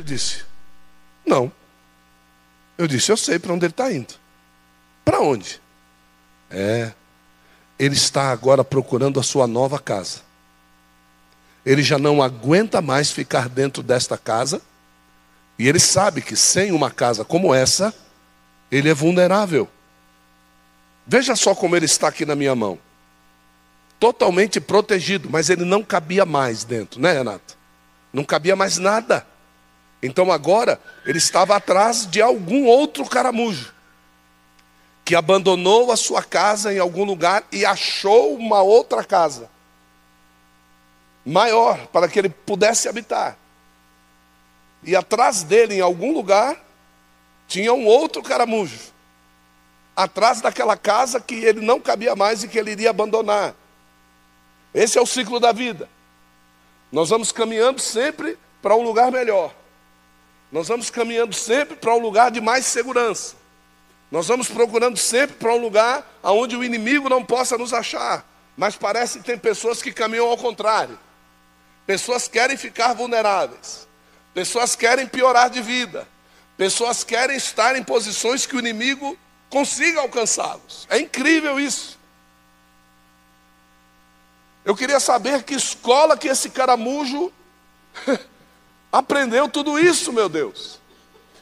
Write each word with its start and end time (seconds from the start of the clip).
Ele 0.00 0.06
disse: 0.06 0.44
Não. 1.26 1.52
Eu 2.78 2.86
disse: 2.86 3.12
Eu 3.12 3.16
sei 3.18 3.38
para 3.38 3.52
onde 3.52 3.66
ele 3.66 3.72
está 3.72 3.92
indo. 3.92 4.14
Para 5.04 5.20
onde? 5.20 5.60
É, 6.50 6.92
ele 7.78 7.94
está 7.94 8.30
agora 8.30 8.64
procurando 8.64 9.20
a 9.20 9.22
sua 9.22 9.46
nova 9.46 9.78
casa. 9.78 10.22
Ele 11.66 11.82
já 11.82 11.98
não 11.98 12.22
aguenta 12.22 12.80
mais 12.80 13.10
ficar 13.10 13.46
dentro 13.48 13.82
desta 13.82 14.16
casa. 14.16 14.62
E 15.58 15.68
ele 15.68 15.78
sabe 15.78 16.22
que 16.22 16.34
sem 16.34 16.72
uma 16.72 16.90
casa 16.90 17.22
como 17.22 17.54
essa, 17.54 17.94
ele 18.72 18.88
é 18.88 18.94
vulnerável. 18.94 19.68
Veja 21.06 21.36
só 21.36 21.54
como 21.54 21.76
ele 21.76 21.84
está 21.84 22.08
aqui 22.08 22.24
na 22.24 22.34
minha 22.34 22.54
mão. 22.54 22.78
Totalmente 23.98 24.58
protegido, 24.58 25.28
mas 25.30 25.50
ele 25.50 25.66
não 25.66 25.82
cabia 25.82 26.24
mais 26.24 26.64
dentro, 26.64 26.98
né, 26.98 27.12
Renato? 27.12 27.58
Não 28.10 28.24
cabia 28.24 28.56
mais 28.56 28.78
nada. 28.78 29.26
Então 30.02 30.32
agora 30.32 30.80
ele 31.04 31.18
estava 31.18 31.56
atrás 31.56 32.06
de 32.06 32.22
algum 32.22 32.66
outro 32.66 33.04
caramujo 33.04 33.74
que 35.04 35.14
abandonou 35.14 35.90
a 35.90 35.96
sua 35.96 36.22
casa 36.22 36.72
em 36.72 36.78
algum 36.78 37.04
lugar 37.04 37.44
e 37.50 37.66
achou 37.66 38.34
uma 38.36 38.62
outra 38.62 39.04
casa 39.04 39.50
maior 41.24 41.86
para 41.88 42.08
que 42.08 42.18
ele 42.18 42.28
pudesse 42.28 42.88
habitar. 42.88 43.36
E 44.82 44.96
atrás 44.96 45.42
dele, 45.42 45.74
em 45.74 45.80
algum 45.80 46.12
lugar, 46.12 46.56
tinha 47.46 47.72
um 47.72 47.86
outro 47.86 48.22
caramujo. 48.22 48.78
Atrás 49.94 50.40
daquela 50.40 50.76
casa 50.76 51.20
que 51.20 51.34
ele 51.34 51.60
não 51.60 51.80
cabia 51.80 52.16
mais 52.16 52.42
e 52.42 52.48
que 52.48 52.58
ele 52.58 52.70
iria 52.70 52.90
abandonar. 52.90 53.54
Esse 54.72 54.96
é 54.96 55.02
o 55.02 55.06
ciclo 55.06 55.38
da 55.38 55.52
vida. 55.52 55.88
Nós 56.90 57.10
vamos 57.10 57.32
caminhando 57.32 57.80
sempre 57.80 58.38
para 58.62 58.74
um 58.74 58.82
lugar 58.82 59.10
melhor. 59.12 59.54
Nós 60.50 60.68
vamos 60.68 60.90
caminhando 60.90 61.34
sempre 61.34 61.76
para 61.76 61.94
um 61.94 61.98
lugar 61.98 62.30
de 62.30 62.40
mais 62.40 62.66
segurança. 62.66 63.36
Nós 64.10 64.26
vamos 64.26 64.48
procurando 64.48 64.96
sempre 64.96 65.36
para 65.36 65.54
um 65.54 65.58
lugar 65.58 66.18
onde 66.22 66.56
o 66.56 66.64
inimigo 66.64 67.08
não 67.08 67.24
possa 67.24 67.56
nos 67.56 67.72
achar. 67.72 68.24
Mas 68.56 68.74
parece 68.74 69.18
que 69.18 69.24
tem 69.24 69.38
pessoas 69.38 69.80
que 69.80 69.92
caminham 69.92 70.26
ao 70.26 70.36
contrário. 70.36 70.98
Pessoas 71.86 72.26
querem 72.26 72.56
ficar 72.56 72.92
vulneráveis. 72.94 73.86
Pessoas 74.34 74.74
querem 74.74 75.06
piorar 75.06 75.48
de 75.48 75.62
vida. 75.62 76.06
Pessoas 76.56 77.04
querem 77.04 77.36
estar 77.36 77.76
em 77.76 77.82
posições 77.82 78.46
que 78.46 78.56
o 78.56 78.58
inimigo 78.58 79.16
consiga 79.48 80.00
alcançá-los. 80.00 80.86
É 80.90 80.98
incrível 80.98 81.58
isso. 81.58 81.98
Eu 84.64 84.76
queria 84.76 85.00
saber 85.00 85.42
que 85.42 85.54
escola 85.54 86.16
que 86.16 86.28
esse 86.28 86.50
caramujo 86.50 87.32
aprendeu 88.92 89.48
tudo 89.48 89.78
isso, 89.78 90.12
meu 90.12 90.28
Deus. 90.28 90.78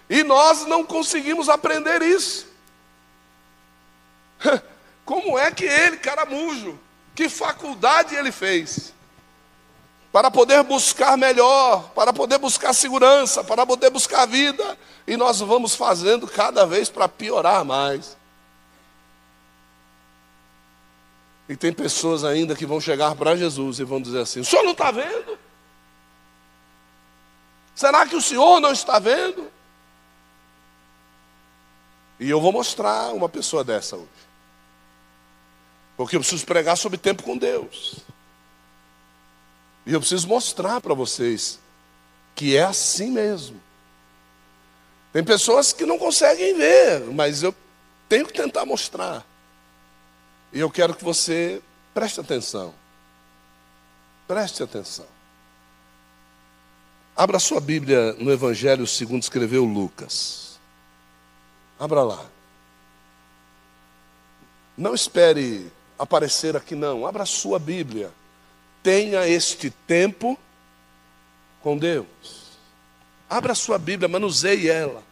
E 0.09 0.23
nós 0.23 0.67
não 0.67 0.85
conseguimos 0.85 1.49
aprender 1.49 2.03
isso. 2.03 2.47
Como 5.05 5.39
é 5.39 5.51
que 5.51 5.65
ele, 5.65 5.97
caramujo, 5.97 6.79
que 7.15 7.29
faculdade 7.29 8.15
ele 8.15 8.31
fez? 8.31 8.93
Para 10.13 10.31
poder 10.31 10.63
buscar 10.63 11.17
melhor, 11.19 11.91
para 11.95 12.13
poder 12.13 12.39
buscar 12.39 12.73
segurança, 12.73 13.45
para 13.45 13.67
poder 13.67 13.91
buscar 13.91 14.27
vida, 14.27 14.79
e 15.07 15.17
nós 15.17 15.41
vamos 15.41 15.75
fazendo 15.75 16.27
cada 16.27 16.67
vez 16.67 16.89
para 16.89 17.09
piorar 17.09 17.65
mais. 17.65 18.17
E 21.49 21.57
tem 21.57 21.73
pessoas 21.73 22.25
ainda 22.25 22.55
que 22.55 22.67
vão 22.67 22.81
chegar 22.81 23.15
para 23.15 23.35
Jesus 23.35 23.79
e 23.79 23.85
vão 23.85 24.01
dizer 24.01 24.21
assim: 24.21 24.41
o 24.41 24.45
senhor 24.45 24.63
não 24.63 24.73
está 24.73 24.91
vendo? 24.91 25.38
Será 27.79 28.05
que 28.09 28.17
o 28.17 28.21
senhor 28.21 28.59
não 28.59 28.73
está 28.73 28.99
vendo? 28.99 29.49
E 32.19 32.29
eu 32.29 32.41
vou 32.41 32.51
mostrar 32.51 33.13
uma 33.15 33.29
pessoa 33.29 33.63
dessa 33.63 33.95
hoje. 33.95 34.09
Porque 35.97 36.17
eu 36.17 36.21
preciso 36.21 36.45
pregar 36.45 36.77
sobre 36.77 36.99
tempo 36.99 37.23
com 37.23 37.39
Deus. 37.39 37.95
E 39.87 39.93
eu 39.93 40.01
preciso 40.01 40.27
mostrar 40.27 40.81
para 40.81 40.93
vocês 40.93 41.61
que 42.35 42.57
é 42.57 42.65
assim 42.65 43.13
mesmo. 43.13 43.61
Tem 45.13 45.23
pessoas 45.23 45.73
que 45.73 45.87
não 45.87 46.01
conseguem 46.01 46.57
ver, 46.57 47.03
mas 47.13 47.45
eu 47.45 47.55
tenho 48.09 48.27
que 48.27 48.33
tentar 48.33 48.67
mostrar. 48.67 49.25
E 50.53 50.59
eu 50.59 50.69
quero 50.69 50.97
que 50.97 51.05
você 51.05 51.63
preste 51.95 52.19
atenção. 52.19 52.75
Preste 54.27 54.65
atenção. 54.65 55.18
Abra 57.19 57.41
sua 57.41 57.61
Bíblia 57.61 58.13
no 58.13 58.31
Evangelho 58.31 58.87
segundo 58.87 59.25
escreveu 59.25 59.65
Lucas. 59.65 60.57
Abra 61.77 62.01
lá. 62.05 62.25
Não 64.77 64.95
espere 64.95 65.67
aparecer 65.99 66.57
aqui, 66.57 66.77
não. 66.77 67.05
Abra 67.05 67.27
sua 67.27 67.59
Bíblia. 67.59 68.13
Tenha 68.85 69.27
este 69.27 69.69
tempo 69.69 70.39
com 71.61 71.77
Deus. 71.77 72.07
Abra 73.29 73.53
sua 73.53 73.79
Bíblia, 73.79 74.09
manuseie 74.09 74.69
ela. 74.69 75.03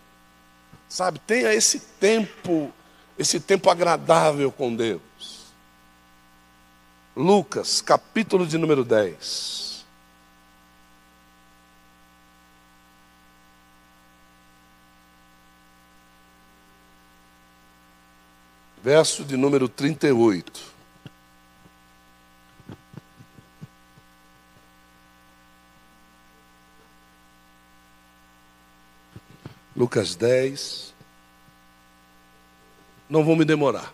Sabe, 0.88 1.18
tenha 1.26 1.52
esse 1.54 1.80
tempo, 1.80 2.72
esse 3.18 3.40
tempo 3.40 3.68
agradável 3.68 4.52
com 4.52 4.72
Deus. 4.72 5.02
Lucas, 7.16 7.80
capítulo 7.80 8.46
de 8.46 8.56
número 8.56 8.84
10. 8.84 9.65
Verso 18.86 19.24
de 19.24 19.36
número 19.36 19.68
38. 19.68 20.62
Lucas 29.74 30.14
10. 30.14 30.94
Não 33.10 33.24
vou 33.24 33.34
me 33.34 33.44
demorar. 33.44 33.92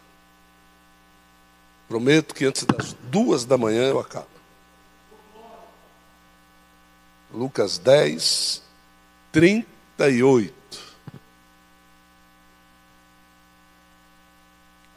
Prometo 1.88 2.34
que 2.34 2.44
antes 2.44 2.66
das 2.66 2.92
duas 3.04 3.47
da 3.47 3.56
manhã 3.56 3.84
eu 3.84 3.98
acabo. 3.98 4.28
Lucas 7.32 7.78
10, 7.78 8.62
38. 9.32 10.61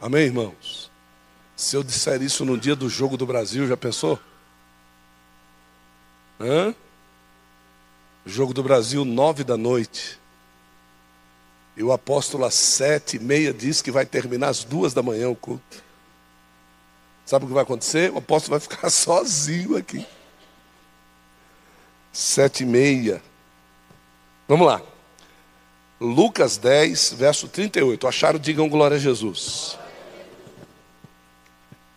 Amém, 0.05 0.25
irmãos? 0.25 0.91
Se 1.55 1.75
eu 1.75 1.81
disser 1.81 2.21
isso 2.21 2.45
no 2.45 2.59
dia 2.59 2.75
do 2.75 2.87
jogo 2.87 3.17
do 3.17 3.25
Brasil, 3.25 3.67
já 3.67 3.75
pensou? 3.75 4.19
Hã? 6.39 6.75
Jogo 8.23 8.53
do 8.53 8.61
Brasil, 8.61 9.03
nove 9.03 9.43
da 9.43 9.57
noite. 9.57 10.19
E 11.75 11.81
o 11.81 11.91
apóstolo 11.91 12.45
às 12.45 12.53
sete 12.53 13.17
e 13.17 13.19
meia 13.19 13.51
diz 13.51 13.81
que 13.81 13.89
vai 13.89 14.05
terminar 14.05 14.49
às 14.49 14.63
duas 14.63 14.93
da 14.93 15.01
manhã 15.01 15.27
o 15.27 15.35
culto. 15.35 15.83
Sabe 17.25 17.45
o 17.45 17.47
que 17.47 17.55
vai 17.55 17.63
acontecer? 17.63 18.11
O 18.11 18.19
apóstolo 18.19 18.59
vai 18.59 18.59
ficar 18.59 18.91
sozinho 18.93 19.75
aqui. 19.75 20.05
Sete 22.13 22.61
e 22.61 22.67
meia. 22.67 23.23
Vamos 24.47 24.67
lá. 24.67 24.83
Lucas 25.99 26.57
10, 26.57 27.13
verso 27.13 27.47
38. 27.47 28.07
Acharam? 28.07 28.37
Digam 28.37 28.69
glória 28.69 28.97
a 28.97 28.99
Jesus. 28.99 29.79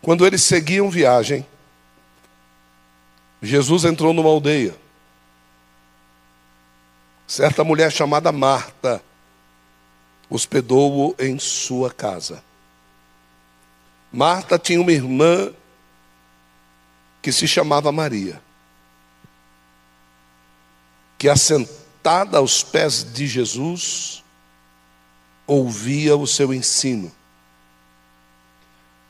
Quando 0.02 0.26
eles 0.26 0.42
seguiam 0.42 0.90
viagem, 0.90 1.46
Jesus 3.42 3.84
entrou 3.84 4.12
numa 4.12 4.28
aldeia. 4.28 4.76
Certa 7.26 7.62
mulher 7.62 7.92
chamada 7.92 8.32
Marta 8.32 9.02
hospedou-o 10.30 11.14
em 11.18 11.38
sua 11.38 11.90
casa. 11.90 12.42
Marta 14.12 14.58
tinha 14.58 14.80
uma 14.80 14.92
irmã 14.92 15.52
que 17.20 17.30
se 17.30 17.46
chamava 17.46 17.92
Maria, 17.92 18.40
que 21.18 21.28
assentada 21.28 22.38
aos 22.38 22.62
pés 22.62 23.04
de 23.04 23.26
Jesus, 23.26 24.24
ouvia 25.46 26.16
o 26.16 26.26
seu 26.26 26.54
ensino. 26.54 27.12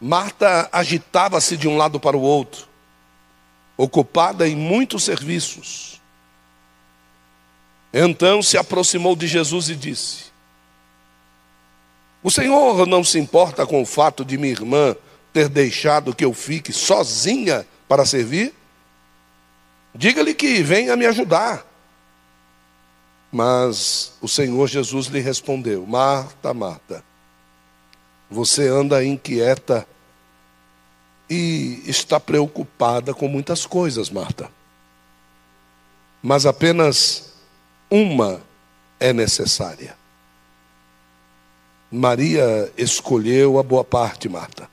Marta 0.00 0.68
agitava-se 0.72 1.56
de 1.56 1.66
um 1.66 1.76
lado 1.76 1.98
para 1.98 2.16
o 2.16 2.20
outro, 2.20 2.66
ocupada 3.76 4.48
em 4.48 4.54
muitos 4.54 5.04
serviços. 5.04 6.00
Então 7.92 8.42
se 8.42 8.56
aproximou 8.56 9.16
de 9.16 9.26
Jesus 9.26 9.68
e 9.68 9.74
disse: 9.74 10.28
o 12.22 12.30
Senhor 12.30 12.86
não 12.86 13.04
se 13.04 13.18
importa 13.18 13.66
com 13.66 13.80
o 13.80 13.86
fato 13.86 14.24
de 14.24 14.36
minha 14.36 14.52
irmã 14.52 14.96
ter 15.32 15.48
deixado 15.48 16.14
que 16.14 16.24
eu 16.24 16.34
fique 16.34 16.72
sozinha 16.72 17.66
para 17.86 18.04
servir? 18.04 18.52
Diga-lhe 19.94 20.34
que 20.34 20.62
venha 20.62 20.96
me 20.96 21.06
ajudar. 21.06 21.64
Mas 23.30 24.14
o 24.20 24.28
Senhor 24.28 24.66
Jesus 24.66 25.06
lhe 25.06 25.20
respondeu: 25.20 25.86
Marta, 25.86 26.52
Marta, 26.52 27.04
você 28.30 28.68
anda 28.68 29.04
inquieta 29.04 29.86
e 31.28 31.82
está 31.86 32.18
preocupada 32.18 33.14
com 33.14 33.28
muitas 33.28 33.66
coisas, 33.66 34.10
Marta. 34.10 34.50
Mas 36.22 36.46
apenas 36.46 37.34
uma 37.90 38.40
é 38.98 39.12
necessária. 39.12 39.96
Maria 41.90 42.72
escolheu 42.76 43.58
a 43.58 43.62
boa 43.62 43.84
parte, 43.84 44.28
Marta. 44.28 44.68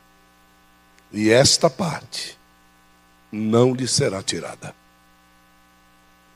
E 1.12 1.30
esta 1.30 1.70
parte 1.70 2.38
não 3.32 3.74
lhe 3.74 3.88
será 3.88 4.22
tirada. 4.22 4.76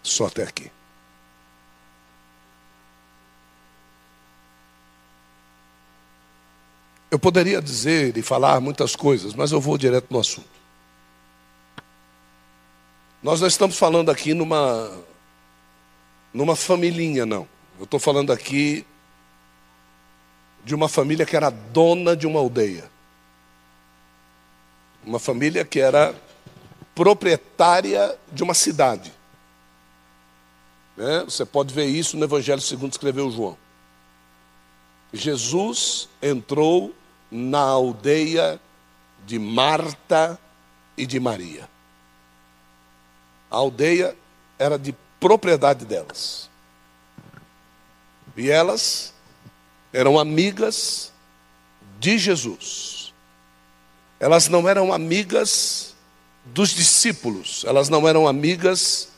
Só 0.02 0.28
até 0.28 0.44
aqui. 0.44 0.72
Eu 7.12 7.18
poderia 7.18 7.62
dizer 7.62 8.16
e 8.18 8.22
falar 8.22 8.60
muitas 8.60 8.96
coisas, 8.96 9.34
mas 9.34 9.52
eu 9.52 9.60
vou 9.60 9.78
direto 9.78 10.08
no 10.12 10.20
assunto. 10.20 10.60
Nós 13.22 13.42
não 13.42 13.48
estamos 13.48 13.78
falando 13.78 14.10
aqui 14.12 14.34
numa, 14.34 14.92
numa 16.34 16.56
familhinha, 16.56 17.26
não. 17.26 17.48
Eu 17.78 17.86
estou 17.86 18.00
falando 18.00 18.32
aqui 18.32 18.86
de 20.64 20.76
uma 20.76 20.88
família 20.88 21.26
que 21.26 21.36
era 21.36 21.50
dona 21.50 22.16
de 22.16 22.28
uma 22.28 22.40
aldeia. 22.40 22.90
Uma 25.04 25.20
família 25.20 25.66
que 25.66 25.80
era 25.80 26.14
proprietária 26.94 28.18
de 28.32 28.44
uma 28.44 28.54
cidade. 28.54 29.12
Né? 30.96 31.24
Você 31.24 31.46
pode 31.46 31.74
ver 31.74 31.86
isso 31.86 32.18
no 32.18 32.26
Evangelho 32.26 32.62
segundo 32.62 32.92
escreveu 32.92 33.32
João. 33.32 33.58
Jesus 35.12 36.08
entrou 36.22 36.94
na 37.32 37.60
aldeia 37.60 38.60
de 39.26 39.38
Marta 39.38 40.40
e 40.98 41.06
de 41.06 41.20
Maria. 41.20 41.70
A 43.50 43.58
aldeia 43.58 44.16
era 44.58 44.78
de 44.78 44.94
propriedade 45.20 45.86
delas. 45.86 46.50
E 48.36 48.50
elas 48.50 49.14
eram 49.92 50.20
amigas 50.20 51.12
de 52.00 52.18
Jesus. 52.18 53.14
Elas 54.20 54.48
não 54.48 54.68
eram 54.68 54.94
amigas 54.94 55.96
dos 56.46 56.70
discípulos, 56.70 57.64
elas 57.66 57.90
não 57.90 58.08
eram 58.08 58.28
amigas 58.28 59.10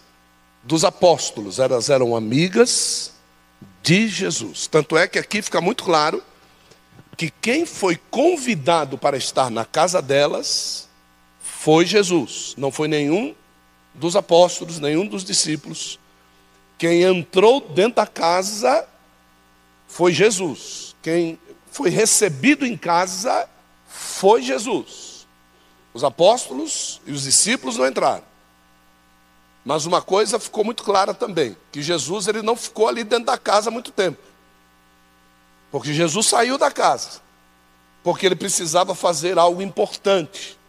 dos 0.64 0.84
apóstolos, 0.84 1.60
elas 1.60 1.90
eram 1.90 2.16
amigas 2.16 3.14
de 3.82 4.08
Jesus. 4.08 4.68
Tanto 4.68 4.98
é 4.98 5.08
que 5.08 5.20
aqui 5.20 5.42
fica 5.42 5.62
muito 5.62 5.84
claro 5.84 6.24
que 7.22 7.30
quem 7.30 7.68
foi 7.68 7.98
convidado 8.10 8.98
para 8.98 9.16
estar 9.16 9.52
na 9.52 9.64
casa 9.64 10.02
delas 10.02 10.90
foi 11.40 11.86
Jesus, 11.86 12.56
não 12.58 12.72
foi 12.72 12.88
nenhum 12.88 13.36
dos 13.94 14.16
apóstolos, 14.16 14.80
nenhum 14.80 15.06
dos 15.06 15.24
discípulos. 15.24 16.00
Quem 16.80 17.04
entrou 17.04 17.62
dentro 17.62 17.98
da 17.98 18.08
casa 18.08 18.88
foi 19.88 20.12
Jesus. 20.12 20.96
Quem 21.00 21.38
foi 21.70 21.92
recebido 21.92 22.66
em 22.66 22.76
casa 22.76 23.48
foi 23.88 24.42
Jesus. 24.42 25.28
Os 25.94 26.04
apóstolos 26.04 27.02
e 27.06 27.12
os 27.12 27.22
discípulos 27.22 27.78
não 27.78 27.86
entraram. 27.86 28.24
Mas 29.64 29.86
uma 29.86 30.02
coisa 30.02 30.40
ficou 30.40 30.64
muito 30.64 30.82
clara 30.82 31.14
também, 31.14 31.56
que 31.72 31.84
Jesus 31.84 32.28
ele 32.28 32.42
não 32.42 32.56
ficou 32.56 32.88
ali 32.88 33.04
dentro 33.04 33.26
da 33.26 33.38
casa 33.38 33.70
muito 33.70 33.92
tempo. 33.92 34.31
Porque 35.72 35.94
Jesus 35.94 36.28
saiu 36.28 36.58
da 36.58 36.70
casa, 36.70 37.22
porque 38.04 38.26
ele 38.26 38.36
precisava 38.36 38.94
fazer 38.94 39.40
algo 39.40 39.62
importante. 39.62 40.60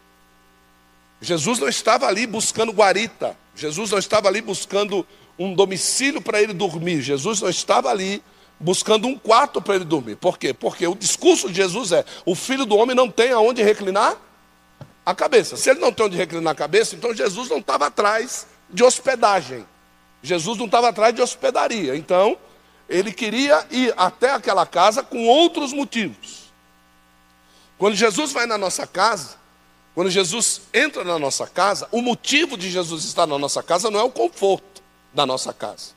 Jesus 1.20 1.58
não 1.58 1.68
estava 1.68 2.06
ali 2.06 2.26
buscando 2.26 2.72
guarita, 2.72 3.36
Jesus 3.54 3.90
não 3.90 3.98
estava 3.98 4.28
ali 4.28 4.40
buscando 4.40 5.06
um 5.38 5.54
domicílio 5.54 6.20
para 6.20 6.40
ele 6.40 6.52
dormir, 6.52 7.00
Jesus 7.00 7.40
não 7.40 7.48
estava 7.48 7.90
ali 7.90 8.22
buscando 8.60 9.08
um 9.08 9.18
quarto 9.18 9.60
para 9.60 9.74
ele 9.74 9.84
dormir. 9.84 10.16
Por 10.16 10.38
quê? 10.38 10.54
Porque 10.54 10.86
o 10.86 10.94
discurso 10.94 11.48
de 11.48 11.54
Jesus 11.54 11.92
é: 11.92 12.04
o 12.24 12.34
filho 12.34 12.64
do 12.64 12.76
homem 12.76 12.94
não 12.94 13.10
tem 13.10 13.32
aonde 13.32 13.62
reclinar 13.62 14.16
a 15.04 15.14
cabeça. 15.14 15.56
Se 15.56 15.70
ele 15.70 15.80
não 15.80 15.92
tem 15.92 16.06
onde 16.06 16.16
reclinar 16.16 16.52
a 16.52 16.56
cabeça, 16.56 16.94
então 16.94 17.12
Jesus 17.12 17.48
não 17.48 17.58
estava 17.58 17.86
atrás 17.86 18.46
de 18.70 18.84
hospedagem. 18.84 19.66
Jesus 20.22 20.56
não 20.56 20.66
estava 20.66 20.88
atrás 20.88 21.12
de 21.14 21.20
hospedaria. 21.20 21.96
Então, 21.96 22.38
ele 22.92 23.10
queria 23.10 23.66
ir 23.70 23.94
até 23.96 24.30
aquela 24.30 24.66
casa 24.66 25.02
com 25.02 25.26
outros 25.26 25.72
motivos. 25.72 26.52
Quando 27.78 27.96
Jesus 27.96 28.32
vai 28.32 28.46
na 28.46 28.58
nossa 28.58 28.86
casa, 28.86 29.36
quando 29.94 30.10
Jesus 30.10 30.62
entra 30.72 31.02
na 31.02 31.18
nossa 31.18 31.46
casa, 31.46 31.88
o 31.90 32.02
motivo 32.02 32.56
de 32.56 32.70
Jesus 32.70 33.04
estar 33.04 33.26
na 33.26 33.38
nossa 33.38 33.62
casa 33.62 33.90
não 33.90 33.98
é 33.98 34.02
o 34.02 34.10
conforto 34.10 34.82
da 35.12 35.24
nossa 35.24 35.52
casa. 35.52 35.92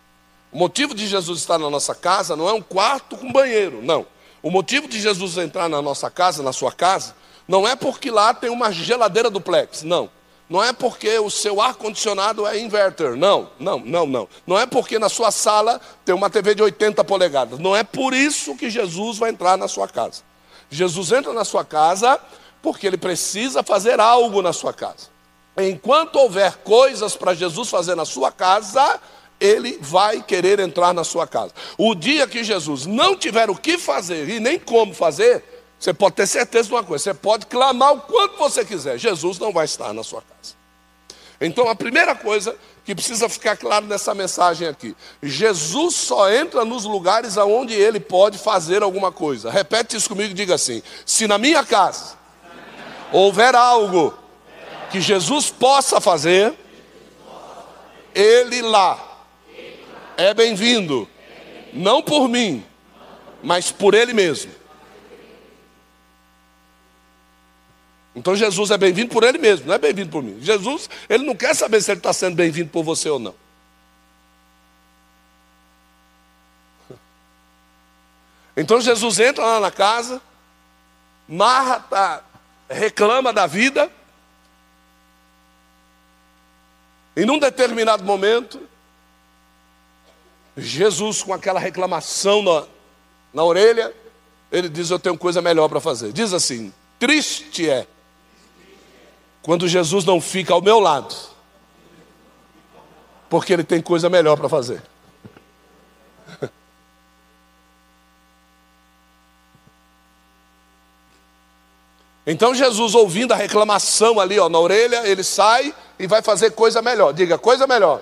O 0.52 0.58
motivo 0.58 0.96
de 0.96 1.06
Jesus 1.06 1.40
estar 1.40 1.60
na 1.60 1.70
nossa 1.70 1.94
casa 1.94 2.36
não 2.36 2.48
é 2.48 2.54
um 2.54 2.62
quarto 2.62 3.18
com 3.18 3.32
banheiro, 3.32 3.82
não. 3.84 4.08
O 4.42 4.50
motivo 4.50 4.88
de 4.88 5.00
Jesus 5.00 5.38
entrar 5.38 5.68
na 5.68 5.82
nossa 5.82 6.10
casa, 6.10 6.42
na 6.42 6.54
sua 6.54 6.72
casa, 6.72 7.14
não 7.46 7.68
é 7.68 7.76
porque 7.76 8.10
lá 8.10 8.34
tem 8.34 8.50
uma 8.50 8.72
geladeira 8.72 9.30
duplex, 9.30 9.84
não. 9.84 10.10
Não 10.48 10.64
é 10.64 10.72
porque 10.72 11.18
o 11.18 11.30
seu 11.30 11.60
ar-condicionado 11.60 12.46
é 12.46 12.60
inverter. 12.60 13.16
Não, 13.16 13.50
não, 13.60 13.80
não, 13.80 14.06
não. 14.06 14.30
Não 14.46 14.60
é 14.60 14.66
porque 14.66 15.00
na 15.00 15.10
sua 15.10 15.32
sala 15.32 15.82
tem 16.04 16.14
uma 16.14 16.30
TV 16.30 16.54
de 16.54 16.62
80 16.62 17.04
polegadas. 17.04 17.58
Não 17.58 17.76
é 17.76 17.84
por 17.84 18.14
isso 18.14 18.56
que 18.56 18.70
Jesus 18.70 19.18
vai 19.18 19.32
entrar 19.32 19.58
na 19.58 19.68
sua 19.68 19.88
casa. 19.88 20.22
Jesus 20.70 21.12
entra 21.12 21.34
na 21.34 21.44
sua 21.44 21.66
casa 21.66 22.20
porque 22.62 22.86
ele 22.86 22.98
precisa 22.98 23.64
fazer 23.64 24.00
algo 24.00 24.42
na 24.42 24.54
sua 24.54 24.74
casa. 24.74 25.10
Enquanto 25.58 26.18
houver 26.18 26.58
coisas 26.58 27.16
para 27.16 27.34
Jesus 27.34 27.70
fazer 27.70 27.96
na 27.96 28.06
sua 28.06 28.32
casa, 28.32 29.00
ele 29.40 29.78
vai 29.82 30.22
querer 30.22 30.60
entrar 30.60 30.94
na 30.94 31.04
sua 31.04 31.26
casa. 31.26 31.54
O 31.78 31.96
dia 31.96 32.28
que 32.28 32.44
Jesus 32.44 32.86
não 32.86 33.16
tiver 33.16 33.50
o 33.50 33.56
que 33.56 33.78
fazer 33.78 34.30
e 34.30 34.40
nem 34.40 34.60
como 34.60 34.94
fazer, 34.94 35.44
você 35.86 35.94
pode 35.94 36.16
ter 36.16 36.26
certeza 36.26 36.68
de 36.68 36.74
uma 36.74 36.84
coisa: 36.84 37.04
você 37.04 37.14
pode 37.14 37.46
clamar 37.46 37.94
o 37.94 38.02
quanto 38.02 38.38
você 38.38 38.66
quiser, 38.66 38.98
Jesus 38.98 39.38
não 39.38 39.54
vai 39.54 39.66
estar 39.66 39.94
na 39.94 40.04
sua 40.04 40.22
casa. 40.22 40.56
Então, 41.40 41.70
a 41.70 41.76
primeira 41.76 42.16
coisa 42.16 42.56
que 42.84 42.96
precisa 42.96 43.30
ficar 43.30 43.56
claro 43.56 43.86
nessa 43.86 44.16
mensagem 44.16 44.68
aqui: 44.68 44.96
Jesus 45.22 45.94
só 45.94 46.32
entra 46.32 46.66
nos 46.66 46.86
lugares 46.86 47.38
aonde 47.38 47.76
ele 47.76 48.00
pode 48.00 48.40
fazer 48.40 48.82
alguma 48.82 49.12
coisa. 49.12 49.52
Repete 49.52 49.96
isso 49.96 50.10
comigo 50.10 50.32
e 50.32 50.34
diga 50.34 50.56
assim: 50.56 50.82
se 51.06 51.28
na 51.28 51.38
minha 51.38 51.64
casa 51.64 52.16
houver 53.12 53.54
algo 53.54 54.12
que 54.90 55.00
Jesus 55.00 55.52
possa 55.52 56.02
fazer, 56.02 56.52
ele 58.16 58.64
lá 58.64 59.00
é 60.18 60.34
bem-vindo, 60.34 61.08
não 61.72 62.02
por 62.02 62.28
mim, 62.28 62.66
mas 63.44 63.72
por 63.72 63.94
ele 63.94 64.14
mesmo. 64.14 64.65
Então 68.16 68.34
Jesus 68.36 68.72
é 68.72 68.78
bem-vindo 68.78 69.12
por 69.12 69.24
ele 69.24 69.38
mesmo, 69.38 69.68
não 69.68 69.74
é 69.74 69.78
bem-vindo 69.78 70.10
por 70.10 70.24
mim. 70.24 70.38
Jesus, 70.40 70.90
ele 71.10 71.26
não 71.26 71.36
quer 71.36 71.54
saber 71.54 71.82
se 71.82 71.92
ele 71.92 72.00
está 72.00 72.14
sendo 72.14 72.36
bem-vindo 72.36 72.70
por 72.70 72.84
você 72.84 73.10
ou 73.10 73.20
não. 73.20 73.36
Então 78.56 78.80
Jesus 78.80 79.20
entra 79.20 79.44
lá 79.44 79.60
na 79.60 79.70
casa, 79.70 80.22
Marta 81.28 82.24
reclama 82.70 83.34
da 83.34 83.46
vida, 83.46 83.92
e 87.18 87.26
num 87.26 87.38
determinado 87.38 88.04
momento, 88.04 88.62
Jesus, 90.56 91.22
com 91.22 91.34
aquela 91.34 91.60
reclamação 91.60 92.42
na, 92.42 92.66
na 93.34 93.44
orelha, 93.44 93.94
ele 94.52 94.70
diz: 94.70 94.90
Eu 94.90 95.00
tenho 95.00 95.18
coisa 95.18 95.42
melhor 95.42 95.68
para 95.68 95.82
fazer. 95.82 96.14
Diz 96.14 96.34
assim: 96.34 96.74
Triste 97.00 97.70
é 97.70 97.88
quando 99.46 99.68
Jesus 99.68 100.04
não 100.04 100.20
fica 100.20 100.56
ao 100.56 100.62
meu 100.62 100.80
lado, 100.80 101.14
porque 103.30 103.54
ele 103.54 103.64
tem 103.64 103.80
coisa 103.80 104.10
melhor 104.10 104.36
para 104.38 104.50
fazer. 104.50 104.82
Então 112.28 112.56
Jesus, 112.56 112.96
ouvindo 112.96 113.34
a 113.34 113.36
reclamação 113.36 114.20
ali 114.20 114.40
ó, 114.40 114.50
na 114.50 114.58
orelha, 114.58 115.08
ele 115.08 115.24
sai 115.24 115.72
e 116.00 116.08
vai 116.08 116.24
fazer 116.24 116.50
coisa 116.54 116.82
melhor. 116.82 117.14
Diga, 117.14 117.38
coisa 117.38 117.68
melhor. 117.68 118.02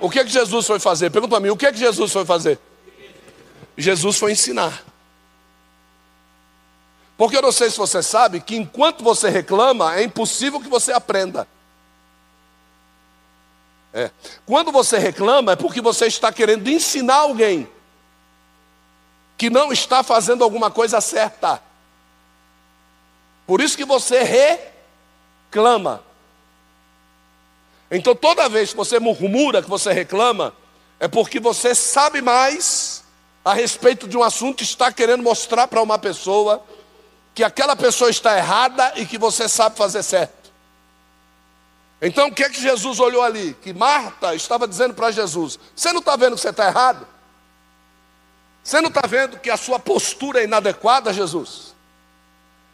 O 0.00 0.10
que 0.10 0.18
é 0.18 0.24
que 0.24 0.30
Jesus 0.30 0.66
foi 0.66 0.80
fazer? 0.80 1.08
Pergunta 1.10 1.36
para 1.36 1.40
mim, 1.40 1.50
o 1.50 1.56
que 1.56 1.66
é 1.66 1.70
que 1.70 1.78
Jesus 1.78 2.10
foi 2.10 2.24
fazer? 2.24 2.58
Jesus 3.76 4.18
foi 4.18 4.32
ensinar. 4.32 4.87
Porque 7.18 7.36
eu 7.36 7.42
não 7.42 7.50
sei 7.50 7.68
se 7.68 7.76
você 7.76 8.00
sabe 8.00 8.40
que 8.40 8.54
enquanto 8.54 9.02
você 9.02 9.28
reclama, 9.28 9.96
é 9.96 10.04
impossível 10.04 10.60
que 10.60 10.68
você 10.68 10.92
aprenda. 10.92 11.48
É. 13.92 14.12
Quando 14.46 14.70
você 14.70 14.98
reclama, 14.98 15.52
é 15.52 15.56
porque 15.56 15.80
você 15.80 16.06
está 16.06 16.32
querendo 16.32 16.68
ensinar 16.70 17.16
alguém 17.16 17.68
que 19.36 19.50
não 19.50 19.72
está 19.72 20.04
fazendo 20.04 20.44
alguma 20.44 20.70
coisa 20.70 21.00
certa. 21.00 21.60
Por 23.48 23.60
isso 23.60 23.76
que 23.76 23.84
você 23.84 24.22
reclama. 25.50 26.04
Então, 27.90 28.14
toda 28.14 28.48
vez 28.48 28.70
que 28.70 28.76
você 28.76 29.00
murmura, 29.00 29.60
que 29.60 29.68
você 29.68 29.92
reclama, 29.92 30.54
é 31.00 31.08
porque 31.08 31.40
você 31.40 31.74
sabe 31.74 32.22
mais 32.22 33.02
a 33.44 33.54
respeito 33.54 34.06
de 34.06 34.16
um 34.16 34.22
assunto, 34.22 34.62
está 34.62 34.92
querendo 34.92 35.24
mostrar 35.24 35.66
para 35.66 35.82
uma 35.82 35.98
pessoa 35.98 36.62
que 37.38 37.44
aquela 37.44 37.76
pessoa 37.76 38.10
está 38.10 38.36
errada 38.36 38.94
e 38.96 39.06
que 39.06 39.16
você 39.16 39.48
sabe 39.48 39.76
fazer 39.76 40.02
certo. 40.02 40.50
Então 42.02 42.26
o 42.26 42.34
que 42.34 42.42
é 42.42 42.50
que 42.50 42.60
Jesus 42.60 42.98
olhou 42.98 43.22
ali? 43.22 43.56
Que 43.62 43.72
Marta 43.72 44.34
estava 44.34 44.66
dizendo 44.66 44.92
para 44.92 45.12
Jesus: 45.12 45.56
Você 45.72 45.92
não 45.92 46.00
está 46.00 46.16
vendo 46.16 46.34
que 46.34 46.40
você 46.40 46.48
está 46.48 46.66
errado? 46.66 47.06
Você 48.60 48.80
não 48.80 48.88
está 48.88 49.02
vendo 49.06 49.38
que 49.38 49.50
a 49.50 49.56
sua 49.56 49.78
postura 49.78 50.40
é 50.40 50.44
inadequada, 50.44 51.12
Jesus? 51.12 51.76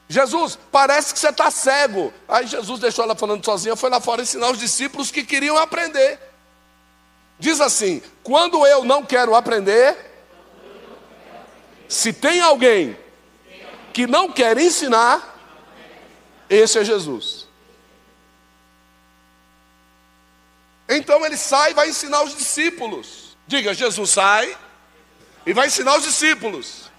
Jesus, 0.09 0.59
parece 0.73 1.13
que 1.13 1.21
você 1.21 1.29
está 1.29 1.51
cego. 1.51 2.11
Aí 2.27 2.47
Jesus 2.47 2.81
deixou 2.81 3.05
ela 3.05 3.15
falando 3.15 3.45
sozinha, 3.45 3.77
foi 3.77 3.91
lá 3.91 4.01
fora 4.01 4.23
ensinar 4.23 4.51
os 4.51 4.59
discípulos 4.59 5.11
que 5.11 5.25
queriam 5.25 5.59
aprender. 5.59 6.19
Diz 7.39 7.61
assim: 7.61 8.03
quando 8.23 8.67
eu 8.67 8.83
não 8.83 9.03
quero 9.03 9.35
aprender, 9.35 9.95
se 11.87 12.15
tem 12.15 12.41
alguém 12.41 13.04
que 13.95 14.09
não 14.09 14.31
quer 14.31 14.59
ensinar, 14.59 15.39
esse 16.51 16.81
é 16.81 16.85
Jesus. 16.85 17.47
Então 20.89 21.25
ele 21.25 21.37
sai 21.37 21.71
e 21.71 21.75
vai 21.75 21.89
ensinar 21.89 22.23
os 22.25 22.37
discípulos. 22.37 23.37
Diga, 23.47 23.73
Jesus 23.73 24.11
sai 24.11 24.59
e 25.47 25.53
vai 25.53 25.69
ensinar 25.69 25.97
os 25.97 26.03
discípulos. 26.03 26.91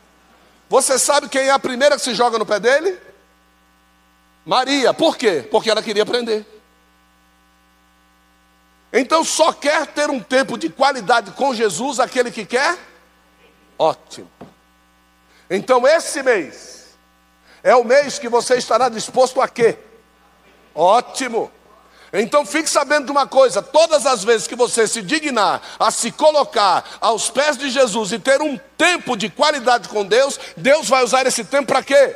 Você 0.69 0.97
sabe 0.97 1.27
quem 1.27 1.43
é 1.43 1.51
a 1.51 1.59
primeira 1.59 1.97
que 1.97 2.01
se 2.01 2.15
joga 2.15 2.39
no 2.39 2.45
pé 2.45 2.61
dele? 2.61 2.97
Maria. 4.45 4.93
Por 4.93 5.17
quê? 5.17 5.45
Porque 5.51 5.69
ela 5.69 5.83
queria 5.83 6.03
aprender. 6.03 6.45
Então 8.93 9.21
só 9.25 9.51
quer 9.51 9.85
ter 9.87 10.09
um 10.09 10.21
tempo 10.21 10.57
de 10.57 10.69
qualidade 10.69 11.31
com 11.31 11.53
Jesus 11.53 11.99
aquele 11.99 12.31
que 12.31 12.45
quer? 12.45 12.79
Ótimo. 13.77 14.31
Então 15.49 15.85
esse 15.85 16.23
mês 16.23 16.84
é 17.65 17.75
o 17.75 17.83
mês 17.83 18.19
que 18.19 18.29
você 18.29 18.57
estará 18.57 18.89
disposto 18.89 19.41
a 19.41 19.47
quê? 19.47 19.75
Ótimo. 20.75 21.51
Então 22.13 22.45
fique 22.45 22.69
sabendo 22.69 23.05
de 23.05 23.11
uma 23.11 23.25
coisa: 23.25 23.59
todas 23.59 24.05
as 24.05 24.23
vezes 24.23 24.45
que 24.45 24.55
você 24.55 24.87
se 24.87 25.01
dignar 25.01 25.59
a 25.79 25.89
se 25.89 26.11
colocar 26.11 26.85
aos 27.01 27.31
pés 27.31 27.57
de 27.57 27.71
Jesus 27.71 28.11
e 28.11 28.19
ter 28.19 28.39
um 28.39 28.55
tempo 28.77 29.17
de 29.17 29.31
qualidade 29.31 29.89
com 29.89 30.05
Deus, 30.05 30.39
Deus 30.55 30.87
vai 30.87 31.03
usar 31.03 31.25
esse 31.25 31.43
tempo 31.43 31.65
para 31.65 31.81
quê? 31.81 32.15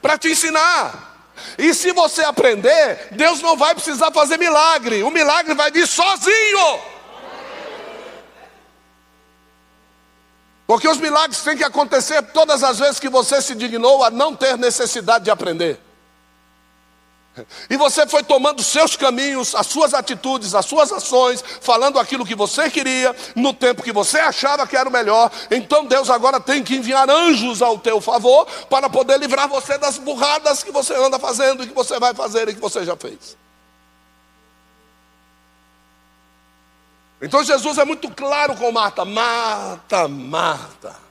Para 0.00 0.16
te 0.16 0.28
ensinar. 0.28 1.32
E 1.58 1.74
se 1.74 1.90
você 1.90 2.22
aprender, 2.22 3.08
Deus 3.10 3.42
não 3.42 3.56
vai 3.56 3.74
precisar 3.74 4.12
fazer 4.12 4.38
milagre, 4.38 5.02
o 5.02 5.10
milagre 5.10 5.54
vai 5.54 5.72
vir 5.72 5.88
sozinho. 5.88 6.80
Porque 10.66 10.88
os 10.88 10.98
milagres 10.98 11.40
têm 11.42 11.56
que 11.56 11.64
acontecer 11.64 12.20
todas 12.32 12.64
as 12.64 12.78
vezes 12.78 12.98
que 12.98 13.08
você 13.08 13.40
se 13.40 13.54
dignou 13.54 14.02
a 14.02 14.10
não 14.10 14.34
ter 14.34 14.58
necessidade 14.58 15.24
de 15.24 15.30
aprender. 15.30 15.80
E 17.68 17.76
você 17.76 18.06
foi 18.06 18.22
tomando 18.22 18.62
seus 18.62 18.96
caminhos, 18.96 19.54
as 19.54 19.66
suas 19.66 19.92
atitudes, 19.92 20.54
as 20.54 20.64
suas 20.64 20.90
ações, 20.90 21.44
falando 21.60 21.98
aquilo 21.98 22.24
que 22.24 22.34
você 22.34 22.70
queria, 22.70 23.14
no 23.34 23.52
tempo 23.52 23.82
que 23.82 23.92
você 23.92 24.18
achava 24.18 24.66
que 24.66 24.76
era 24.76 24.88
o 24.88 24.92
melhor. 24.92 25.30
Então 25.50 25.84
Deus 25.84 26.08
agora 26.08 26.40
tem 26.40 26.64
que 26.64 26.76
enviar 26.76 27.08
anjos 27.10 27.60
ao 27.60 27.78
teu 27.78 28.00
favor 28.00 28.46
para 28.70 28.88
poder 28.88 29.18
livrar 29.18 29.48
você 29.48 29.76
das 29.78 29.98
burradas 29.98 30.62
que 30.62 30.70
você 30.70 30.94
anda 30.94 31.18
fazendo 31.18 31.62
e 31.62 31.66
que 31.66 31.74
você 31.74 31.98
vai 32.00 32.14
fazer 32.14 32.48
e 32.48 32.54
que 32.54 32.60
você 32.60 32.84
já 32.84 32.96
fez. 32.96 33.36
Então 37.20 37.42
Jesus 37.42 37.78
é 37.78 37.84
muito 37.84 38.10
claro 38.10 38.54
com 38.56 38.70
Marta: 38.70 39.04
Marta, 39.04 40.08
Marta. 40.08 41.06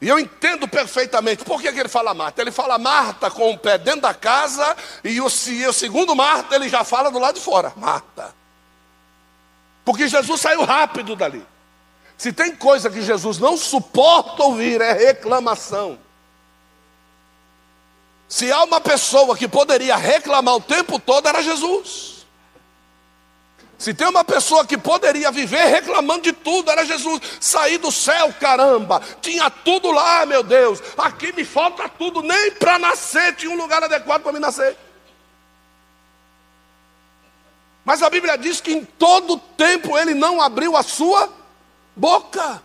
E 0.00 0.08
eu 0.08 0.18
entendo 0.18 0.68
perfeitamente. 0.68 1.44
Por 1.44 1.60
que, 1.60 1.72
que 1.72 1.80
ele 1.80 1.88
fala 1.88 2.12
Marta? 2.12 2.42
Ele 2.42 2.52
fala 2.52 2.78
Marta 2.78 3.30
com 3.30 3.50
o 3.50 3.58
pé 3.58 3.78
dentro 3.78 4.02
da 4.02 4.14
casa, 4.14 4.76
e 5.02 5.20
o, 5.20 5.26
e 5.48 5.66
o 5.66 5.72
segundo 5.72 6.14
Marta 6.14 6.54
ele 6.54 6.68
já 6.68 6.84
fala 6.84 7.10
do 7.10 7.18
lado 7.18 7.36
de 7.36 7.40
fora. 7.40 7.72
Marta. 7.76 8.34
Porque 9.84 10.06
Jesus 10.06 10.40
saiu 10.40 10.64
rápido 10.64 11.16
dali. 11.16 11.46
Se 12.18 12.32
tem 12.32 12.54
coisa 12.54 12.90
que 12.90 13.02
Jesus 13.02 13.38
não 13.38 13.56
suporta 13.56 14.42
ouvir, 14.42 14.80
é 14.80 14.92
reclamação. 14.92 15.98
Se 18.28 18.50
há 18.50 18.64
uma 18.64 18.80
pessoa 18.80 19.36
que 19.36 19.46
poderia 19.46 19.96
reclamar 19.96 20.56
o 20.56 20.60
tempo 20.60 20.98
todo, 20.98 21.28
era 21.28 21.42
Jesus. 21.42 22.15
Se 23.78 23.92
tem 23.92 24.08
uma 24.08 24.24
pessoa 24.24 24.64
que 24.64 24.78
poderia 24.78 25.30
viver 25.30 25.66
reclamando 25.66 26.22
de 26.22 26.32
tudo, 26.32 26.70
era 26.70 26.84
Jesus. 26.84 27.20
Sair 27.40 27.76
do 27.78 27.92
céu, 27.92 28.34
caramba, 28.40 29.02
tinha 29.20 29.50
tudo 29.50 29.90
lá, 29.90 30.24
meu 30.24 30.42
Deus. 30.42 30.82
Aqui 30.96 31.32
me 31.32 31.44
falta 31.44 31.88
tudo, 31.88 32.22
nem 32.22 32.52
para 32.52 32.78
nascer 32.78 33.34
tinha 33.36 33.50
um 33.50 33.56
lugar 33.56 33.82
adequado 33.82 34.22
para 34.22 34.32
me 34.32 34.38
nascer. 34.38 34.76
Mas 37.84 38.02
a 38.02 38.10
Bíblia 38.10 38.36
diz 38.36 38.60
que 38.60 38.72
em 38.72 38.84
todo 38.84 39.38
tempo 39.56 39.96
ele 39.96 40.14
não 40.14 40.40
abriu 40.40 40.76
a 40.76 40.82
sua 40.82 41.28
boca. 41.94 42.62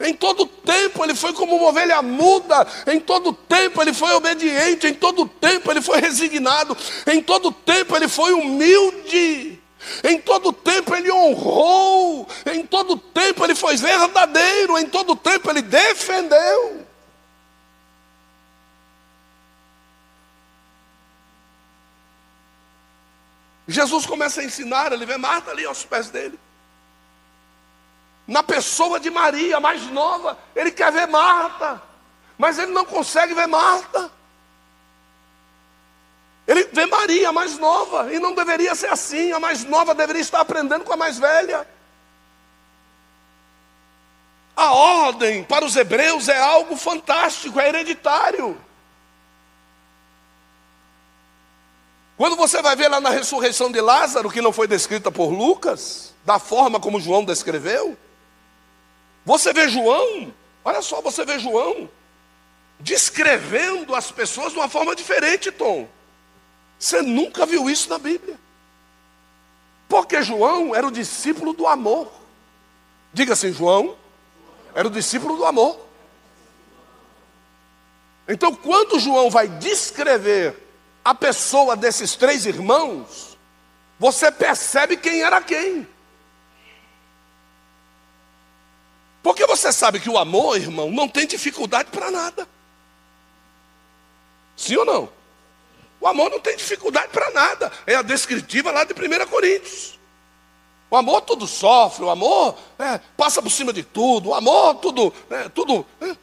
Em 0.00 0.12
todo 0.12 0.44
tempo 0.44 1.04
ele 1.04 1.14
foi 1.14 1.32
como 1.32 1.54
uma 1.54 1.68
ovelha 1.68 2.02
muda, 2.02 2.66
em 2.88 2.98
todo 2.98 3.32
tempo 3.32 3.80
ele 3.80 3.94
foi 3.94 4.12
obediente, 4.12 4.88
em 4.88 4.94
todo 4.94 5.28
tempo 5.28 5.70
ele 5.70 5.80
foi 5.80 6.00
resignado, 6.00 6.76
em 7.06 7.22
todo 7.22 7.52
tempo 7.52 7.94
ele 7.94 8.08
foi 8.08 8.32
humilde. 8.32 9.61
Em 10.04 10.20
todo 10.20 10.52
tempo 10.52 10.94
ele 10.94 11.10
honrou, 11.10 12.28
em 12.46 12.64
todo 12.66 12.96
tempo 12.96 13.44
ele 13.44 13.54
foi 13.54 13.76
verdadeiro, 13.76 14.78
em 14.78 14.88
todo 14.88 15.16
tempo 15.16 15.50
ele 15.50 15.62
defendeu. 15.62 16.86
Jesus 23.66 24.06
começa 24.06 24.40
a 24.40 24.44
ensinar, 24.44 24.92
ele 24.92 25.06
vê 25.06 25.16
Marta 25.16 25.50
ali 25.50 25.64
aos 25.64 25.84
pés 25.84 26.10
dele. 26.10 26.38
Na 28.26 28.42
pessoa 28.42 29.00
de 29.00 29.10
Maria, 29.10 29.58
mais 29.58 29.82
nova, 29.90 30.38
ele 30.54 30.70
quer 30.70 30.92
ver 30.92 31.06
Marta, 31.06 31.82
mas 32.38 32.58
ele 32.58 32.72
não 32.72 32.84
consegue 32.84 33.34
ver 33.34 33.46
Marta. 33.46 34.10
Ele 36.46 36.64
vê 36.72 36.86
Maria, 36.86 37.28
a 37.28 37.32
mais 37.32 37.58
nova, 37.58 38.12
e 38.12 38.18
não 38.18 38.34
deveria 38.34 38.74
ser 38.74 38.88
assim. 38.88 39.32
A 39.32 39.38
mais 39.38 39.64
nova 39.64 39.94
deveria 39.94 40.22
estar 40.22 40.40
aprendendo 40.40 40.84
com 40.84 40.92
a 40.92 40.96
mais 40.96 41.18
velha. 41.18 41.66
A 44.56 44.72
ordem 44.72 45.44
para 45.44 45.64
os 45.64 45.76
hebreus 45.76 46.28
é 46.28 46.38
algo 46.38 46.76
fantástico, 46.76 47.58
é 47.58 47.68
hereditário. 47.68 48.60
Quando 52.16 52.36
você 52.36 52.60
vai 52.60 52.76
ver 52.76 52.88
lá 52.88 53.00
na 53.00 53.10
ressurreição 53.10 53.72
de 53.72 53.80
Lázaro, 53.80 54.30
que 54.30 54.42
não 54.42 54.52
foi 54.52 54.68
descrita 54.68 55.10
por 55.10 55.30
Lucas, 55.30 56.14
da 56.24 56.38
forma 56.38 56.78
como 56.78 57.00
João 57.00 57.24
descreveu, 57.24 57.96
você 59.24 59.52
vê 59.52 59.68
João, 59.68 60.32
olha 60.64 60.82
só, 60.82 61.00
você 61.00 61.24
vê 61.24 61.38
João 61.38 61.88
descrevendo 62.78 63.94
as 63.94 64.10
pessoas 64.10 64.52
de 64.52 64.58
uma 64.58 64.68
forma 64.68 64.94
diferente, 64.94 65.50
Tom. 65.50 65.88
Você 66.82 67.00
nunca 67.00 67.46
viu 67.46 67.70
isso 67.70 67.88
na 67.88 67.96
Bíblia. 67.96 68.36
Porque 69.88 70.20
João 70.20 70.74
era 70.74 70.84
o 70.84 70.90
discípulo 70.90 71.52
do 71.52 71.64
amor. 71.64 72.12
Diga 73.12 73.34
assim, 73.34 73.52
João 73.52 73.96
era 74.74 74.88
o 74.88 74.90
discípulo 74.90 75.36
do 75.36 75.44
amor. 75.44 75.78
Então, 78.26 78.52
quando 78.52 78.98
João 78.98 79.30
vai 79.30 79.46
descrever 79.46 80.56
a 81.04 81.14
pessoa 81.14 81.76
desses 81.76 82.16
três 82.16 82.46
irmãos, 82.46 83.38
você 83.96 84.32
percebe 84.32 84.96
quem 84.96 85.22
era 85.22 85.40
quem. 85.40 85.86
Porque 89.22 89.46
você 89.46 89.72
sabe 89.72 90.00
que 90.00 90.10
o 90.10 90.18
amor, 90.18 90.56
irmão, 90.56 90.90
não 90.90 91.08
tem 91.08 91.28
dificuldade 91.28 91.92
para 91.92 92.10
nada. 92.10 92.48
Sim 94.56 94.78
ou 94.78 94.84
não? 94.84 95.21
O 96.02 96.06
amor 96.08 96.30
não 96.30 96.40
tem 96.40 96.56
dificuldade 96.56 97.12
para 97.12 97.30
nada. 97.30 97.70
É 97.86 97.94
a 97.94 98.02
descritiva 98.02 98.72
lá 98.72 98.82
de 98.82 98.92
1 98.92 99.26
Coríntios. 99.28 99.96
O 100.90 100.96
amor 100.96 101.20
tudo 101.20 101.46
sofre, 101.46 102.04
o 102.04 102.10
amor 102.10 102.58
é, 102.76 102.98
passa 103.16 103.40
por 103.40 103.50
cima 103.50 103.72
de 103.72 103.84
tudo, 103.84 104.30
o 104.30 104.34
amor 104.34 104.74
tudo, 104.74 105.14
é, 105.30 105.48
tudo. 105.48 105.86
É. 106.00 106.16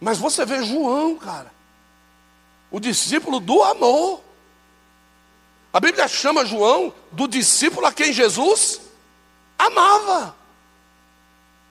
Mas 0.00 0.18
você 0.18 0.44
vê 0.44 0.62
João, 0.64 1.16
cara, 1.16 1.52
o 2.68 2.80
discípulo 2.80 3.38
do 3.38 3.62
amor. 3.62 4.22
A 5.72 5.78
Bíblia 5.78 6.08
chama 6.08 6.44
João 6.44 6.92
do 7.12 7.28
discípulo 7.28 7.86
a 7.86 7.92
quem 7.92 8.12
Jesus 8.12 8.80
amava. 9.56 10.34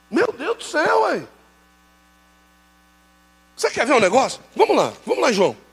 Meu 0.10 0.32
Deus 0.32 0.58
do 0.58 0.64
céu, 0.64 1.14
hein? 1.14 1.28
Você 3.58 3.70
quer 3.70 3.86
ver 3.86 3.94
um 3.94 4.00
negócio? 4.00 4.42
Vamos 4.56 4.76
lá, 4.78 4.94
vamos 5.06 5.22
lá, 5.22 5.34
João. 5.34 5.67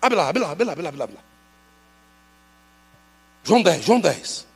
Abre 0.00 0.16
lá, 0.16 0.28
abre 0.28 0.42
lá, 0.42 0.50
abre 0.50 0.64
lá, 0.64 0.72
abre 0.72 0.82
lá, 0.82 0.88
abre 0.88 1.16
lá. 1.16 1.22
João 3.44 3.62
10, 3.62 3.84
João 3.84 4.00
10. 4.00 4.46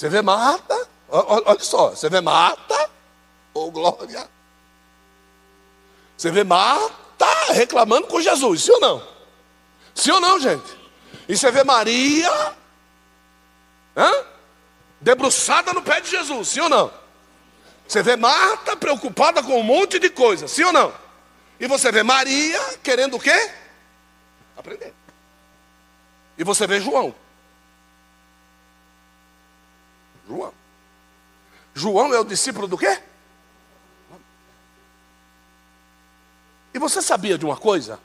Você 0.00 0.08
vê 0.08 0.22
Marta, 0.22 0.88
olha 1.08 1.60
só, 1.60 1.90
você 1.90 2.08
vê 2.08 2.22
Marta, 2.22 2.90
ô 3.52 3.66
oh, 3.66 3.70
glória. 3.70 4.26
Você 6.16 6.30
vê 6.30 6.42
Marta 6.42 7.26
reclamando 7.52 8.06
com 8.06 8.18
Jesus, 8.18 8.64
sim 8.64 8.72
ou 8.72 8.80
não? 8.80 9.06
Sim 9.94 10.12
ou 10.12 10.20
não, 10.20 10.40
gente? 10.40 10.78
E 11.28 11.36
você 11.36 11.50
vê 11.50 11.64
Maria, 11.64 12.56
hã? 14.02 14.24
debruçada 15.00 15.72
no 15.72 15.82
pé 15.82 16.00
de 16.00 16.10
Jesus, 16.10 16.48
sim 16.48 16.60
ou 16.60 16.68
não? 16.68 16.92
Você 17.88 18.02
vê 18.02 18.16
Marta 18.16 18.76
preocupada 18.76 19.42
com 19.42 19.58
um 19.58 19.62
monte 19.62 19.98
de 19.98 20.10
coisa, 20.10 20.46
sim 20.46 20.62
ou 20.64 20.72
não? 20.72 20.92
E 21.58 21.66
você 21.66 21.90
vê 21.90 22.02
Maria 22.02 22.60
querendo 22.82 23.16
o 23.16 23.20
quê? 23.20 23.50
Aprender. 24.56 24.94
E 26.36 26.44
você 26.44 26.66
vê 26.66 26.80
João 26.80 27.14
João. 30.30 30.54
João 31.74 32.14
é 32.14 32.20
o 32.20 32.24
discípulo 32.24 32.68
do 32.68 32.78
quê? 32.78 33.00
E 36.72 36.78
você 36.78 37.02
sabia 37.02 37.36
de 37.36 37.44
uma 37.44 37.56
coisa? 37.56 37.98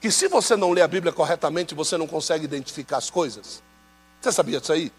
Que 0.00 0.10
se 0.10 0.26
você 0.26 0.56
não 0.56 0.72
lê 0.72 0.82
a 0.82 0.88
Bíblia 0.88 1.12
corretamente, 1.12 1.74
você 1.74 1.96
não 1.96 2.06
consegue 2.06 2.44
identificar 2.44 2.96
as 2.96 3.10
coisas. 3.10 3.62
Você 4.20 4.32
sabia 4.32 4.60
disso 4.60 4.72
aí? 4.72 4.92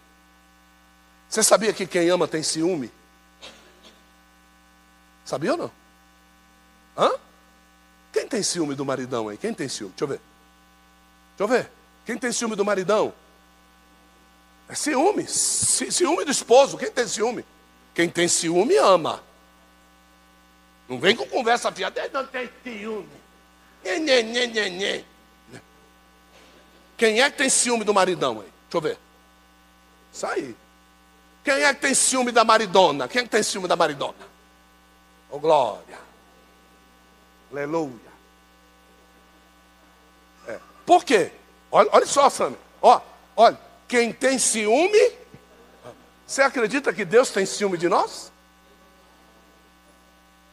Você 1.28 1.42
sabia 1.42 1.72
que 1.72 1.86
quem 1.86 2.08
ama 2.08 2.26
tem 2.26 2.42
ciúme? 2.42 2.90
Sabia 5.24 5.52
ou 5.52 5.58
não? 5.58 5.72
Hã? 6.96 7.12
Quem 8.12 8.26
tem 8.26 8.42
ciúme 8.42 8.74
do 8.74 8.84
maridão 8.84 9.28
aí? 9.28 9.36
Quem 9.36 9.54
tem 9.54 9.68
ciúme? 9.68 9.92
Deixa 9.96 10.04
eu 10.04 10.08
ver. 10.08 10.20
Deixa 11.36 11.42
eu 11.42 11.48
ver. 11.48 11.70
Quem 12.04 12.18
tem 12.18 12.32
ciúme 12.32 12.56
do 12.56 12.64
maridão? 12.64 13.12
É 14.68 14.74
ciúme. 14.74 15.26
Ciúme 15.28 16.24
do 16.24 16.30
esposo. 16.30 16.76
Quem 16.76 16.90
tem 16.90 17.06
ciúme? 17.06 17.44
Quem 17.94 18.08
tem 18.08 18.26
ciúme 18.26 18.76
ama. 18.76 19.22
Não 20.88 20.98
vem 20.98 21.14
com 21.14 21.26
conversa 21.26 21.70
fiada. 21.70 22.08
Não 22.12 22.26
tem 22.26 22.50
ciúme. 22.64 23.08
Quem 26.96 27.20
é 27.22 27.30
que 27.30 27.38
tem 27.38 27.48
ciúme 27.48 27.84
do 27.84 27.94
maridão 27.94 28.40
aí? 28.40 28.48
Deixa 28.68 28.76
eu 28.76 28.80
ver. 28.80 28.98
Isso 30.12 30.26
aí. 30.26 30.56
Quem 31.44 31.62
é 31.62 31.74
que 31.74 31.80
tem 31.80 31.94
ciúme 31.94 32.32
da 32.32 32.44
maridona? 32.44 33.08
Quem 33.08 33.20
é 33.20 33.24
que 33.24 33.30
tem 33.30 33.42
ciúme 33.42 33.68
da 33.68 33.76
maridona? 33.76 34.14
Oh, 35.30 35.38
glória. 35.38 35.98
Aleluia. 37.50 38.10
É. 40.46 40.58
Por 40.84 41.04
quê? 41.04 41.32
Olha, 41.70 41.88
olha 41.92 42.06
só, 42.06 42.28
Sammy. 42.28 42.56
Ó, 42.82 43.00
olha. 43.36 43.58
Quem 43.88 44.12
tem 44.12 44.38
ciúme, 44.38 45.12
você 46.24 46.42
acredita 46.42 46.92
que 46.92 47.04
Deus 47.04 47.30
tem 47.30 47.44
ciúme 47.44 47.76
de 47.76 47.88
nós? 47.88 48.30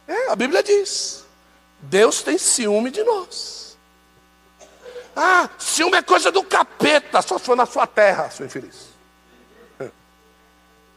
É, 0.08 0.30
a 0.30 0.34
Bíblia 0.34 0.60
diz: 0.60 1.24
Deus 1.78 2.20
tem 2.22 2.36
ciúme 2.36 2.90
de 2.90 3.04
nós. 3.04 3.78
Ah, 5.14 5.48
ciúme 5.58 5.96
é 5.98 6.02
coisa 6.02 6.32
do 6.32 6.42
capeta, 6.42 7.22
só 7.22 7.38
se 7.38 7.44
for 7.44 7.56
na 7.56 7.66
sua 7.66 7.86
terra, 7.86 8.30
seu 8.30 8.46
infeliz. 8.46 8.88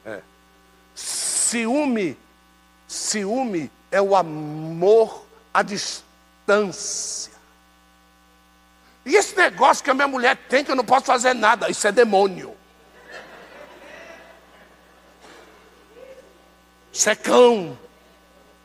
É. 0.04 0.22
Ciúme, 1.52 2.18
ciúme 2.88 3.70
é 3.92 4.02
o 4.02 4.16
amor 4.16 5.26
à 5.54 5.62
distância. 5.62 7.34
E 9.06 9.18
esse 9.18 9.36
negócio 9.36 9.84
que 9.84 9.90
a 9.90 9.94
minha 9.94 10.08
mulher 10.08 10.38
tem 10.48 10.64
que 10.64 10.72
eu 10.72 10.78
não 10.78 10.86
posso 10.86 11.08
fazer 11.08 11.34
nada, 11.34 11.70
isso 11.70 11.86
é 11.86 11.92
demônio. 11.92 12.56
Isso 16.94 17.10
é 17.10 17.16
cão. 17.16 17.78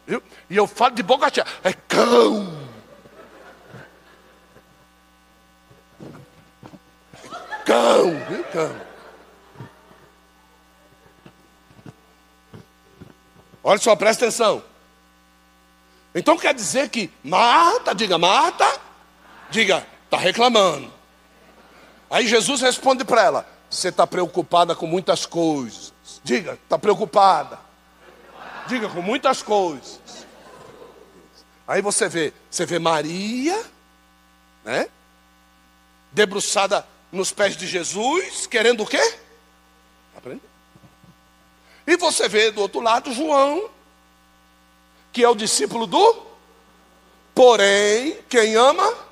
Viu? 0.07 0.23
E 0.49 0.57
eu 0.57 0.69
falo 0.69 0.95
de 0.95 1.03
boca 1.03 1.29
cheia, 1.35 1.45
é 1.65 1.73
cão. 1.73 2.57
Cão, 7.65 8.11
viu, 8.29 8.45
cão. 8.45 8.86
Olha 13.69 13.81
só, 13.81 13.97
presta 13.97 14.27
atenção. 14.27 14.63
Então 16.15 16.39
quer 16.39 16.55
dizer 16.55 16.89
que 16.89 17.11
Marta, 17.25 17.93
diga 17.97 18.17
Marta, 18.17 18.81
diga 19.51 19.85
Está 20.05 20.17
reclamando. 20.17 20.93
Aí 22.09 22.29
Jesus 22.29 22.61
responde 22.61 23.05
para 23.05 23.25
ela: 23.25 23.49
Você 23.69 23.89
está 23.89 24.07
preocupada 24.07 24.73
com 24.73 24.87
muitas 24.87 25.27
coisas. 25.27 25.93
Diga, 26.23 26.53
está 26.63 26.79
preocupada. 26.79 27.59
Diga, 28.69 28.89
com 28.89 29.03
muitas 29.03 29.43
coisas. 29.43 30.01
Aí 31.67 31.83
você 31.83 32.09
vê, 32.09 32.33
você 32.49 32.65
vê 32.65 32.79
Maria, 32.79 33.61
né? 34.65 34.89
Debruçada 36.13 36.87
nos 37.11 37.33
pés 37.33 37.57
de 37.57 37.67
Jesus, 37.67 38.47
querendo 38.47 38.85
o 38.85 38.87
quê? 38.87 39.19
Aprender. 40.17 40.56
E 41.87 41.97
você 41.97 42.29
vê 42.29 42.51
do 42.51 42.61
outro 42.61 42.81
lado 42.81 43.13
João, 43.13 43.71
que 45.13 45.23
é 45.23 45.29
o 45.29 45.35
discípulo 45.35 45.87
do. 45.87 46.27
Porém, 47.35 48.19
quem 48.29 48.57
ama, 48.57 49.07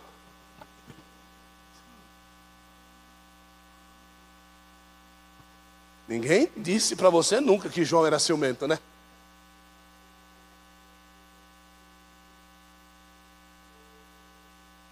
Ninguém 6.07 6.51
disse 6.57 6.95
para 6.95 7.09
você 7.09 7.41
nunca 7.41 7.69
que 7.69 7.85
João 7.85 8.07
era 8.07 8.19
ciumento, 8.19 8.69
né? 8.69 8.79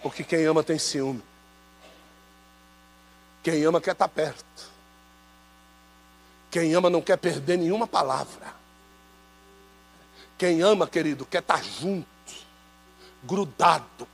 Porque 0.02 0.24
quem 0.24 0.44
ama 0.46 0.64
tem 0.64 0.78
ciúme. 0.78 1.22
Quem 3.42 3.64
ama 3.64 3.80
quer 3.80 3.92
estar 3.92 4.08
tá 4.08 4.14
perto. 4.14 4.71
Quem 6.52 6.74
ama 6.74 6.88
não 6.88 7.00
quer 7.00 7.16
perder 7.16 7.58
nenhuma 7.58 7.86
palavra. 7.88 8.54
Quem 10.38 10.62
ama, 10.62 10.86
querido, 10.86 11.26
quer 11.26 11.38
estar 11.40 11.56
tá 11.56 11.62
junto, 11.62 12.06
grudado. 13.24 14.06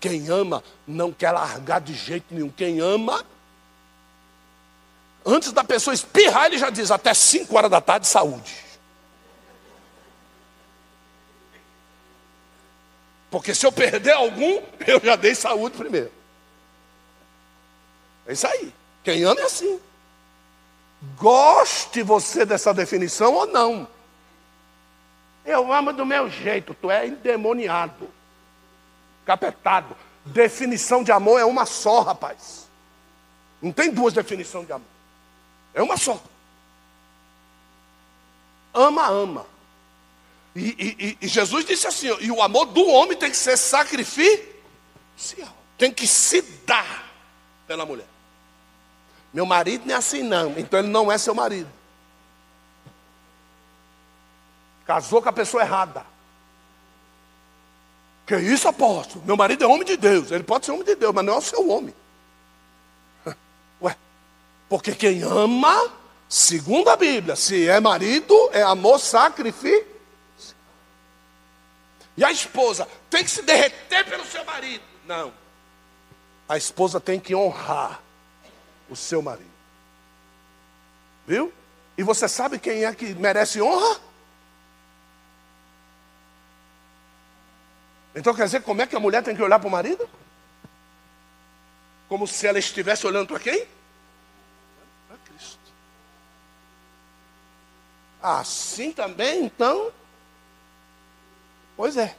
Quem 0.00 0.28
ama 0.28 0.62
não 0.86 1.12
quer 1.12 1.32
largar 1.32 1.80
de 1.80 1.92
jeito 1.92 2.32
nenhum. 2.32 2.48
Quem 2.48 2.80
ama 2.80 3.24
Antes 5.30 5.52
da 5.52 5.62
pessoa 5.62 5.92
espirrar, 5.92 6.46
ele 6.46 6.56
já 6.56 6.70
diz: 6.70 6.90
até 6.90 7.12
5 7.12 7.54
horas 7.54 7.70
da 7.70 7.82
tarde, 7.82 8.06
saúde. 8.06 8.64
Porque 13.30 13.54
se 13.54 13.66
eu 13.66 13.70
perder 13.70 14.12
algum, 14.12 14.62
eu 14.86 14.98
já 15.04 15.16
dei 15.16 15.34
saúde 15.34 15.76
primeiro. 15.76 16.10
É 18.26 18.32
isso 18.32 18.46
aí. 18.46 18.72
Quem 19.04 19.22
ama 19.24 19.38
é 19.40 19.44
assim. 19.44 19.78
Goste 21.16 22.02
você 22.02 22.44
dessa 22.44 22.74
definição 22.74 23.34
ou 23.34 23.46
não. 23.46 23.88
Eu 25.44 25.72
amo 25.72 25.92
do 25.92 26.04
meu 26.04 26.28
jeito, 26.28 26.74
tu 26.74 26.90
é 26.90 27.06
endemoniado, 27.06 28.10
capetado. 29.24 29.96
Definição 30.26 31.02
de 31.02 31.10
amor 31.10 31.40
é 31.40 31.44
uma 31.44 31.64
só, 31.64 32.02
rapaz. 32.02 32.68
Não 33.62 33.72
tem 33.72 33.90
duas 33.90 34.12
definições 34.12 34.66
de 34.66 34.72
amor. 34.72 34.86
É 35.72 35.82
uma 35.82 35.96
só. 35.96 36.20
Ama, 38.74 39.06
ama. 39.06 39.46
E, 40.54 40.96
e, 40.98 41.18
e, 41.20 41.28
Jesus 41.28 41.64
disse 41.64 41.86
assim: 41.86 42.08
e 42.20 42.30
o 42.30 42.42
amor 42.42 42.66
do 42.66 42.86
homem 42.86 43.16
tem 43.16 43.30
que 43.30 43.36
ser 43.36 43.56
sacrificial, 43.56 44.48
tem 45.76 45.92
que 45.92 46.06
se 46.06 46.42
dar 46.66 47.08
pela 47.66 47.86
mulher. 47.86 48.06
Meu 49.32 49.44
marido 49.46 49.86
não 49.86 49.94
é 49.94 49.98
assim, 49.98 50.22
não, 50.22 50.58
então 50.58 50.78
ele 50.78 50.88
não 50.88 51.10
é 51.12 51.18
seu 51.18 51.34
marido. 51.34 51.70
Casou 54.86 55.20
com 55.20 55.28
a 55.28 55.32
pessoa 55.32 55.62
errada. 55.62 56.04
Que 58.26 58.36
isso, 58.36 58.68
apóstolo? 58.68 59.24
Meu 59.24 59.36
marido 59.36 59.64
é 59.64 59.66
homem 59.66 59.84
de 59.84 59.96
Deus. 59.96 60.30
Ele 60.30 60.44
pode 60.44 60.66
ser 60.66 60.72
homem 60.72 60.84
de 60.84 60.94
Deus, 60.94 61.14
mas 61.14 61.24
não 61.24 61.34
é 61.34 61.36
o 61.36 61.42
seu 61.42 61.68
homem. 61.68 61.94
Porque 64.68 64.94
quem 64.94 65.22
ama, 65.22 65.90
Segundo 66.28 66.90
a 66.90 66.96
Bíblia, 66.96 67.34
se 67.34 67.66
é 67.66 67.80
marido, 67.80 68.50
é 68.52 68.60
amor 68.60 69.00
sacrifício. 69.00 69.86
E 72.16 72.24
a 72.24 72.30
esposa 72.30 72.86
tem 73.08 73.24
que 73.24 73.30
se 73.30 73.40
derreter 73.42 74.04
pelo 74.04 74.26
seu 74.26 74.44
marido. 74.44 74.84
Não. 75.06 75.32
A 76.46 76.58
esposa 76.58 77.00
tem 77.00 77.18
que 77.18 77.34
honrar 77.34 78.02
o 78.88 78.96
seu 78.96 79.22
marido. 79.22 79.50
Viu? 81.26 81.52
E 81.96 82.02
você 82.02 82.28
sabe 82.28 82.58
quem 82.58 82.84
é 82.84 82.94
que 82.94 83.14
merece 83.14 83.60
honra? 83.60 84.00
Então 88.14 88.34
quer 88.34 88.44
dizer, 88.44 88.62
como 88.62 88.82
é 88.82 88.86
que 88.86 88.96
a 88.96 89.00
mulher 89.00 89.22
tem 89.22 89.36
que 89.36 89.42
olhar 89.42 89.58
para 89.58 89.68
o 89.68 89.70
marido? 89.70 90.08
Como 92.08 92.26
se 92.26 92.46
ela 92.46 92.58
estivesse 92.58 93.06
olhando 93.06 93.26
para 93.26 93.38
quem? 93.38 93.66
Para 95.06 95.16
Cristo. 95.24 95.58
Assim 98.22 98.92
também, 98.92 99.44
então? 99.44 99.92
Pois 101.76 101.96
é. 101.96 102.16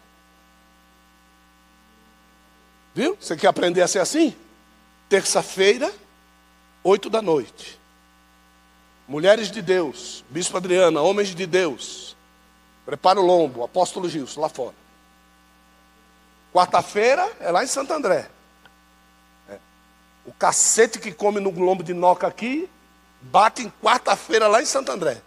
Viu? 2.93 3.17
Você 3.19 3.35
quer 3.35 3.47
aprender 3.47 3.81
a 3.81 3.87
ser 3.87 3.99
assim? 3.99 4.35
Terça-feira, 5.09 5.91
oito 6.83 7.09
da 7.09 7.21
noite. 7.21 7.79
Mulheres 9.07 9.49
de 9.49 9.61
Deus, 9.61 10.23
Bispo 10.29 10.57
Adriana, 10.57 11.01
homens 11.01 11.33
de 11.33 11.45
Deus. 11.47 12.15
Prepara 12.85 13.19
o 13.19 13.25
lombo, 13.25 13.63
apóstolo 13.63 14.09
Gilson, 14.09 14.41
lá 14.41 14.49
fora. 14.49 14.75
Quarta-feira 16.53 17.31
é 17.39 17.51
lá 17.51 17.63
em 17.63 17.67
Santo 17.67 17.93
André. 17.93 18.29
É. 19.49 19.57
O 20.25 20.33
cacete 20.33 20.99
que 20.99 21.11
come 21.11 21.39
no 21.39 21.51
lombo 21.51 21.83
de 21.83 21.93
noca 21.93 22.27
aqui, 22.27 22.69
bate 23.21 23.61
em 23.61 23.71
quarta-feira 23.81 24.47
lá 24.47 24.61
em 24.61 24.65
Santo 24.65 24.91
André. 24.91 25.21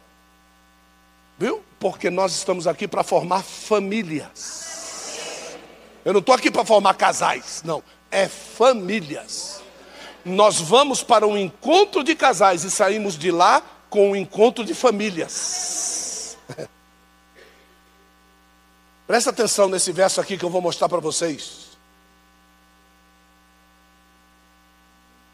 Viu? 1.39 1.63
Porque 1.79 2.11
nós 2.11 2.33
estamos 2.33 2.67
aqui 2.67 2.89
para 2.89 3.03
formar 3.03 3.43
famílias. 3.43 4.71
Eu 6.05 6.13
não 6.13 6.21
estou 6.21 6.35
aqui 6.35 6.51
para 6.51 6.65
formar 6.65 6.95
casais, 6.95 7.63
não. 7.65 7.83
É 8.11 8.29
famílias. 8.29 9.62
Nós 10.25 10.61
vamos 10.61 11.03
para 11.03 11.27
um 11.27 11.37
encontro 11.37 12.05
de 12.05 12.15
casais 12.15 12.65
e 12.65 12.71
saímos 12.71 13.19
de 13.19 13.31
lá 13.31 13.63
com 13.91 14.11
um 14.11 14.17
encontro 14.17 14.65
de 14.65 14.75
famílias. 14.75 16.39
Presta 19.07 19.31
atenção 19.31 19.69
nesse 19.69 19.93
verso 19.93 20.21
aqui 20.21 20.39
que 20.39 20.45
eu 20.45 20.51
vou 20.51 20.63
mostrar 20.63 20.89
para 20.89 21.01
vocês. 21.01 21.73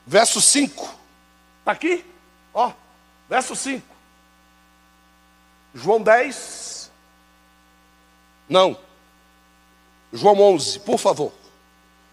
Verso 0.07 0.41
5. 0.41 0.83
Está 1.61 1.73
aqui? 1.73 2.05
Ó, 2.55 2.73
verso 3.29 3.55
5. 3.55 3.87
João 5.75 6.01
10. 6.03 6.91
Não. 8.49 8.77
João 10.13 10.41
11, 10.41 10.81
por 10.81 10.99
favor. 10.99 11.33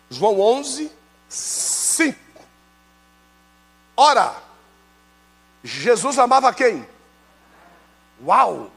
João 0.09 0.41
11, 0.41 0.91
5. 1.29 2.24
Ora, 3.95 4.35
Jesus 5.63 6.19
amava 6.19 6.53
quem? 6.53 6.87
Uau! 8.23 8.69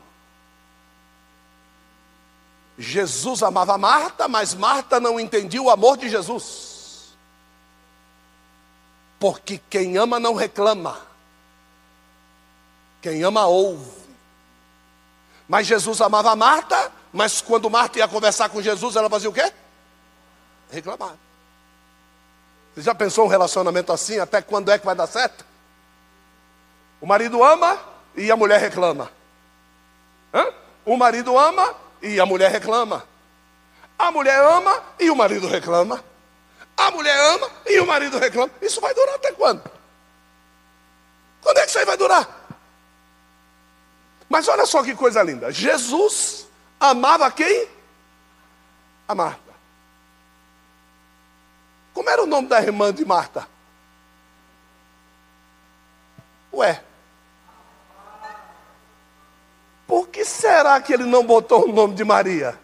Jesus 2.79 3.43
amava 3.43 3.77
Marta, 3.77 4.29
mas 4.29 4.55
Marta 4.55 5.01
não 5.01 5.19
entendia 5.19 5.61
o 5.61 5.69
amor 5.69 5.97
de 5.97 6.09
Jesus. 6.09 7.17
Porque 9.19 9.61
quem 9.69 9.97
ama 9.97 10.21
não 10.21 10.35
reclama. 10.35 11.01
Quem 13.03 13.23
ama 13.25 13.47
ouve. 13.47 13.99
Mas 15.49 15.67
Jesus 15.67 16.01
amava 16.01 16.37
Marta, 16.37 16.93
mas 17.13 17.41
quando 17.41 17.69
Marta 17.69 17.99
ia 17.99 18.07
conversar 18.07 18.49
com 18.49 18.63
Jesus, 18.63 18.95
ela 18.95 19.11
fazia 19.11 19.31
o 19.31 19.33
quê? 19.33 19.53
Reclamar. 20.71 21.17
Você 22.79 22.85
já 22.85 22.95
pensou 22.95 23.25
um 23.25 23.29
relacionamento 23.29 23.93
assim? 23.93 24.21
Até 24.21 24.41
quando 24.41 24.71
é 24.71 24.79
que 24.79 24.87
vai 24.87 24.95
dar 24.95 25.09
certo? 25.09 25.45
O 27.01 27.07
marido 27.07 27.43
ama 27.43 27.77
e 28.15 28.31
a 28.31 28.37
mulher 28.37 28.61
reclama. 28.61 29.11
Hã? 30.33 30.47
O 30.85 30.97
marido 30.97 31.37
ama 31.37 31.75
e 32.01 32.21
a 32.21 32.25
mulher 32.25 32.53
reclama. 32.53 33.05
A 33.99 34.13
mulher 34.13 34.39
ama 34.41 34.81
e 34.97 35.11
o 35.11 35.17
marido 35.17 35.49
reclama. 35.49 36.05
A 36.77 36.93
mulher 36.93 37.19
ama 37.35 37.51
e 37.67 37.81
o 37.81 37.87
marido 37.87 38.17
reclama. 38.17 38.53
Isso 38.63 38.81
vai 38.81 38.95
durar 38.95 39.17
até 39.17 39.33
quando? 39.33 39.69
Quando 41.43 41.59
é 41.59 41.63
que 41.63 41.71
isso 41.71 41.81
aí 41.81 41.85
vai 41.85 41.97
durar? 41.97 42.29
Mas 44.29 44.47
olha 44.47 44.65
só 44.65 44.85
que 44.85 44.95
coisa 44.95 45.21
linda. 45.21 45.51
Jesus 45.51 46.47
amava 46.79 47.29
quem? 47.33 47.69
A 49.09 49.17
Marta. 49.17 49.48
Como 51.99 52.11
era 52.11 52.23
o 52.23 52.27
nome 52.27 52.47
da 52.47 52.63
irmã 52.63 52.95
de 52.95 53.05
Marta? 53.05 53.49
Ué. 56.53 56.81
Por 59.85 60.07
que 60.07 60.25
será 60.25 60.81
que 60.81 60.95
ele 60.95 61.03
não 61.03 61.27
botou 61.27 61.69
o 61.69 61.73
nome 61.73 61.97
de 61.97 62.05
Maria? 62.05 62.57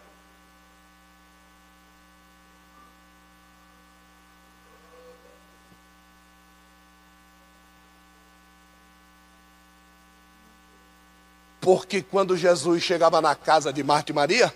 Porque 11.59 12.01
quando 12.01 12.37
Jesus 12.37 12.81
chegava 12.81 13.19
na 13.19 13.35
casa 13.35 13.73
de 13.73 13.83
Marta 13.83 14.13
e 14.13 14.15
Maria, 14.15 14.55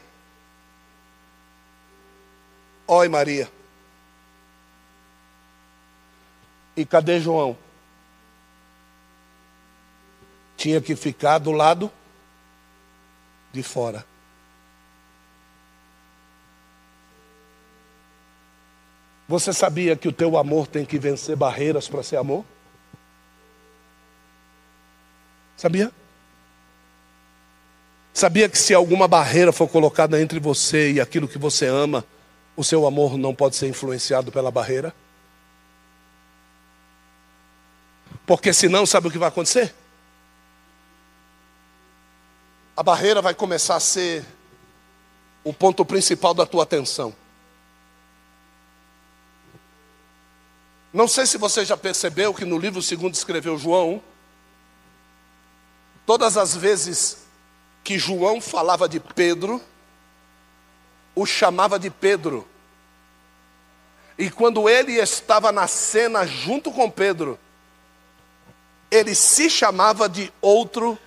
oi 2.88 3.10
Maria, 3.10 3.59
E 6.80 6.86
cadê 6.86 7.20
João? 7.20 7.58
Tinha 10.56 10.80
que 10.80 10.96
ficar 10.96 11.38
do 11.38 11.52
lado 11.52 11.92
de 13.52 13.62
fora. 13.62 14.06
Você 19.28 19.52
sabia 19.52 19.94
que 19.98 20.08
o 20.08 20.14
teu 20.14 20.38
amor 20.38 20.68
tem 20.68 20.86
que 20.86 20.98
vencer 20.98 21.36
barreiras 21.36 21.90
para 21.90 22.02
ser 22.02 22.16
amor? 22.16 22.46
Sabia? 25.58 25.92
Sabia 28.14 28.48
que 28.48 28.58
se 28.58 28.74
alguma 28.74 29.06
barreira 29.06 29.52
for 29.52 29.68
colocada 29.68 30.22
entre 30.22 30.40
você 30.40 30.94
e 30.94 31.02
aquilo 31.02 31.28
que 31.28 31.38
você 31.38 31.66
ama, 31.68 32.06
o 32.56 32.64
seu 32.64 32.88
amor 32.88 33.18
não 33.18 33.36
pode 33.36 33.58
ser 33.58 33.68
influenciado 33.68 34.32
pela 34.32 34.50
barreira? 34.50 34.96
Porque 38.30 38.54
senão, 38.54 38.86
sabe 38.86 39.08
o 39.08 39.12
que 39.12 39.18
vai 39.18 39.28
acontecer? 39.28 39.74
A 42.78 42.84
barreira 42.84 43.24
vai 43.24 43.34
começar 43.34 43.76
a 43.76 43.80
ser 43.80 44.24
o 45.44 45.52
ponto 45.52 45.84
principal 45.84 46.36
da 46.36 46.46
tua 46.46 46.62
atenção. 46.62 47.12
Não 50.94 51.08
sei 51.08 51.26
se 51.26 51.40
você 51.40 51.66
já 51.66 51.76
percebeu 51.76 52.32
que 52.32 52.46
no 52.46 52.60
livro 52.60 52.84
segundo 52.84 53.16
escreveu 53.16 53.58
João, 53.58 54.00
todas 56.06 56.38
as 56.38 56.56
vezes 56.56 57.26
que 57.84 57.98
João 57.98 58.40
falava 58.40 58.88
de 58.88 59.00
Pedro, 59.00 59.60
o 61.16 61.26
chamava 61.26 61.80
de 61.80 61.90
Pedro. 61.90 62.48
E 64.20 64.30
quando 64.30 64.70
ele 64.70 65.00
estava 65.00 65.52
na 65.52 65.66
cena 65.66 66.28
junto 66.28 66.72
com 66.72 66.92
Pedro, 66.92 67.40
ele 68.92 69.14
se 69.14 69.50
chamava 69.50 70.10
de 70.10 70.32
outro 70.42 70.98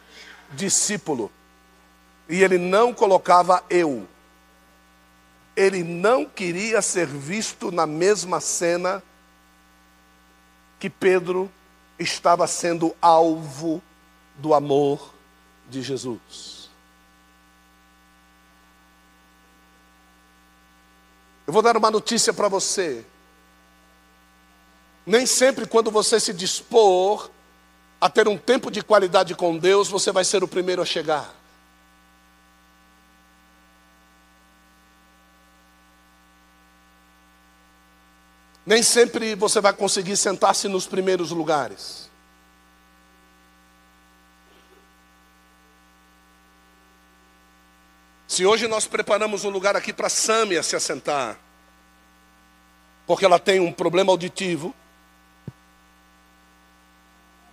discípulo. 0.52 1.30
E 2.28 2.42
ele 2.42 2.58
não 2.58 2.94
colocava 2.94 3.64
eu. 3.68 4.06
Ele 5.56 5.82
não 5.82 6.24
queria 6.24 6.80
ser 6.80 7.06
visto 7.06 7.70
na 7.70 7.86
mesma 7.86 8.40
cena 8.40 9.02
que 10.78 10.88
Pedro 10.88 11.50
estava 11.98 12.46
sendo 12.46 12.94
alvo 13.00 13.82
do 14.36 14.54
amor 14.54 15.12
de 15.68 15.82
Jesus. 15.82 16.70
Eu 21.46 21.52
vou 21.52 21.62
dar 21.62 21.76
uma 21.76 21.90
notícia 21.90 22.32
para 22.32 22.48
você. 22.48 23.04
Nem 25.04 25.26
sempre, 25.26 25.66
quando 25.66 25.90
você 25.90 26.18
se 26.18 26.32
dispor 26.32 27.30
a 28.02 28.10
ter 28.10 28.26
um 28.26 28.36
tempo 28.36 28.68
de 28.68 28.82
qualidade 28.82 29.32
com 29.32 29.56
Deus, 29.56 29.88
você 29.88 30.10
vai 30.10 30.24
ser 30.24 30.42
o 30.42 30.48
primeiro 30.48 30.82
a 30.82 30.84
chegar. 30.84 31.32
Nem 38.66 38.82
sempre 38.82 39.36
você 39.36 39.60
vai 39.60 39.72
conseguir 39.72 40.16
sentar-se 40.16 40.66
nos 40.66 40.84
primeiros 40.84 41.30
lugares. 41.30 42.10
Se 48.26 48.44
hoje 48.44 48.66
nós 48.66 48.84
preparamos 48.84 49.44
um 49.44 49.50
lugar 49.50 49.76
aqui 49.76 49.92
para 49.92 50.08
Sâmia 50.08 50.64
se 50.64 50.74
assentar, 50.74 51.38
porque 53.06 53.24
ela 53.24 53.38
tem 53.38 53.60
um 53.60 53.72
problema 53.72 54.10
auditivo, 54.10 54.74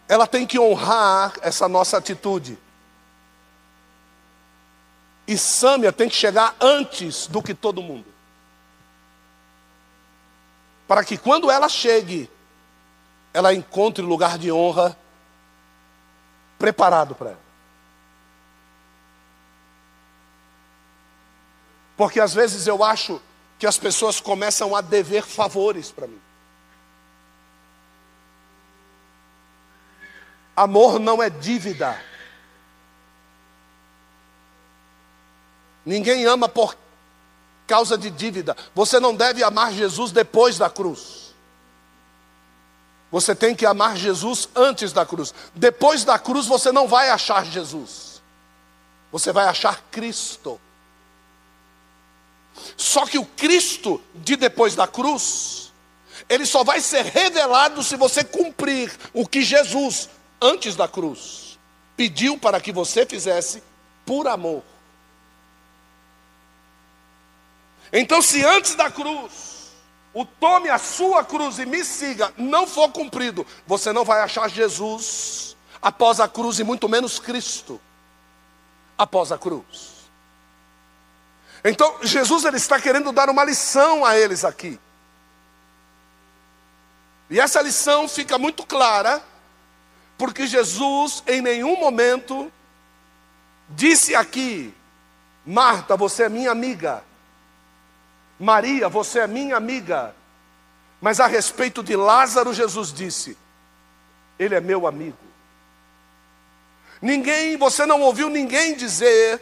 ela 0.09 0.25
tem 0.25 0.47
que 0.47 0.59
honrar 0.59 1.35
essa 1.43 1.69
nossa 1.69 1.95
atitude. 1.97 2.57
E 5.27 5.37
Sâmia 5.37 5.93
tem 5.93 6.09
que 6.09 6.15
chegar 6.15 6.55
antes 6.59 7.27
do 7.27 7.43
que 7.43 7.53
todo 7.53 7.83
mundo. 7.83 8.07
Para 10.87 11.05
que 11.05 11.15
quando 11.15 11.51
ela 11.51 11.69
chegue, 11.69 12.27
ela 13.31 13.53
encontre 13.53 14.03
lugar 14.03 14.39
de 14.39 14.51
honra 14.51 14.97
preparado 16.57 17.13
para 17.13 17.29
ela. 17.29 17.49
Porque 21.95 22.19
às 22.19 22.33
vezes 22.33 22.65
eu 22.65 22.83
acho 22.83 23.21
que 23.59 23.67
as 23.67 23.77
pessoas 23.77 24.19
começam 24.19 24.75
a 24.75 24.81
dever 24.81 25.23
favores 25.23 25.91
para 25.91 26.07
mim. 26.07 26.19
Amor 30.59 30.99
não 30.99 31.23
é 31.23 31.29
dívida. 31.29 31.97
Ninguém 35.85 36.25
ama 36.25 36.49
por 36.49 36.75
causa 37.65 37.97
de 37.97 38.09
dívida. 38.09 38.57
Você 38.75 38.99
não 38.99 39.15
deve 39.15 39.41
amar 39.41 39.71
Jesus 39.71 40.11
depois 40.11 40.57
da 40.57 40.69
cruz. 40.69 41.33
Você 43.09 43.33
tem 43.33 43.55
que 43.55 43.65
amar 43.65 43.95
Jesus 43.95 44.49
antes 44.53 44.91
da 44.91 45.05
cruz. 45.05 45.33
Depois 45.55 46.03
da 46.03 46.19
cruz 46.19 46.45
você 46.45 46.73
não 46.73 46.89
vai 46.89 47.09
achar 47.09 47.45
Jesus. 47.45 48.21
Você 49.13 49.31
vai 49.31 49.47
achar 49.47 49.81
Cristo. 49.89 50.59
Só 52.75 53.05
que 53.05 53.17
o 53.17 53.23
Cristo 53.23 54.01
de 54.13 54.35
depois 54.35 54.75
da 54.75 54.85
cruz, 54.85 55.71
ele 56.27 56.45
só 56.45 56.65
vai 56.65 56.81
ser 56.81 57.05
revelado 57.05 57.81
se 57.81 57.95
você 57.95 58.25
cumprir 58.25 58.91
o 59.13 59.25
que 59.25 59.41
Jesus 59.41 60.09
antes 60.41 60.75
da 60.75 60.87
cruz, 60.87 61.59
pediu 61.95 62.37
para 62.37 62.61
que 62.61 62.71
você 62.71 63.05
fizesse 63.05 63.63
por 64.05 64.27
amor. 64.27 64.63
Então, 67.91 68.21
se 68.21 68.43
antes 68.45 68.75
da 68.75 68.89
cruz, 68.89 69.71
o 70.13 70.23
tome 70.25 70.69
a 70.69 70.77
sua 70.77 71.23
cruz 71.23 71.59
e 71.59 71.65
me 71.65 71.83
siga, 71.83 72.33
não 72.37 72.67
for 72.67 72.89
cumprido, 72.91 73.45
você 73.65 73.91
não 73.91 74.05
vai 74.05 74.21
achar 74.21 74.49
Jesus 74.49 75.55
após 75.81 76.19
a 76.19 76.27
cruz 76.27 76.59
e 76.59 76.63
muito 76.63 76.87
menos 76.87 77.19
Cristo 77.19 77.79
após 78.97 79.31
a 79.31 79.37
cruz. 79.37 79.99
Então, 81.63 81.97
Jesus 82.01 82.45
ele 82.45 82.57
está 82.57 82.79
querendo 82.79 83.11
dar 83.11 83.29
uma 83.29 83.43
lição 83.43 84.05
a 84.05 84.17
eles 84.17 84.45
aqui. 84.45 84.79
E 87.29 87.39
essa 87.39 87.61
lição 87.61 88.07
fica 88.07 88.37
muito 88.37 88.65
clara 88.65 89.21
porque 90.19 90.45
Jesus 90.45 91.23
em 91.25 91.41
nenhum 91.41 91.79
momento 91.79 92.51
disse 93.69 94.13
aqui: 94.13 94.73
Marta, 95.45 95.95
você 95.95 96.23
é 96.23 96.29
minha 96.29 96.51
amiga. 96.51 97.01
Maria, 98.37 98.89
você 98.89 99.19
é 99.19 99.27
minha 99.27 99.55
amiga. 99.55 100.13
Mas 100.99 101.21
a 101.21 101.25
respeito 101.25 101.81
de 101.81 101.95
Lázaro, 101.95 102.53
Jesus 102.53 102.91
disse: 102.91 103.37
Ele 104.37 104.53
é 104.55 104.59
meu 104.59 104.85
amigo. 104.85 105.17
Ninguém, 107.01 107.55
você 107.55 107.85
não 107.85 108.01
ouviu 108.01 108.29
ninguém 108.29 108.75
dizer, 108.75 109.41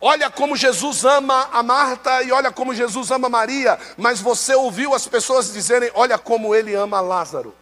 olha 0.00 0.28
como 0.28 0.56
Jesus 0.56 1.04
ama 1.04 1.48
a 1.52 1.62
Marta 1.62 2.24
e 2.24 2.32
olha 2.32 2.50
como 2.50 2.74
Jesus 2.74 3.12
ama 3.12 3.28
Maria, 3.28 3.78
mas 3.96 4.20
você 4.20 4.52
ouviu 4.56 4.92
as 4.92 5.06
pessoas 5.06 5.52
dizerem, 5.52 5.92
olha 5.94 6.18
como 6.18 6.52
ele 6.56 6.74
ama 6.74 7.00
Lázaro 7.00 7.54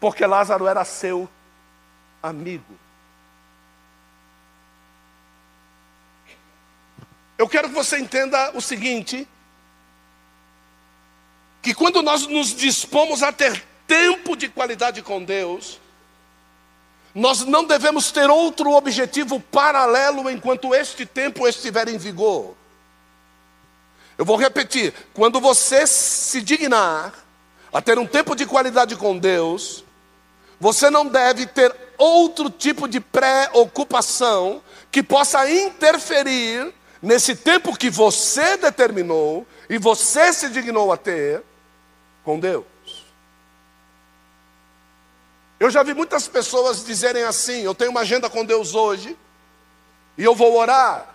porque 0.00 0.26
Lázaro 0.26 0.66
era 0.66 0.84
seu 0.84 1.28
amigo. 2.22 2.78
Eu 7.38 7.48
quero 7.48 7.68
que 7.68 7.74
você 7.74 7.98
entenda 7.98 8.52
o 8.56 8.60
seguinte: 8.60 9.28
que 11.62 11.74
quando 11.74 12.02
nós 12.02 12.26
nos 12.26 12.54
dispomos 12.54 13.22
a 13.22 13.32
ter 13.32 13.62
tempo 13.86 14.36
de 14.36 14.48
qualidade 14.48 15.02
com 15.02 15.22
Deus, 15.22 15.80
nós 17.14 17.44
não 17.44 17.64
devemos 17.64 18.10
ter 18.10 18.28
outro 18.28 18.72
objetivo 18.72 19.40
paralelo 19.40 20.28
enquanto 20.30 20.74
este 20.74 21.06
tempo 21.06 21.48
estiver 21.48 21.88
em 21.88 21.98
vigor. 21.98 22.54
Eu 24.18 24.24
vou 24.24 24.36
repetir: 24.36 24.94
quando 25.12 25.40
você 25.40 25.86
se 25.86 26.40
dignar 26.40 27.14
a 27.72 27.82
ter 27.82 27.98
um 27.98 28.06
tempo 28.06 28.34
de 28.34 28.46
qualidade 28.46 28.96
com 28.96 29.18
Deus, 29.18 29.84
você 30.58 30.90
não 30.90 31.06
deve 31.06 31.46
ter 31.46 31.74
outro 31.98 32.50
tipo 32.50 32.88
de 32.88 33.00
preocupação 33.00 34.62
que 34.90 35.02
possa 35.02 35.50
interferir 35.50 36.72
nesse 37.00 37.36
tempo 37.36 37.76
que 37.76 37.90
você 37.90 38.56
determinou 38.56 39.46
e 39.68 39.78
você 39.78 40.32
se 40.32 40.48
dignou 40.48 40.92
a 40.92 40.96
ter 40.96 41.42
com 42.24 42.38
Deus. 42.38 42.64
Eu 45.58 45.70
já 45.70 45.82
vi 45.82 45.94
muitas 45.94 46.28
pessoas 46.28 46.84
dizerem 46.84 47.22
assim: 47.22 47.62
eu 47.62 47.74
tenho 47.74 47.90
uma 47.90 48.00
agenda 48.00 48.28
com 48.28 48.44
Deus 48.44 48.74
hoje 48.74 49.16
e 50.16 50.24
eu 50.24 50.34
vou 50.34 50.56
orar. 50.56 51.14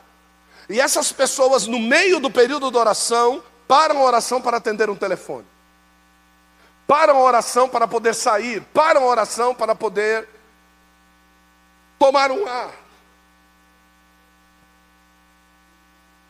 E 0.69 0.79
essas 0.79 1.11
pessoas, 1.11 1.67
no 1.67 1.79
meio 1.79 2.19
do 2.19 2.29
período 2.29 2.71
de 2.71 2.77
oração, 2.77 3.43
param 3.67 3.99
a 3.99 4.05
oração 4.05 4.41
para 4.41 4.57
atender 4.57 4.89
um 4.89 4.95
telefone 4.95 5.45
param 6.91 7.15
a 7.15 7.21
oração 7.21 7.69
para 7.69 7.87
poder 7.87 8.13
sair, 8.13 8.61
param 8.73 9.03
a 9.03 9.05
oração 9.05 9.55
para 9.55 9.73
poder 9.73 10.27
tomar 11.97 12.29
um 12.31 12.45
ar. 12.45 12.69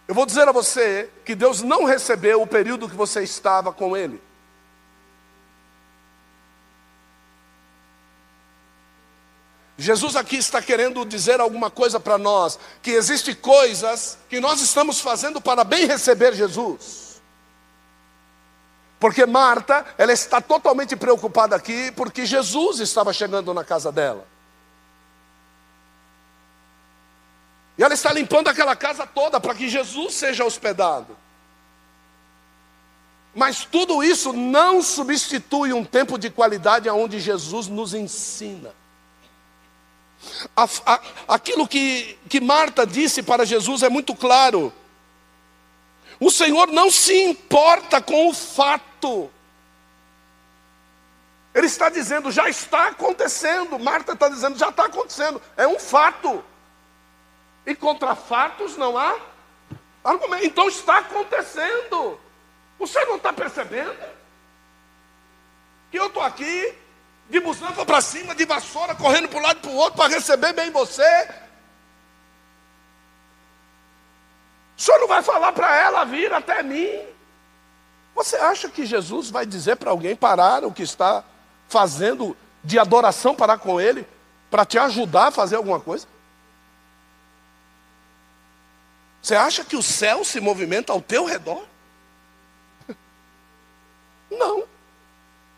Eu 0.08 0.14
vou 0.14 0.24
dizer 0.24 0.48
a 0.48 0.52
você 0.52 1.10
que 1.26 1.34
Deus 1.34 1.64
não 1.64 1.84
recebeu 1.84 2.44
o 2.44 2.46
período 2.46 2.88
que 2.88 2.96
você 2.96 3.24
estava 3.24 3.74
com 3.74 3.98
Ele. 3.98 4.22
Jesus 9.80 10.16
aqui 10.16 10.36
está 10.36 10.62
querendo 10.62 11.04
dizer 11.04 11.42
alguma 11.42 11.72
coisa 11.72 12.00
para 12.00 12.20
nós, 12.20 12.60
que 12.84 12.92
existe 12.92 13.34
coisas 13.34 14.16
que 14.30 14.40
nós 14.40 14.62
estamos 14.62 15.02
fazendo 15.02 15.42
para 15.42 15.64
bem 15.64 15.88
receber 15.88 16.36
Jesus. 16.36 17.11
Porque 19.02 19.26
Marta, 19.26 19.84
ela 19.98 20.14
está 20.14 20.40
totalmente 20.40 20.96
preocupada 20.96 21.56
aqui 21.56 21.92
porque 21.94 22.24
Jesus 22.24 22.80
estava 22.80 23.12
chegando 23.12 23.52
na 23.52 23.64
casa 23.64 23.92
dela. 23.92 24.28
E 27.80 27.84
ela 27.84 27.96
está 27.96 28.14
limpando 28.14 28.48
aquela 28.48 28.76
casa 28.76 29.08
toda 29.08 29.40
para 29.40 29.56
que 29.56 29.68
Jesus 29.68 30.14
seja 30.14 30.46
hospedado. 30.46 31.18
Mas 33.34 33.66
tudo 33.66 34.04
isso 34.04 34.34
não 34.34 34.84
substitui 34.84 35.74
um 35.74 35.84
tempo 35.84 36.20
de 36.20 36.30
qualidade 36.30 36.88
onde 36.88 37.20
Jesus 37.20 37.68
nos 37.68 37.96
ensina. 37.96 38.72
A, 40.56 40.68
a, 40.86 41.02
aquilo 41.28 41.68
que, 41.68 42.20
que 42.30 42.40
Marta 42.40 42.86
disse 42.86 43.24
para 43.24 43.46
Jesus 43.46 43.82
é 43.82 43.90
muito 43.90 44.14
claro. 44.14 44.72
O 46.20 46.30
Senhor 46.30 46.68
não 46.68 46.92
se 46.92 47.20
importa 47.24 48.00
com 48.00 48.30
o 48.30 48.34
fato. 48.36 48.91
Ele 51.54 51.68
está 51.68 51.90
dizendo, 51.90 52.32
já 52.32 52.48
está 52.48 52.88
acontecendo. 52.88 53.78
Marta 53.78 54.14
está 54.14 54.30
dizendo, 54.30 54.58
já 54.58 54.70
está 54.70 54.86
acontecendo. 54.86 55.42
É 55.58 55.68
um 55.68 55.80
fato. 55.80 56.44
E 57.66 57.76
contra 57.76 58.16
fatos 58.16 58.78
não 58.78 58.98
há 58.98 59.18
argumento. 60.04 60.46
Então 60.46 60.68
está 60.68 61.00
acontecendo. 61.00 62.20
Você 62.80 63.04
não 63.06 63.18
está 63.18 63.34
percebendo? 63.34 63.96
Que 65.92 66.00
eu 66.00 66.08
estou 66.08 66.24
aqui, 66.24 66.74
de 67.30 67.40
busanfa 67.40 67.86
para 67.86 68.02
cima, 68.02 68.34
de 68.34 68.46
vassoura, 68.46 68.96
correndo 68.96 69.28
para 69.28 69.40
um 69.40 69.44
lado 69.44 69.58
e 69.58 69.62
para 69.62 69.70
o 69.70 69.76
outro 69.76 69.98
para 69.98 70.14
receber 70.14 70.54
bem 70.54 70.72
você. 70.72 71.30
O 74.78 74.82
senhor 74.82 75.00
não 75.00 75.08
vai 75.08 75.22
falar 75.22 75.52
para 75.52 75.76
ela 75.78 76.06
vir 76.06 76.34
até 76.34 76.64
mim? 76.64 77.06
Você 78.16 78.36
acha 78.36 78.70
que 78.70 78.86
Jesus 78.86 79.30
vai 79.30 79.46
dizer 79.46 79.78
para 79.78 79.92
alguém 79.92 80.16
parar 80.16 80.64
o 80.64 80.72
que 80.72 80.84
está 80.84 81.24
fazendo 81.68 82.36
de 82.64 82.78
adoração 82.78 83.34
parar 83.34 83.58
com 83.58 83.80
ele 83.80 84.06
para 84.50 84.66
te 84.66 84.78
ajudar 84.78 85.28
a 85.28 85.32
fazer 85.32 85.56
alguma 85.56 85.80
coisa? 85.80 86.08
Você 89.22 89.36
acha 89.36 89.64
que 89.64 89.76
o 89.76 89.84
céu 89.84 90.24
se 90.24 90.40
movimenta 90.40 90.92
ao 90.92 91.02
teu 91.02 91.26
redor? 91.26 91.64
Não. 94.30 94.64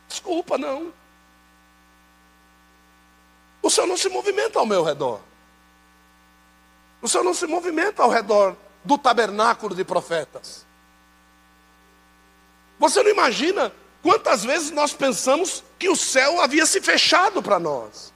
Desculpa, 0.07 0.59
não. 0.59 0.93
O 3.63 3.69
céu 3.69 3.87
não 3.87 3.97
se 3.97 4.09
movimenta 4.09 4.59
ao 4.59 4.65
meu 4.65 4.83
redor. 4.83 5.21
O 7.01 7.07
Senhor 7.07 7.23
não 7.23 7.33
se 7.33 7.47
movimenta 7.47 8.03
ao 8.03 8.09
redor 8.09 8.55
do 8.83 8.97
tabernáculo 8.97 9.75
de 9.75 9.83
profetas. 9.83 10.65
Você 12.83 13.01
não 13.01 13.09
imagina 13.09 13.71
quantas 14.01 14.43
vezes 14.43 14.69
nós 14.71 14.91
pensamos 14.91 15.63
que 15.79 15.87
o 15.87 15.95
céu 15.95 16.41
havia 16.41 16.65
se 16.65 16.81
fechado 16.81 17.41
para 17.41 17.57
nós. 17.57 18.13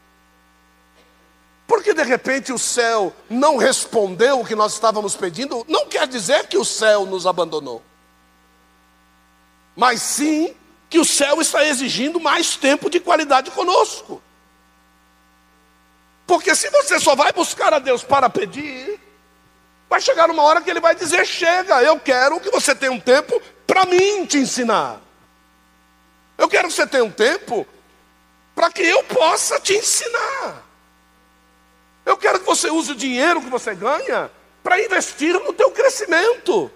Porque 1.66 1.94
de 1.94 2.04
repente 2.04 2.52
o 2.52 2.58
céu 2.58 3.16
não 3.30 3.56
respondeu 3.56 4.42
o 4.42 4.46
que 4.46 4.56
nós 4.56 4.74
estávamos 4.74 5.16
pedindo, 5.16 5.66
não 5.70 5.88
quer 5.88 6.06
dizer 6.06 6.48
que 6.48 6.58
o 6.58 6.66
céu 6.66 7.06
nos 7.06 7.26
abandonou. 7.26 7.82
Mas 9.74 10.02
sim 10.02 10.54
que 10.90 11.00
o 11.00 11.06
céu 11.06 11.40
está 11.40 11.64
exigindo 11.64 12.20
mais 12.20 12.58
tempo 12.58 12.90
de 12.90 13.00
qualidade 13.00 13.50
conosco. 13.52 14.22
Porque 16.26 16.54
se 16.54 16.70
você 16.72 17.00
só 17.00 17.16
vai 17.16 17.32
buscar 17.32 17.74
a 17.74 17.80
Deus 17.80 18.04
para 18.04 18.30
pedir, 18.30 18.97
vai 19.90 20.02
chegar 20.02 20.30
uma 20.30 20.44
hora 20.44 20.62
que 20.62 20.70
ele 20.70 20.80
vai 20.80 20.96
dizer: 20.96 21.26
chega, 21.26 21.82
eu 21.82 22.00
quero 22.00 22.40
que 22.40 22.52
você 22.52 22.76
tenha 22.76 22.92
um 22.92 23.00
tempo 23.00 23.42
para 23.66 23.86
mim 23.86 24.26
te 24.26 24.38
ensinar. 24.38 25.02
Eu 26.38 26.48
quero 26.48 26.68
que 26.68 26.74
você 26.74 26.86
tenha 26.86 27.04
um 27.04 27.12
tempo 27.12 27.66
para 28.54 28.72
que 28.72 28.82
eu 28.82 29.04
possa 29.04 29.60
te 29.60 29.74
ensinar. 29.74 30.64
Eu 32.06 32.18
quero 32.18 32.40
que 32.40 32.46
você 32.46 32.70
use 32.70 32.92
o 32.92 32.96
dinheiro 32.96 33.42
que 33.42 33.50
você 33.50 33.76
ganha 33.76 34.32
para 34.64 34.82
investir 34.82 35.34
no 35.34 35.54
teu 35.54 35.72
crescimento. 35.72 36.72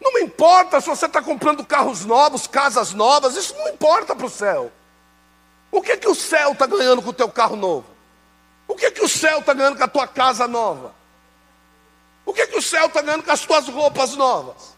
Não 0.00 0.14
me 0.14 0.22
importa 0.22 0.80
se 0.80 0.88
você 0.88 1.06
está 1.06 1.20
comprando 1.20 1.64
carros 1.64 2.04
novos, 2.04 2.46
casas 2.46 2.92
novas, 2.92 3.36
isso 3.36 3.54
não 3.56 3.68
importa 3.68 4.14
para 4.14 4.26
o 4.26 4.30
céu. 4.30 4.72
O 5.70 5.82
que 5.82 5.96
que 5.96 6.08
o 6.08 6.14
céu 6.14 6.52
está 6.52 6.66
ganhando 6.66 7.02
com 7.02 7.10
o 7.10 7.14
teu 7.14 7.28
carro 7.28 7.56
novo? 7.56 7.86
O 8.66 8.74
que 8.74 8.90
que 8.90 9.02
o 9.02 9.08
céu 9.08 9.40
está 9.40 9.52
ganhando 9.52 9.76
com 9.76 9.84
a 9.84 9.88
tua 9.88 10.06
casa 10.06 10.46
nova? 10.46 10.94
O 12.28 12.32
que 12.34 12.46
que 12.46 12.58
o 12.58 12.62
céu 12.62 12.88
está 12.88 13.00
ganhando 13.00 13.22
com 13.22 13.32
as 13.32 13.40
tuas 13.40 13.66
roupas 13.68 14.14
novas? 14.14 14.76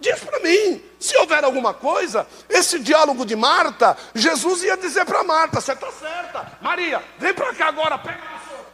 Diz 0.00 0.20
para 0.20 0.40
mim, 0.40 0.82
se 0.98 1.14
houver 1.18 1.44
alguma 1.44 1.74
coisa, 1.74 2.26
esse 2.48 2.78
diálogo 2.78 3.26
de 3.26 3.36
Marta, 3.36 3.94
Jesus 4.14 4.62
ia 4.62 4.74
dizer 4.74 5.04
para 5.04 5.22
Marta: 5.22 5.60
você 5.60 5.74
está 5.74 5.92
certa, 5.92 6.50
Maria, 6.62 7.04
vem 7.18 7.34
para 7.34 7.54
cá 7.54 7.66
agora, 7.66 7.98
pega 7.98 8.22
a 8.22 8.38
sua. 8.48 8.66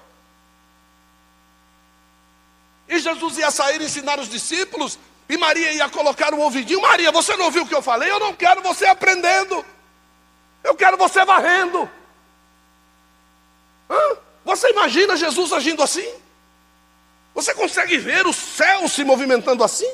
E 2.88 3.00
Jesus 3.00 3.36
ia 3.36 3.50
sair 3.50 3.82
ensinar 3.82 4.20
os 4.20 4.28
discípulos, 4.28 4.96
e 5.28 5.36
Maria 5.36 5.72
ia 5.72 5.88
colocar 5.88 6.32
o 6.34 6.38
ouvidinho: 6.38 6.80
Maria, 6.80 7.10
você 7.10 7.36
não 7.36 7.46
ouviu 7.46 7.64
o 7.64 7.66
que 7.66 7.74
eu 7.74 7.82
falei? 7.82 8.08
Eu 8.08 8.20
não 8.20 8.32
quero 8.32 8.62
você 8.62 8.86
aprendendo. 8.86 9.66
Eu 10.62 10.76
quero 10.76 10.96
você 10.96 11.24
varrendo. 11.24 11.90
Hã? 13.90 14.18
Você 14.44 14.70
imagina 14.70 15.16
Jesus 15.16 15.52
agindo 15.52 15.82
assim? 15.82 16.25
Você 17.36 17.52
consegue 17.52 17.98
ver 17.98 18.26
o 18.26 18.32
céu 18.32 18.88
se 18.88 19.04
movimentando 19.04 19.62
assim? 19.62 19.92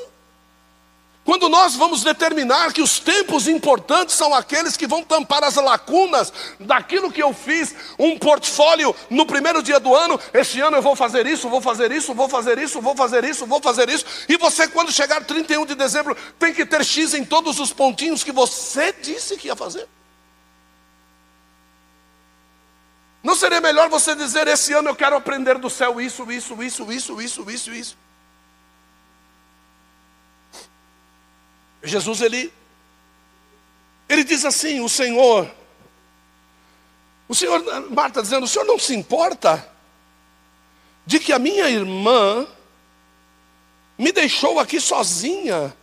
Quando 1.24 1.48
nós 1.48 1.74
vamos 1.74 2.04
determinar 2.04 2.72
que 2.72 2.80
os 2.80 3.00
tempos 3.00 3.48
importantes 3.48 4.14
são 4.14 4.32
aqueles 4.32 4.76
que 4.76 4.86
vão 4.86 5.02
tampar 5.02 5.42
as 5.42 5.56
lacunas 5.56 6.32
daquilo 6.60 7.10
que 7.10 7.20
eu 7.20 7.34
fiz, 7.34 7.74
um 7.98 8.16
portfólio 8.16 8.94
no 9.10 9.26
primeiro 9.26 9.60
dia 9.60 9.80
do 9.80 9.92
ano, 9.92 10.20
este 10.32 10.60
ano 10.60 10.76
eu 10.76 10.82
vou 10.82 10.94
fazer 10.94 11.26
isso, 11.26 11.48
vou 11.48 11.60
fazer 11.60 11.90
isso, 11.90 12.14
vou 12.14 12.28
fazer 12.28 12.58
isso, 12.58 12.80
vou 12.80 12.94
fazer 12.94 13.24
isso, 13.24 13.44
vou 13.44 13.60
fazer 13.60 13.88
isso, 13.88 14.04
e 14.28 14.36
você, 14.36 14.68
quando 14.68 14.92
chegar 14.92 15.24
31 15.24 15.66
de 15.66 15.74
dezembro, 15.74 16.16
tem 16.38 16.54
que 16.54 16.64
ter 16.64 16.84
X 16.84 17.12
em 17.12 17.24
todos 17.24 17.58
os 17.58 17.72
pontinhos 17.72 18.22
que 18.22 18.30
você 18.30 18.92
disse 18.92 19.36
que 19.36 19.48
ia 19.48 19.56
fazer. 19.56 19.88
Não 23.22 23.34
seria 23.34 23.60
melhor 23.60 23.88
você 23.88 24.14
dizer: 24.14 24.46
esse 24.48 24.72
ano 24.72 24.88
eu 24.88 24.96
quero 24.96 25.16
aprender 25.16 25.58
do 25.58 25.70
céu 25.70 26.00
isso, 26.00 26.30
isso, 26.30 26.62
isso, 26.62 26.92
isso, 26.92 27.22
isso, 27.22 27.50
isso, 27.50 27.70
isso? 27.72 27.96
Jesus 31.84 32.20
ele 32.20 32.52
ele 34.08 34.24
diz 34.24 34.44
assim, 34.44 34.80
o 34.80 34.88
Senhor 34.88 35.50
o 37.28 37.34
Senhor 37.34 37.62
Marta 37.90 38.20
dizendo, 38.20 38.44
o 38.44 38.48
Senhor 38.48 38.66
não 38.66 38.78
se 38.78 38.94
importa 38.94 39.66
de 41.06 41.18
que 41.18 41.32
a 41.32 41.38
minha 41.38 41.68
irmã 41.68 42.46
me 43.96 44.12
deixou 44.12 44.58
aqui 44.58 44.78
sozinha. 44.78 45.74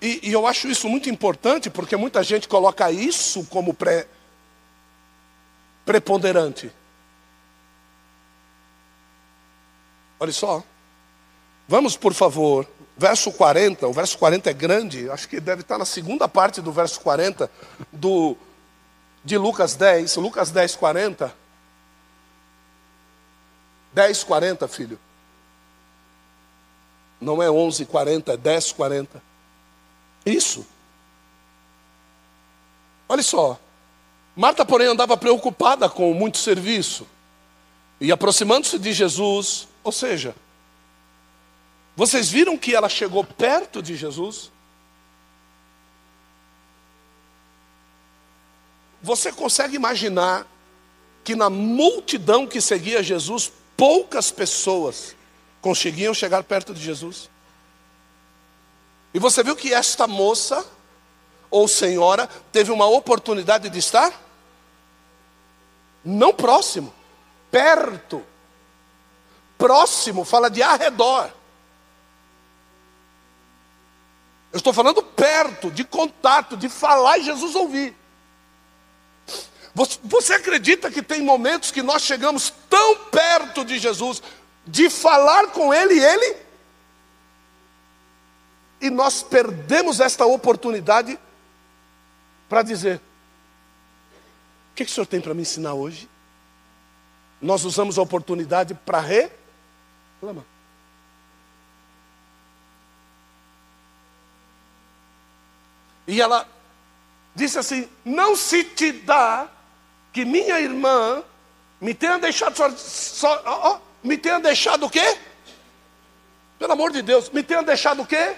E, 0.00 0.28
e, 0.28 0.32
eu 0.32 0.46
acho 0.46 0.68
isso 0.68 0.88
muito 0.88 1.10
importante, 1.10 1.68
porque 1.68 1.96
muita 1.96 2.22
gente 2.22 2.46
coloca 2.46 2.92
isso 2.92 3.44
como 3.46 3.74
pré, 3.74 4.06
preponderante. 5.86 6.70
Olha 10.20 10.32
só. 10.32 10.62
Vamos, 11.68 11.96
por 11.96 12.12
favor, 12.12 12.66
verso 12.96 13.32
40, 13.32 13.86
o 13.86 13.92
verso 13.92 14.18
40 14.18 14.50
é 14.50 14.52
grande, 14.52 15.10
acho 15.10 15.28
que 15.28 15.40
deve 15.40 15.62
estar 15.62 15.78
na 15.78 15.84
segunda 15.84 16.28
parte 16.28 16.60
do 16.60 16.70
verso 16.70 17.00
40 17.00 17.50
do, 17.92 18.36
de 19.24 19.36
Lucas 19.36 19.74
10, 19.74 20.16
Lucas 20.16 20.50
10, 20.50 20.76
40. 20.76 21.34
10, 23.92 24.24
40, 24.24 24.68
filho. 24.68 24.98
Não 27.20 27.42
é 27.42 27.50
11, 27.50 27.86
40, 27.86 28.32
é 28.32 28.36
10, 28.36 28.72
40. 28.72 29.22
Isso. 30.24 30.66
Olha 33.08 33.22
só. 33.22 33.58
Marta, 34.36 34.66
porém, 34.66 34.86
andava 34.86 35.16
preocupada 35.16 35.88
com 35.88 36.12
muito 36.12 36.36
serviço. 36.36 37.06
E 37.98 38.12
aproximando-se 38.12 38.78
de 38.78 38.92
Jesus, 38.92 39.66
ou 39.82 39.90
seja, 39.90 40.36
vocês 41.96 42.28
viram 42.28 42.58
que 42.58 42.74
ela 42.74 42.90
chegou 42.90 43.24
perto 43.24 43.82
de 43.82 43.96
Jesus? 43.96 44.52
Você 49.02 49.32
consegue 49.32 49.76
imaginar 49.76 50.46
que 51.24 51.34
na 51.34 51.48
multidão 51.48 52.46
que 52.46 52.60
seguia 52.60 53.02
Jesus, 53.02 53.50
poucas 53.74 54.30
pessoas 54.30 55.16
conseguiam 55.62 56.12
chegar 56.12 56.44
perto 56.44 56.74
de 56.74 56.82
Jesus? 56.82 57.30
E 59.14 59.18
você 59.18 59.42
viu 59.42 59.56
que 59.56 59.72
esta 59.72 60.06
moça, 60.06 60.62
ou 61.50 61.66
senhora, 61.66 62.28
teve 62.52 62.70
uma 62.70 62.86
oportunidade 62.86 63.70
de 63.70 63.78
estar? 63.78 64.25
Não 66.06 66.32
próximo, 66.32 66.94
perto. 67.50 68.24
Próximo 69.58 70.24
fala 70.24 70.48
de 70.48 70.62
arredor. 70.62 71.28
Eu 74.52 74.58
estou 74.58 74.72
falando 74.72 75.02
perto, 75.02 75.68
de 75.68 75.82
contato, 75.82 76.56
de 76.56 76.68
falar 76.68 77.18
e 77.18 77.24
Jesus 77.24 77.56
ouvir. 77.56 77.92
Você 80.04 80.34
acredita 80.34 80.92
que 80.92 81.02
tem 81.02 81.20
momentos 81.20 81.72
que 81.72 81.82
nós 81.82 82.02
chegamos 82.02 82.54
tão 82.70 82.96
perto 83.06 83.64
de 83.64 83.76
Jesus, 83.76 84.22
de 84.64 84.88
falar 84.88 85.48
com 85.48 85.74
Ele 85.74 85.94
e 85.94 86.04
Ele, 86.04 86.36
e 88.80 88.90
nós 88.90 89.24
perdemos 89.24 89.98
esta 89.98 90.24
oportunidade 90.24 91.18
para 92.48 92.62
dizer: 92.62 93.00
que, 94.76 94.84
que 94.84 94.90
o 94.90 94.94
Senhor 94.94 95.06
tem 95.06 95.20
para 95.20 95.32
me 95.32 95.40
ensinar 95.40 95.72
hoje? 95.72 96.08
Nós 97.40 97.64
usamos 97.64 97.98
a 97.98 98.02
oportunidade 98.02 98.74
para 98.74 99.00
reclamar. 99.00 100.44
E 106.06 106.20
ela 106.20 106.46
disse 107.34 107.58
assim: 107.58 107.88
Não 108.04 108.36
se 108.36 108.62
te 108.64 108.92
dá 108.92 109.48
que 110.12 110.24
minha 110.24 110.60
irmã 110.60 111.24
me 111.80 111.94
tenha 111.94 112.18
deixado 112.18 112.56
só, 112.56 112.70
só 112.76 113.42
ó, 113.46 113.80
me 114.04 114.18
tenha 114.18 114.38
deixado 114.38 114.86
o 114.86 114.90
quê? 114.90 115.18
Pelo 116.58 116.72
amor 116.72 116.92
de 116.92 117.02
Deus, 117.02 117.30
me 117.30 117.42
tenha 117.42 117.62
deixado 117.62 118.02
o 118.02 118.06
quê? 118.06 118.36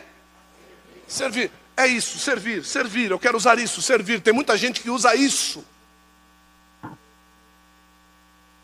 Servir. 1.06 1.50
É 1.76 1.86
isso, 1.86 2.18
servir, 2.18 2.64
servir. 2.64 3.10
Eu 3.10 3.18
quero 3.18 3.36
usar 3.36 3.58
isso, 3.58 3.82
servir. 3.82 4.20
Tem 4.20 4.32
muita 4.32 4.56
gente 4.56 4.80
que 4.80 4.90
usa 4.90 5.14
isso. 5.14 5.64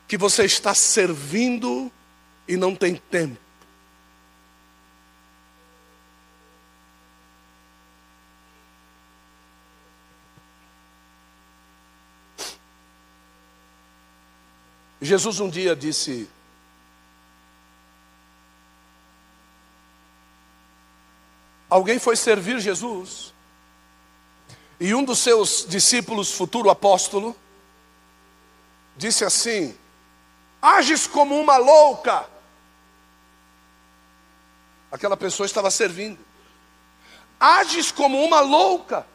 Que 0.07 0.17
você 0.17 0.45
está 0.45 0.75
servindo 0.75 1.91
e 2.47 2.57
não 2.57 2.75
tem 2.75 2.97
tempo. 2.97 3.45
Jesus 15.05 15.39
um 15.39 15.51
dia 15.51 15.77
disse: 15.77 16.29
Alguém 21.69 21.99
foi 21.99 22.17
servir 22.17 22.59
Jesus, 22.59 23.35
e 24.81 24.95
um 24.95 25.05
dos 25.05 25.19
seus 25.19 25.67
discípulos, 25.69 26.33
futuro 26.33 26.71
apóstolo, 26.71 27.37
disse 28.97 29.25
assim: 29.25 29.77
Ages 30.65 31.07
como 31.07 31.39
uma 31.39 31.59
louca. 31.59 32.25
Aquela 34.91 35.15
pessoa 35.15 35.45
estava 35.45 35.71
servindo. 35.71 36.19
Ages 37.39 37.93
como 37.93 38.25
uma 38.25 38.41
louca. 38.41 39.07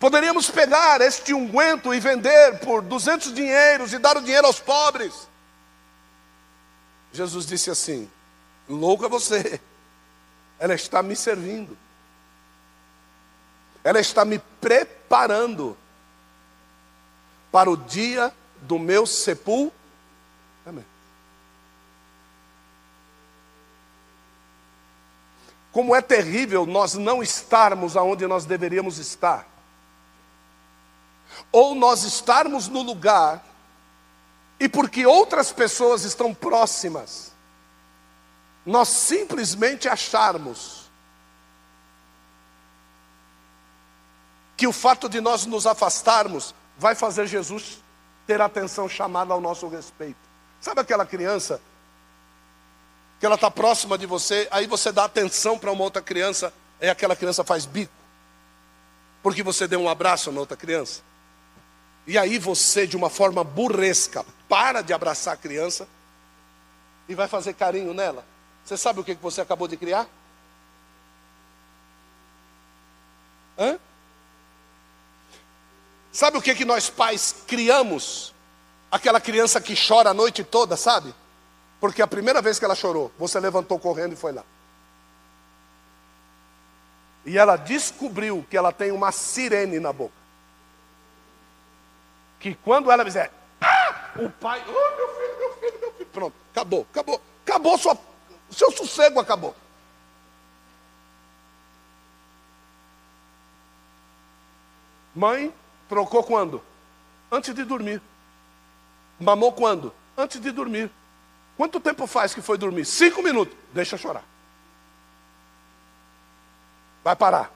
Poderíamos 0.00 0.50
pegar 0.50 1.00
este 1.00 1.32
unguento 1.32 1.94
e 1.94 2.00
vender 2.00 2.58
por 2.58 2.82
200 2.82 3.32
dinheiros 3.32 3.92
e 3.92 3.98
dar 3.98 4.16
o 4.16 4.20
dinheiro 4.20 4.48
aos 4.48 4.58
pobres. 4.58 5.28
Jesus 7.12 7.46
disse 7.46 7.70
assim: 7.70 8.10
Louca 8.68 9.08
você, 9.08 9.60
ela 10.58 10.74
está 10.74 11.04
me 11.04 11.14
servindo, 11.14 11.78
ela 13.84 14.00
está 14.00 14.24
me 14.24 14.40
preparando 14.60 15.78
para 17.52 17.70
o 17.70 17.76
dia 17.76 18.34
do 18.62 18.76
meu 18.76 19.06
sepultamento. 19.06 19.83
Como 25.74 25.92
é 25.92 26.00
terrível 26.00 26.64
nós 26.64 26.94
não 26.94 27.20
estarmos 27.20 27.96
aonde 27.96 28.28
nós 28.28 28.44
deveríamos 28.44 28.98
estar, 28.98 29.44
ou 31.50 31.74
nós 31.74 32.04
estarmos 32.04 32.68
no 32.68 32.80
lugar 32.80 33.44
e 34.60 34.68
porque 34.68 35.04
outras 35.04 35.50
pessoas 35.50 36.04
estão 36.04 36.32
próximas, 36.32 37.32
nós 38.64 38.88
simplesmente 38.88 39.88
acharmos 39.88 40.88
que 44.56 44.68
o 44.68 44.72
fato 44.72 45.08
de 45.08 45.20
nós 45.20 45.44
nos 45.44 45.66
afastarmos 45.66 46.54
vai 46.78 46.94
fazer 46.94 47.26
Jesus 47.26 47.82
ter 48.28 48.40
atenção 48.40 48.88
chamada 48.88 49.34
ao 49.34 49.40
nosso 49.40 49.66
respeito. 49.66 50.20
Sabe 50.60 50.80
aquela 50.80 51.04
criança 51.04 51.60
que 53.24 53.26
ela 53.26 53.36
está 53.36 53.50
próxima 53.50 53.96
de 53.96 54.04
você, 54.04 54.46
aí 54.50 54.66
você 54.66 54.92
dá 54.92 55.06
atenção 55.06 55.58
para 55.58 55.72
uma 55.72 55.82
outra 55.82 56.02
criança, 56.02 56.52
e 56.78 56.90
aquela 56.90 57.16
criança 57.16 57.42
faz 57.42 57.64
bico, 57.64 57.90
porque 59.22 59.42
você 59.42 59.66
deu 59.66 59.80
um 59.80 59.88
abraço 59.88 60.30
na 60.30 60.40
outra 60.40 60.58
criança. 60.58 61.00
E 62.06 62.18
aí 62.18 62.38
você, 62.38 62.86
de 62.86 62.98
uma 62.98 63.08
forma 63.08 63.42
burresca, 63.42 64.26
para 64.46 64.82
de 64.82 64.92
abraçar 64.92 65.32
a 65.32 65.36
criança 65.38 65.88
e 67.08 67.14
vai 67.14 67.26
fazer 67.26 67.54
carinho 67.54 67.94
nela. 67.94 68.26
Você 68.62 68.76
sabe 68.76 69.00
o 69.00 69.04
que 69.04 69.14
você 69.14 69.40
acabou 69.40 69.68
de 69.68 69.78
criar? 69.78 70.06
Hã? 73.58 73.78
Sabe 76.12 76.36
o 76.36 76.42
que, 76.42 76.54
que 76.54 76.66
nós 76.66 76.90
pais 76.90 77.36
criamos? 77.46 78.34
Aquela 78.90 79.18
criança 79.18 79.62
que 79.62 79.74
chora 79.74 80.10
a 80.10 80.14
noite 80.14 80.44
toda, 80.44 80.76
sabe? 80.76 81.14
Porque 81.84 82.00
a 82.00 82.06
primeira 82.06 82.40
vez 82.40 82.58
que 82.58 82.64
ela 82.64 82.74
chorou, 82.74 83.12
você 83.18 83.38
levantou 83.38 83.78
correndo 83.78 84.14
e 84.14 84.16
foi 84.16 84.32
lá. 84.32 84.42
E 87.26 87.36
ela 87.36 87.56
descobriu 87.56 88.42
que 88.48 88.56
ela 88.56 88.72
tem 88.72 88.90
uma 88.90 89.12
sirene 89.12 89.78
na 89.78 89.92
boca. 89.92 90.14
Que 92.40 92.54
quando 92.54 92.90
ela 92.90 93.04
dizer, 93.04 93.30
ah! 93.60 94.12
o 94.16 94.30
pai, 94.30 94.64
oh 94.66 94.96
meu 94.96 95.08
filho, 95.14 95.38
meu 95.38 95.54
filho, 95.56 95.78
meu 95.78 95.92
filho, 95.92 96.06
pronto, 96.06 96.34
acabou, 96.52 96.86
acabou, 96.90 97.20
acabou 97.44 97.76
sua 97.76 97.98
seu 98.50 98.72
sossego 98.72 99.20
acabou. 99.20 99.54
Mãe 105.14 105.52
trocou 105.86 106.24
quando? 106.24 106.62
Antes 107.30 107.54
de 107.54 107.62
dormir. 107.62 108.00
Mamou 109.20 109.52
quando? 109.52 109.92
Antes 110.16 110.40
de 110.40 110.50
dormir. 110.50 110.90
Quanto 111.56 111.80
tempo 111.80 112.06
faz 112.06 112.34
que 112.34 112.42
foi 112.42 112.58
dormir? 112.58 112.84
Cinco 112.84 113.22
minutos. 113.22 113.56
Deixa 113.72 113.96
chorar. 113.96 114.24
Vai 117.02 117.14
parar. 117.14 117.50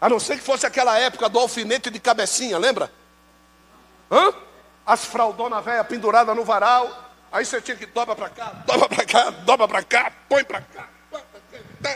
A 0.00 0.08
não 0.08 0.20
ser 0.20 0.36
que 0.36 0.42
fosse 0.42 0.66
aquela 0.66 0.98
época 0.98 1.28
do 1.28 1.38
alfinete 1.38 1.90
de 1.90 1.98
cabecinha, 1.98 2.58
lembra? 2.58 2.90
Hã? 4.10 4.32
As 4.86 5.04
fraldonas 5.04 5.64
velhas 5.64 5.86
penduradas 5.86 6.36
no 6.36 6.44
varal. 6.44 7.04
Aí 7.32 7.44
você 7.44 7.60
tinha 7.60 7.76
que 7.76 7.86
dobra 7.86 8.14
para 8.14 8.30
cá, 8.30 8.52
dobra 8.66 8.88
para 8.88 9.04
cá, 9.04 9.30
dobra 9.30 9.68
para 9.68 9.82
cá, 9.82 10.12
põe 10.28 10.44
para 10.44 10.60
cá, 10.60 10.88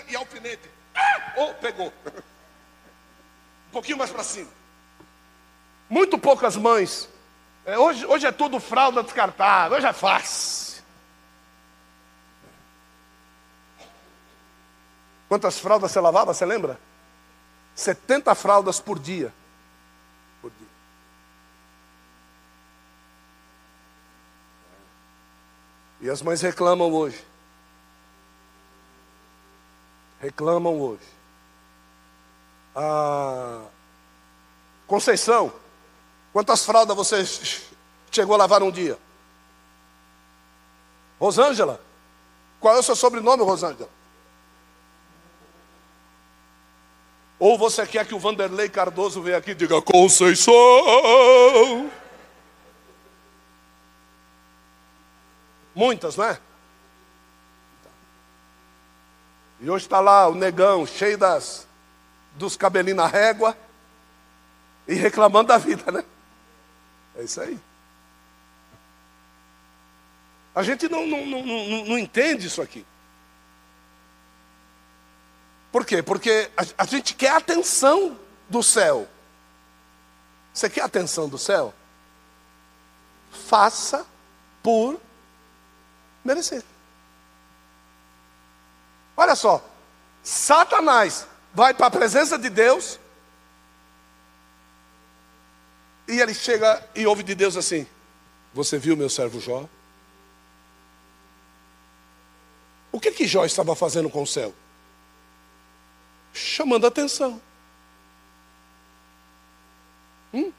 e 0.08 0.16
alfinete. 0.16 0.68
Ah! 0.94 1.32
Oh, 1.36 1.54
pegou. 1.54 1.92
Um 3.68 3.72
pouquinho 3.72 3.98
mais 3.98 4.11
para 4.11 4.24
cima. 4.24 4.50
Muito 5.88 6.18
poucas 6.18 6.56
mães. 6.56 7.08
É, 7.64 7.78
hoje, 7.78 8.06
hoje 8.06 8.26
é 8.26 8.32
tudo 8.32 8.58
fralda 8.58 9.02
descartável, 9.02 9.76
hoje 9.76 9.86
é 9.86 9.92
fácil. 9.92 10.82
Quantas 15.28 15.58
fraldas 15.58 15.92
você 15.92 16.00
lavava, 16.00 16.34
você 16.34 16.44
lembra? 16.44 16.80
70 17.74 18.34
fraldas 18.34 18.80
por 18.80 18.98
dia. 18.98 19.32
Por 20.42 20.50
dia. 20.50 20.66
E 26.00 26.11
as 26.11 26.20
mães 26.20 26.40
reclamam 26.40 26.92
hoje. 26.92 27.24
Reclamam 30.20 30.80
hoje. 30.80 31.06
Ah, 32.74 33.62
Conceição, 34.90 35.52
quantas 36.33 36.64
fraldas 36.64 36.97
você 36.97 37.24
chegou 38.11 38.35
a 38.35 38.39
lavar 38.39 38.62
um 38.62 38.70
dia? 38.70 38.99
Rosângela, 41.18 41.81
qual 42.59 42.76
é 42.76 42.78
o 42.78 42.83
seu 42.83 42.97
sobrenome, 42.97 43.43
Rosângela? 43.43 43.89
Ou 47.39 47.57
você 47.57 47.87
quer 47.87 48.07
que 48.07 48.14
o 48.14 48.18
Vanderlei 48.18 48.68
Cardoso 48.68 49.22
venha 49.22 49.39
aqui 49.39 49.53
e 49.53 49.55
diga 49.55 49.81
Conceição? 49.81 50.53
Muitas, 55.74 56.16
não 56.16 56.26
é? 56.26 56.39
E 59.61 59.70
hoje 59.70 59.87
está 59.87 60.01
lá 60.01 60.28
o 60.28 60.35
negão, 60.35 60.87
cheio 60.87 61.16
das, 61.16 61.66
dos 62.35 62.57
cabelinhos 62.57 62.97
na 62.97 63.07
régua, 63.07 63.57
e 64.89 64.95
reclamando 64.95 65.49
da 65.49 65.59
vida, 65.59 65.91
né? 65.93 66.05
É 67.21 67.25
isso 67.25 67.41
aí. 67.41 67.61
A 70.55 70.62
gente 70.62 70.89
não, 70.89 71.07
não, 71.07 71.27
não, 71.27 71.45
não, 71.45 71.85
não 71.85 71.99
entende 71.99 72.47
isso 72.47 72.62
aqui. 72.62 72.85
Por 75.71 75.85
quê? 75.85 76.03
Porque 76.03 76.51
a, 76.57 76.83
a 76.83 76.87
gente 76.87 77.14
quer 77.14 77.33
a 77.33 77.37
atenção 77.37 78.18
do 78.49 78.62
céu. 78.62 79.07
Você 80.53 80.71
quer 80.71 80.81
a 80.81 80.87
atenção 80.87 81.29
do 81.29 81.37
céu? 81.37 81.75
Faça 83.31 84.07
por 84.62 84.99
merecer. 86.25 86.64
Olha 89.14 89.37
só, 89.37 89.62
Satanás 90.23 91.27
vai 91.53 91.75
para 91.75 91.87
a 91.87 91.91
presença 91.91 92.39
de 92.39 92.49
Deus 92.49 92.99
e 96.11 96.20
ele 96.20 96.34
chega 96.34 96.82
e 96.94 97.06
ouve 97.06 97.22
de 97.22 97.34
Deus 97.34 97.56
assim: 97.56 97.86
Você 98.52 98.78
viu 98.78 98.96
meu 98.96 99.08
servo 99.08 99.40
Jó? 99.40 99.68
O 102.92 102.98
que 102.98 103.12
que 103.12 103.26
Jó 103.26 103.44
estava 103.44 103.74
fazendo 103.76 104.11
com 104.11 104.22
o 104.22 104.26
céu? 104.26 104.52
Chamando 106.32 106.86
atenção. 106.86 107.40
Hum? 110.34 110.52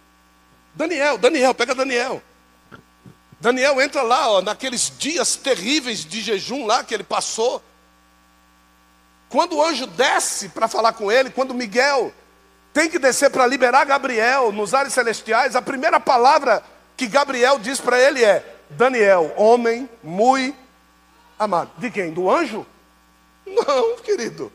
Daniel, 0.74 1.18
Daniel, 1.18 1.54
pega 1.54 1.76
Daniel. 1.76 2.22
Daniel 3.40 3.82
entra 3.82 4.02
lá, 4.04 4.30
ó, 4.30 4.42
naqueles 4.42 4.94
dias 4.98 5.36
terríveis 5.36 6.06
de 6.06 6.22
jejum 6.22 6.66
lá 6.66 6.84
que 6.84 6.94
ele 6.94 7.04
passou. 7.04 7.62
Quando 9.28 9.56
o 9.56 9.66
anjo 9.66 9.88
desce 9.88 10.50
para 10.50 10.68
falar 10.68 10.94
com 10.94 11.12
ele, 11.12 11.30
quando 11.30 11.54
Miguel 11.54 12.14
tem 12.74 12.90
que 12.90 13.00
descer 13.00 13.30
para 13.30 13.46
liberar 13.46 13.86
Gabriel 13.86 14.52
nos 14.52 14.74
ares 14.74 14.94
celestiais, 14.94 15.56
a 15.56 15.62
primeira 15.62 16.00
palavra 16.00 16.64
que 16.96 17.08
Gabriel 17.08 17.60
diz 17.60 17.80
para 17.80 18.00
ele 18.00 18.24
é: 18.24 18.46
Daniel, 18.70 19.34
homem 19.36 19.90
muito 20.02 20.58
amado. 21.38 21.72
De 21.78 21.90
quem? 21.90 22.12
Do 22.12 22.30
anjo? 22.30 22.66
Não, 23.46 23.98
querido. 23.98 24.52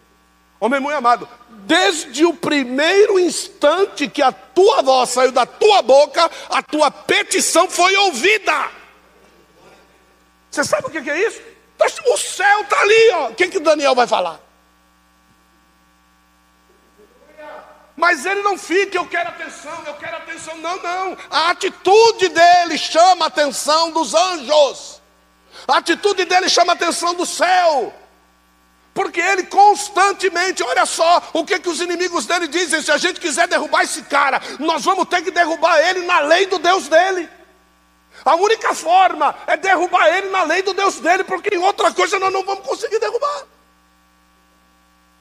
Homem 0.59 0.81
muito 0.81 0.97
amado. 0.97 1.29
Desde 1.49 2.25
o 2.25 2.33
primeiro 2.33 3.19
instante 3.19 4.09
que 4.09 4.23
a 4.23 4.33
tua 4.33 4.83
voz 4.83 5.11
saiu 5.11 5.33
da 5.33 5.45
tua 5.45 5.83
boca, 5.83 6.31
a 6.49 6.63
tua 6.63 6.91
petição 6.91 7.69
foi 7.69 7.95
ouvida. 7.97 8.71
Você 10.51 10.65
sabe 10.65 10.87
o 10.87 10.91
que 10.91 11.11
é 11.11 11.27
isso? 11.27 11.43
Tá 11.77 11.87
o 12.07 12.17
céu 12.17 12.63
está 12.63 12.81
ali, 12.81 13.11
ó. 13.13 13.29
O 13.29 13.35
que, 13.35 13.49
que 13.49 13.59
Daniel 13.59 13.95
vai 13.95 14.07
falar? 14.07 14.41
Mas 17.97 18.27
ele 18.27 18.43
não 18.43 18.59
fica, 18.59 18.99
eu 18.99 19.07
quero 19.07 19.31
atenção, 19.31 19.83
eu 19.87 19.95
quero 19.95 20.17
atenção. 20.19 20.57
Não, 20.59 20.77
não. 20.83 21.17
A 21.31 21.51
atitude 21.51 22.29
dele 22.29 22.77
chama 22.77 23.25
a 23.25 23.29
atenção 23.29 23.91
dos 23.91 24.15
anjos. 24.15 25.01
A 25.67 25.79
atitude 25.79 26.27
dele 26.27 26.49
chama 26.49 26.73
a 26.73 26.77
atenção 26.77 27.15
do 27.15 27.25
céu. 27.25 27.95
Porque 28.93 29.21
ele 29.21 29.45
constantemente, 29.45 30.63
olha 30.63 30.85
só, 30.87 31.23
o 31.33 31.45
que, 31.45 31.59
que 31.59 31.69
os 31.69 31.81
inimigos 31.81 32.27
dele 32.27 32.49
dizem: 32.49 32.83
se 32.83 32.93
a 32.93 32.99
gente 32.99 33.19
quiser 33.19 33.49
derrubar 33.49 33.83
esse 33.83 34.03
cara, 34.03 34.41
nós 34.59 34.85
vamos 34.85 35.09
ter 35.09 35.23
que 35.23 35.31
derrubar 35.31 35.79
ele 35.81 36.01
na 36.07 36.21
lei 36.21 36.47
do 36.47 36.59
Deus 36.59 36.89
dele. 36.89 37.29
A 38.25 38.35
única 38.35 38.75
forma 38.75 39.35
é 39.47 39.57
derrubar 39.57 40.07
ele 40.09 40.29
na 40.31 40.43
lei 40.43 40.63
do 40.63 40.75
Deus 40.75 40.99
dele, 40.99 41.25
porque 41.25 41.55
em 41.55 41.59
outra 41.59 41.93
coisa 41.93 42.19
nós 42.19 42.33
não 42.33 42.45
vamos 42.45 42.67
conseguir 42.67 42.99
derrubar. 42.99 43.45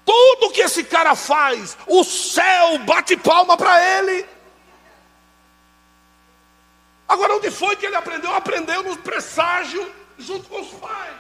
Tudo 0.06 0.52
que 0.52 0.62
esse 0.62 0.84
cara 0.84 1.16
faz, 1.16 1.76
o 1.88 2.04
céu 2.04 2.78
bate 2.80 3.18
palma 3.18 3.58
para 3.58 3.84
ele. 4.00 4.26
Agora, 7.08 7.36
onde 7.36 7.50
foi 7.52 7.76
que 7.76 7.86
ele 7.86 7.96
aprendeu? 7.96 8.34
Aprendeu 8.34 8.84
no 8.84 8.98
presságio 8.98 9.92
junto 10.18 10.48
com 10.48 10.62
os 10.62 10.70
pais. 10.74 11.14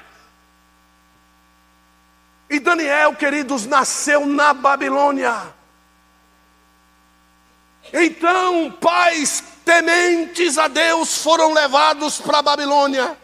E 2.49 2.59
Daniel, 2.59 3.15
queridos, 3.15 3.65
nasceu 3.65 4.25
na 4.25 4.53
Babilônia. 4.53 5.53
Então, 7.91 8.71
pais 8.71 9.43
tementes 9.63 10.57
a 10.57 10.67
Deus 10.67 11.17
foram 11.23 11.53
levados 11.53 12.21
para 12.21 12.39
a 12.39 12.43
Babilônia. 12.43 13.17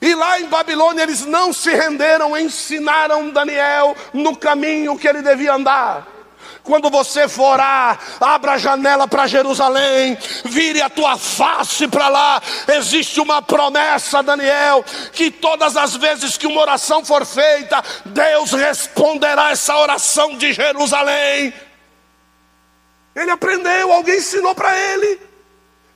E 0.00 0.14
lá 0.14 0.40
em 0.40 0.46
Babilônia 0.46 1.02
eles 1.02 1.24
não 1.24 1.52
se 1.52 1.70
renderam, 1.74 2.36
ensinaram 2.36 3.30
Daniel 3.30 3.96
no 4.12 4.36
caminho 4.36 4.98
que 4.98 5.08
ele 5.08 5.22
devia 5.22 5.54
andar. 5.54 6.06
Quando 6.62 6.90
você 6.90 7.26
for 7.26 7.54
orar, 7.54 7.98
abra 8.20 8.52
a 8.52 8.58
janela 8.58 9.08
para 9.08 9.26
Jerusalém, 9.26 10.18
vire 10.44 10.82
a 10.82 10.90
tua 10.90 11.16
face 11.16 11.88
para 11.88 12.08
lá. 12.08 12.42
Existe 12.76 13.20
uma 13.20 13.40
promessa, 13.40 14.22
Daniel, 14.22 14.84
que 15.14 15.30
todas 15.30 15.78
as 15.78 15.96
vezes 15.96 16.36
que 16.36 16.46
uma 16.46 16.60
oração 16.60 17.02
for 17.02 17.24
feita, 17.24 17.82
Deus 18.04 18.52
responderá 18.52 19.50
essa 19.50 19.78
oração 19.78 20.36
de 20.36 20.52
Jerusalém. 20.52 21.54
Ele 23.16 23.30
aprendeu, 23.30 23.90
alguém 23.90 24.18
ensinou 24.18 24.54
para 24.54 24.78
ele. 24.78 25.27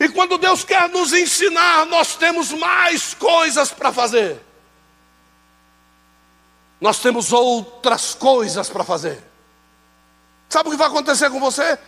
E 0.03 0.09
quando 0.09 0.37
Deus 0.37 0.65
quer 0.65 0.89
nos 0.89 1.13
ensinar, 1.13 1.87
nós 1.87 2.17
temos 2.17 2.51
mais 2.51 3.15
coisas 3.15 3.71
para 3.71 3.93
fazer. 3.93 4.45
Nós 6.81 6.99
temos 6.99 7.33
outras 7.33 8.13
coisas 8.13 8.69
para 8.69 8.83
fazer. 8.83 9.23
Sabe 10.49 10.69
o 10.69 10.73
que 10.73 10.77
vai 10.77 10.89
acontecer 10.89 11.31
com 11.31 11.39
você? 11.39 11.79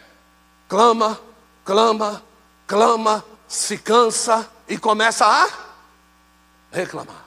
Clama, 0.69 1.21
clama, 1.65 2.23
clama, 2.69 3.25
se 3.49 3.77
cansa 3.79 4.49
e 4.69 4.79
começa 4.79 5.27
a 5.27 5.51
reclamar. 6.71 7.25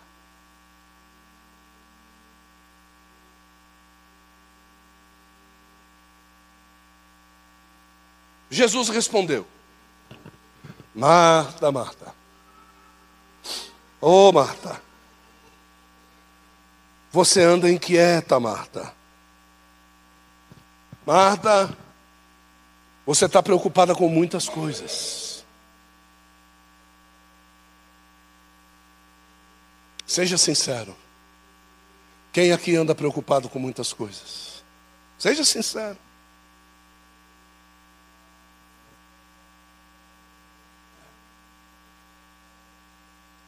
Jesus 8.50 8.88
respondeu: 8.88 9.46
Marta, 10.98 11.72
Marta. 11.72 12.16
Ô 14.02 14.30
oh, 14.30 14.32
Marta. 14.32 14.82
Você 17.12 17.44
anda 17.44 17.70
inquieta, 17.70 18.40
Marta. 18.40 18.92
Marta, 21.06 21.78
você 23.06 23.26
está 23.26 23.44
preocupada 23.44 23.94
com 23.94 24.10
muitas 24.10 24.50
coisas. 24.50 25.46
Seja 30.04 30.36
sincero. 30.36 30.98
Quem 32.34 32.52
aqui 32.52 32.76
anda 32.76 32.96
preocupado 32.96 33.48
com 33.50 33.60
muitas 33.60 33.94
coisas? 33.94 34.64
Seja 35.20 35.46
sincero. 35.46 36.07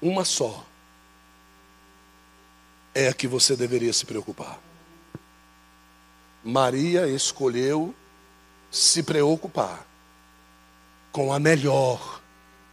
Uma 0.01 0.23
só 0.23 0.65
é 2.93 3.09
a 3.09 3.13
que 3.13 3.27
você 3.27 3.55
deveria 3.55 3.93
se 3.93 4.05
preocupar. 4.05 4.59
Maria 6.43 7.07
escolheu 7.07 7.93
se 8.71 9.03
preocupar 9.03 9.85
com 11.11 11.33
a 11.33 11.39
melhor 11.39 12.21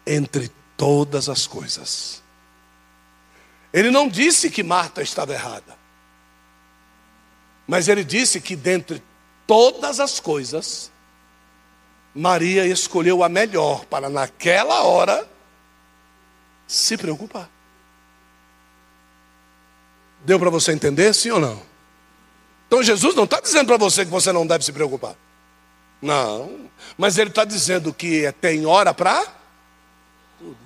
entre 0.06 0.50
todas 0.76 1.28
as 1.28 1.46
coisas. 1.46 2.22
Ele 3.72 3.90
não 3.90 4.08
disse 4.08 4.50
que 4.50 4.62
Marta 4.62 5.02
estava 5.02 5.32
errada, 5.32 5.76
mas 7.66 7.88
ele 7.88 8.04
disse 8.04 8.40
que 8.40 8.54
dentre 8.54 9.02
todas 9.46 9.98
as 9.98 10.20
coisas, 10.20 10.90
Maria 12.14 12.64
escolheu 12.66 13.22
a 13.22 13.28
melhor 13.28 13.84
para 13.86 14.08
naquela 14.08 14.82
hora 14.84 15.28
se 16.66 16.96
preocupar. 16.96 17.48
Deu 20.24 20.38
para 20.38 20.50
você 20.50 20.72
entender, 20.72 21.14
sim 21.14 21.30
ou 21.30 21.38
não? 21.38 21.62
Então 22.66 22.82
Jesus 22.82 23.14
não 23.14 23.24
está 23.24 23.40
dizendo 23.40 23.66
para 23.66 23.76
você 23.76 24.04
que 24.04 24.10
você 24.10 24.32
não 24.32 24.46
deve 24.46 24.64
se 24.64 24.72
preocupar. 24.72 25.14
Não, 26.02 26.68
mas 26.98 27.16
ele 27.16 27.30
está 27.30 27.44
dizendo 27.44 27.94
que 27.94 28.30
tem 28.40 28.66
hora 28.66 28.92
para 28.92 29.24
tudo. 30.38 30.56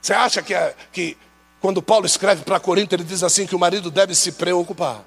Você 0.00 0.14
acha 0.14 0.42
que, 0.42 0.54
é, 0.54 0.74
que 0.90 1.16
quando 1.60 1.82
Paulo 1.82 2.06
escreve 2.06 2.42
para 2.42 2.58
Corinto, 2.58 2.94
ele 2.94 3.04
diz 3.04 3.22
assim 3.22 3.46
que 3.46 3.54
o 3.54 3.58
marido 3.58 3.90
deve 3.90 4.14
se 4.14 4.32
preocupar 4.32 5.04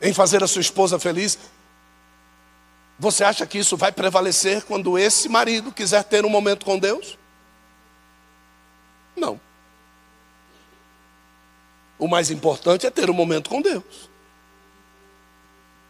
em 0.00 0.12
fazer 0.12 0.42
a 0.42 0.46
sua 0.46 0.60
esposa 0.60 0.98
feliz? 0.98 1.38
Você 2.98 3.24
acha 3.24 3.46
que 3.46 3.58
isso 3.58 3.76
vai 3.76 3.90
prevalecer 3.90 4.62
quando 4.64 4.98
esse 4.98 5.28
marido 5.28 5.72
quiser 5.72 6.04
ter 6.04 6.24
um 6.24 6.28
momento 6.28 6.66
com 6.66 6.78
Deus? 6.78 7.18
Não. 9.16 9.40
O 11.98 12.08
mais 12.08 12.30
importante 12.30 12.86
é 12.86 12.90
ter 12.90 13.10
um 13.10 13.14
momento 13.14 13.50
com 13.50 13.60
Deus. 13.62 14.10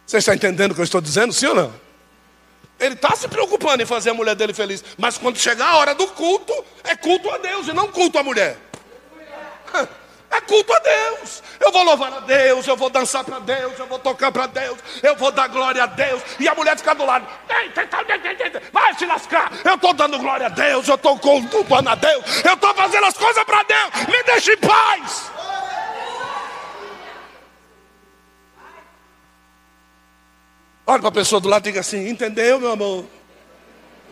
Você 0.05 0.17
está 0.17 0.35
entendendo 0.35 0.71
o 0.71 0.75
que 0.75 0.81
eu 0.81 0.85
estou 0.85 0.99
dizendo, 1.01 1.31
sim 1.31 1.47
ou 1.47 1.55
não? 1.55 1.73
Ele 2.79 2.95
está 2.95 3.15
se 3.15 3.27
preocupando 3.27 3.83
em 3.83 3.85
fazer 3.85 4.09
a 4.09 4.13
mulher 4.13 4.35
dele 4.35 4.53
feliz, 4.53 4.83
mas 4.97 5.17
quando 5.17 5.37
chegar 5.37 5.67
a 5.67 5.77
hora 5.77 5.95
do 5.95 6.07
culto, 6.07 6.53
é 6.83 6.95
culto 6.95 7.29
a 7.29 7.37
Deus 7.37 7.67
e 7.67 7.73
não 7.73 7.91
culto 7.91 8.17
à 8.17 8.23
mulher. 8.23 8.57
É 10.31 10.41
culto 10.41 10.73
a 10.73 10.79
Deus. 10.79 11.43
Eu 11.59 11.71
vou 11.71 11.83
louvar 11.83 12.13
a 12.13 12.19
Deus, 12.21 12.65
eu 12.65 12.75
vou 12.75 12.89
dançar 12.89 13.23
para 13.23 13.39
Deus, 13.39 13.77
eu 13.77 13.85
vou 13.85 13.99
tocar 13.99 14.31
para 14.31 14.47
Deus, 14.47 14.79
eu 15.03 15.15
vou 15.15 15.31
dar 15.31 15.47
glória 15.47 15.83
a 15.83 15.85
Deus. 15.85 16.23
E 16.39 16.47
a 16.47 16.55
mulher 16.55 16.77
fica 16.77 16.95
do 16.95 17.05
lado. 17.05 17.27
Vai 18.71 18.93
se 18.95 19.05
lascar. 19.05 19.51
Eu 19.63 19.75
estou 19.75 19.93
dando 19.93 20.17
glória 20.17 20.47
a 20.47 20.49
Deus, 20.49 20.87
eu 20.87 20.95
estou 20.95 21.19
cultuando 21.19 21.89
a 21.89 21.95
Deus, 21.95 22.43
eu 22.43 22.53
estou 22.53 22.73
fazendo 22.73 23.05
as 23.05 23.17
coisas 23.17 23.43
para 23.43 23.63
Deus. 23.63 24.07
Me 24.07 24.23
deixe 24.23 24.53
em 24.53 24.57
paz. 24.57 25.31
Olha 30.87 30.99
para 30.99 31.09
a 31.09 31.11
pessoa 31.11 31.39
do 31.39 31.47
lado 31.47 31.63
e 31.67 31.71
diga 31.71 31.81
assim: 31.81 32.09
Entendeu, 32.09 32.59
meu 32.59 32.71
amor? 32.71 33.05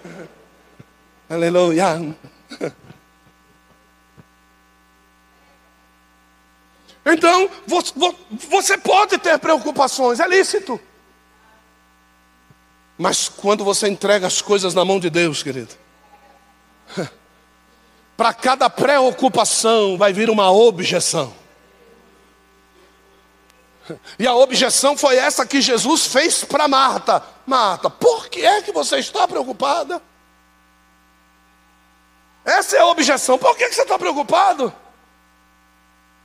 Aleluia. 1.29 2.15
Então, 7.05 7.49
você 8.49 8.77
pode 8.77 9.17
ter 9.17 9.37
preocupações, 9.39 10.19
é 10.19 10.27
lícito. 10.27 10.79
Mas 12.97 13.29
quando 13.29 13.63
você 13.63 13.87
entrega 13.87 14.27
as 14.27 14.41
coisas 14.41 14.73
na 14.73 14.83
mão 14.83 14.99
de 14.99 15.09
Deus, 15.09 15.41
querido, 15.41 15.73
para 18.17 18.33
cada 18.33 18.69
preocupação 18.69 19.97
vai 19.97 20.11
vir 20.11 20.29
uma 20.29 20.51
objeção. 20.51 21.33
E 24.19 24.27
a 24.27 24.35
objeção 24.35 24.97
foi 24.97 25.15
essa 25.15 25.45
que 25.45 25.61
Jesus 25.61 26.07
fez 26.07 26.43
para 26.43 26.67
Marta: 26.67 27.23
Marta, 27.45 27.89
por 27.89 28.27
que 28.27 28.45
é 28.45 28.61
que 28.61 28.71
você 28.71 28.97
está 28.97 29.27
preocupada? 29.27 30.01
Essa 32.43 32.77
é 32.77 32.79
a 32.81 32.87
objeção. 32.87 33.37
Por 33.37 33.55
que 33.55 33.71
você 33.71 33.81
está 33.81 33.97
preocupado? 33.97 34.73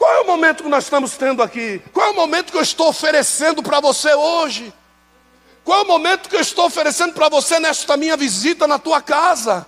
Qual 0.04 0.12
é 0.12 0.20
o 0.20 0.26
momento 0.26 0.62
que 0.62 0.68
nós 0.68 0.84
estamos 0.84 1.16
tendo 1.16 1.42
aqui? 1.42 1.80
Qual 1.90 2.08
é 2.08 2.10
o 2.10 2.14
momento 2.14 2.52
que 2.52 2.58
eu 2.58 2.62
estou 2.62 2.88
oferecendo 2.88 3.62
para 3.62 3.80
você 3.80 4.12
hoje? 4.12 4.70
Qual 5.64 5.78
é 5.78 5.82
o 5.82 5.86
momento 5.86 6.28
que 6.28 6.36
eu 6.36 6.42
estou 6.42 6.66
oferecendo 6.66 7.14
para 7.14 7.30
você 7.30 7.58
nesta 7.58 7.96
minha 7.96 8.14
visita 8.14 8.66
na 8.66 8.78
tua 8.78 9.00
casa? 9.00 9.66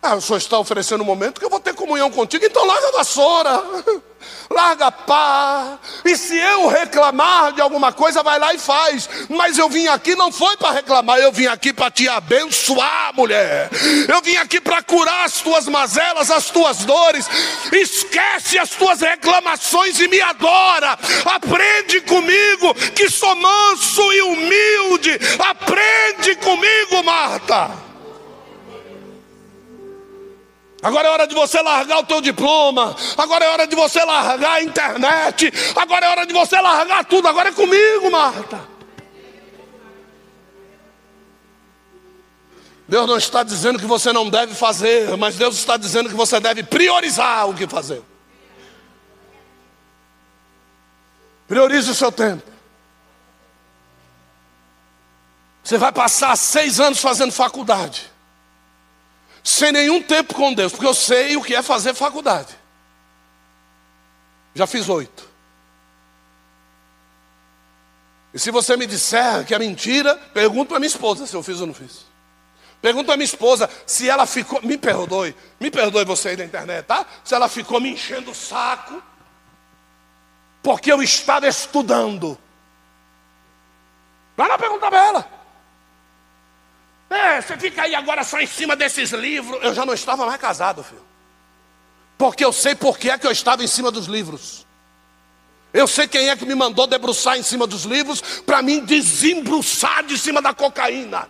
Ah, 0.00 0.14
o 0.14 0.20
senhor 0.22 0.38
está 0.38 0.58
oferecendo 0.58 1.02
um 1.02 1.04
momento 1.04 1.38
que 1.38 1.44
eu 1.44 1.50
vou 1.50 1.60
ter 1.60 1.74
comunhão 1.74 2.10
contigo, 2.10 2.42
então 2.42 2.66
larga 2.66 2.88
a 2.88 2.92
vassoura, 2.92 3.62
larga 4.50 4.90
pá. 4.90 5.78
E 6.04 6.16
se 6.16 6.36
eu 6.36 6.68
reclamar 6.68 7.52
de 7.52 7.60
alguma 7.60 7.92
coisa, 7.92 8.22
vai 8.22 8.38
lá 8.38 8.54
e 8.54 8.58
faz. 8.58 9.08
Mas 9.28 9.58
eu 9.58 9.68
vim 9.68 9.86
aqui 9.86 10.14
não 10.14 10.32
foi 10.32 10.56
para 10.56 10.72
reclamar, 10.72 11.18
eu 11.18 11.32
vim 11.32 11.46
aqui 11.46 11.72
para 11.72 11.90
te 11.90 12.08
abençoar, 12.08 13.12
mulher. 13.14 13.70
Eu 14.08 14.20
vim 14.22 14.36
aqui 14.36 14.60
para 14.60 14.82
curar 14.82 15.24
as 15.24 15.40
tuas 15.40 15.66
mazelas, 15.66 16.30
as 16.30 16.50
tuas 16.50 16.78
dores. 16.78 17.26
Esquece 17.72 18.58
as 18.58 18.70
tuas 18.70 19.00
reclamações 19.00 19.98
e 20.00 20.08
me 20.08 20.20
adora. 20.20 20.98
Aprende 21.24 22.00
comigo, 22.02 22.74
que 22.94 23.08
sou 23.10 23.34
manso 23.36 24.12
e 24.12 24.22
humilde. 24.22 25.18
Aprende 25.38 26.36
comigo, 26.36 27.02
Marta. 27.04 27.91
Agora 30.82 31.06
é 31.06 31.10
hora 31.12 31.26
de 31.28 31.34
você 31.34 31.62
largar 31.62 32.00
o 32.00 32.04
teu 32.04 32.20
diploma. 32.20 32.96
Agora 33.16 33.44
é 33.44 33.48
hora 33.50 33.66
de 33.68 33.76
você 33.76 34.04
largar 34.04 34.54
a 34.54 34.62
internet. 34.62 35.52
Agora 35.76 36.04
é 36.04 36.08
hora 36.08 36.26
de 36.26 36.32
você 36.32 36.60
largar 36.60 37.04
tudo. 37.04 37.28
Agora 37.28 37.50
é 37.50 37.52
comigo, 37.52 38.10
Marta. 38.10 38.68
Deus 42.88 43.06
não 43.06 43.16
está 43.16 43.44
dizendo 43.44 43.78
que 43.78 43.86
você 43.86 44.12
não 44.12 44.28
deve 44.28 44.54
fazer, 44.54 45.16
mas 45.16 45.36
Deus 45.36 45.54
está 45.54 45.76
dizendo 45.76 46.08
que 46.08 46.16
você 46.16 46.40
deve 46.40 46.64
priorizar 46.64 47.48
o 47.48 47.54
que 47.54 47.68
fazer. 47.68 48.02
Priorize 51.46 51.88
o 51.88 51.94
seu 51.94 52.10
tempo. 52.10 52.50
Você 55.62 55.78
vai 55.78 55.92
passar 55.92 56.36
seis 56.36 56.80
anos 56.80 56.98
fazendo 56.98 57.30
faculdade 57.30 58.12
sem 59.42 59.72
nenhum 59.72 60.02
tempo 60.02 60.34
com 60.34 60.52
Deus, 60.54 60.72
porque 60.72 60.86
eu 60.86 60.94
sei 60.94 61.36
o 61.36 61.42
que 61.42 61.54
é 61.54 61.62
fazer 61.62 61.94
faculdade. 61.94 62.56
Já 64.54 64.66
fiz 64.66 64.88
oito. 64.88 65.30
E 68.34 68.38
se 68.38 68.50
você 68.50 68.76
me 68.76 68.86
disser 68.86 69.44
que 69.44 69.54
é 69.54 69.58
mentira, 69.58 70.14
pergunto 70.32 70.68
para 70.68 70.78
minha 70.78 70.86
esposa 70.86 71.26
se 71.26 71.34
eu 71.34 71.42
fiz 71.42 71.60
ou 71.60 71.66
não 71.66 71.74
fiz. 71.74 72.06
Pergunto 72.80 73.12
a 73.12 73.16
minha 73.16 73.24
esposa 73.24 73.68
se 73.86 74.08
ela 74.08 74.26
ficou, 74.26 74.60
me 74.62 74.76
perdoe, 74.76 75.36
me 75.60 75.70
perdoe 75.70 76.04
você 76.04 76.30
aí 76.30 76.36
da 76.36 76.44
internet, 76.44 76.84
tá? 76.86 77.06
Se 77.22 77.34
ela 77.34 77.48
ficou 77.48 77.80
me 77.80 77.90
enchendo 77.90 78.30
o 78.30 78.34
saco, 78.34 79.02
porque 80.62 80.92
eu 80.92 81.02
estava 81.02 81.46
estudando. 81.46 82.38
Vai 84.36 84.48
lá 84.48 84.58
perguntar 84.58 84.90
para 84.90 85.06
ela. 85.06 85.31
Você 87.42 87.56
fica 87.56 87.82
aí 87.82 87.94
agora 87.94 88.24
só 88.24 88.40
em 88.40 88.46
cima 88.46 88.76
desses 88.76 89.10
livros. 89.10 89.58
Eu 89.62 89.74
já 89.74 89.84
não 89.84 89.94
estava 89.94 90.24
mais 90.24 90.40
casado, 90.40 90.82
filho. 90.82 91.02
Porque 92.16 92.44
eu 92.44 92.52
sei 92.52 92.74
por 92.74 92.98
que 92.98 93.10
é 93.10 93.18
que 93.18 93.26
eu 93.26 93.32
estava 93.32 93.64
em 93.64 93.66
cima 93.66 93.90
dos 93.90 94.06
livros. 94.06 94.66
Eu 95.72 95.86
sei 95.86 96.06
quem 96.06 96.28
é 96.28 96.36
que 96.36 96.44
me 96.44 96.54
mandou 96.54 96.86
debruçar 96.86 97.38
em 97.38 97.42
cima 97.42 97.66
dos 97.66 97.84
livros 97.84 98.20
para 98.42 98.60
mim 98.60 98.84
desembruçar 98.84 100.04
de 100.04 100.18
cima 100.18 100.42
da 100.42 100.52
cocaína. 100.52 101.28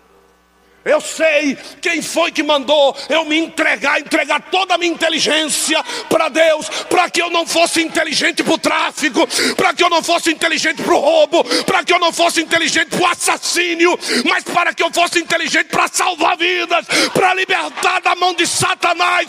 Eu 0.85 1.01
sei 1.01 1.57
quem 1.80 2.03
foi 2.03 2.33
que 2.33 2.43
mandou 2.43 2.97
eu 3.09 3.24
me 3.24 3.39
entregar, 3.39 4.01
entregar 4.01 4.41
toda 4.51 4.74
a 4.74 4.78
minha 4.78 4.93
inteligência 4.93 5.83
para 6.09 6.28
Deus, 6.28 6.68
para 6.89 7.09
que 7.09 7.22
eu 7.22 7.30
não 7.30 7.47
fosse 7.47 7.80
inteligente 7.80 8.43
para 8.43 8.55
o 8.55 8.59
tráfico, 8.59 9.26
para 9.55 9.72
que 9.72 9.85
eu 9.85 9.89
não 9.89 10.03
fosse 10.03 10.33
inteligente 10.33 10.83
para 10.83 10.93
o 10.95 10.99
roubo, 10.99 11.45
para 11.64 11.85
que 11.85 11.93
eu 11.93 12.01
não 12.01 12.12
fosse 12.12 12.43
inteligente 12.43 12.89
para 12.89 13.01
o 13.01 13.07
assassínio, 13.07 13.97
mas 14.24 14.43
para 14.43 14.74
que 14.74 14.83
eu 14.83 14.93
fosse 14.93 15.20
inteligente 15.20 15.68
para 15.68 15.87
salvar 15.87 16.37
vidas, 16.37 16.85
para 17.12 17.33
libertar 17.35 18.01
da 18.01 18.16
mão 18.16 18.35
de 18.35 18.47
Satanás. 18.47 19.28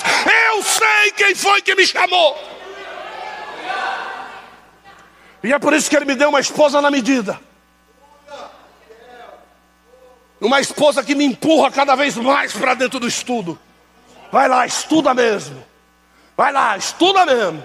Eu 0.54 0.64
sei 0.64 1.12
quem 1.16 1.36
foi 1.36 1.62
que 1.62 1.76
me 1.76 1.86
chamou. 1.86 2.36
E 5.43 5.51
é 5.54 5.60
por 5.60 5.74
isso 5.74 5.89
que 5.89 5.95
ele 5.95 6.06
me 6.06 6.16
deu 6.16 6.30
uma 6.30 6.39
esposa 6.39 6.82
na 6.82 6.89
medida. 6.89 7.39
Uma 10.44 10.60
esposa 10.60 11.02
que 11.02 11.16
me 11.16 11.24
empurra 11.24 11.72
cada 11.72 11.96
vez 11.96 12.18
mais 12.18 12.52
para 12.52 12.74
dentro 12.74 13.00
do 13.00 13.08
estudo. 13.08 13.58
Vai 14.30 14.50
lá, 14.50 14.66
estuda 14.68 15.14
mesmo. 15.14 15.64
Vai 16.36 16.52
lá, 16.52 16.76
estuda 16.76 17.26
mesmo. 17.26 17.64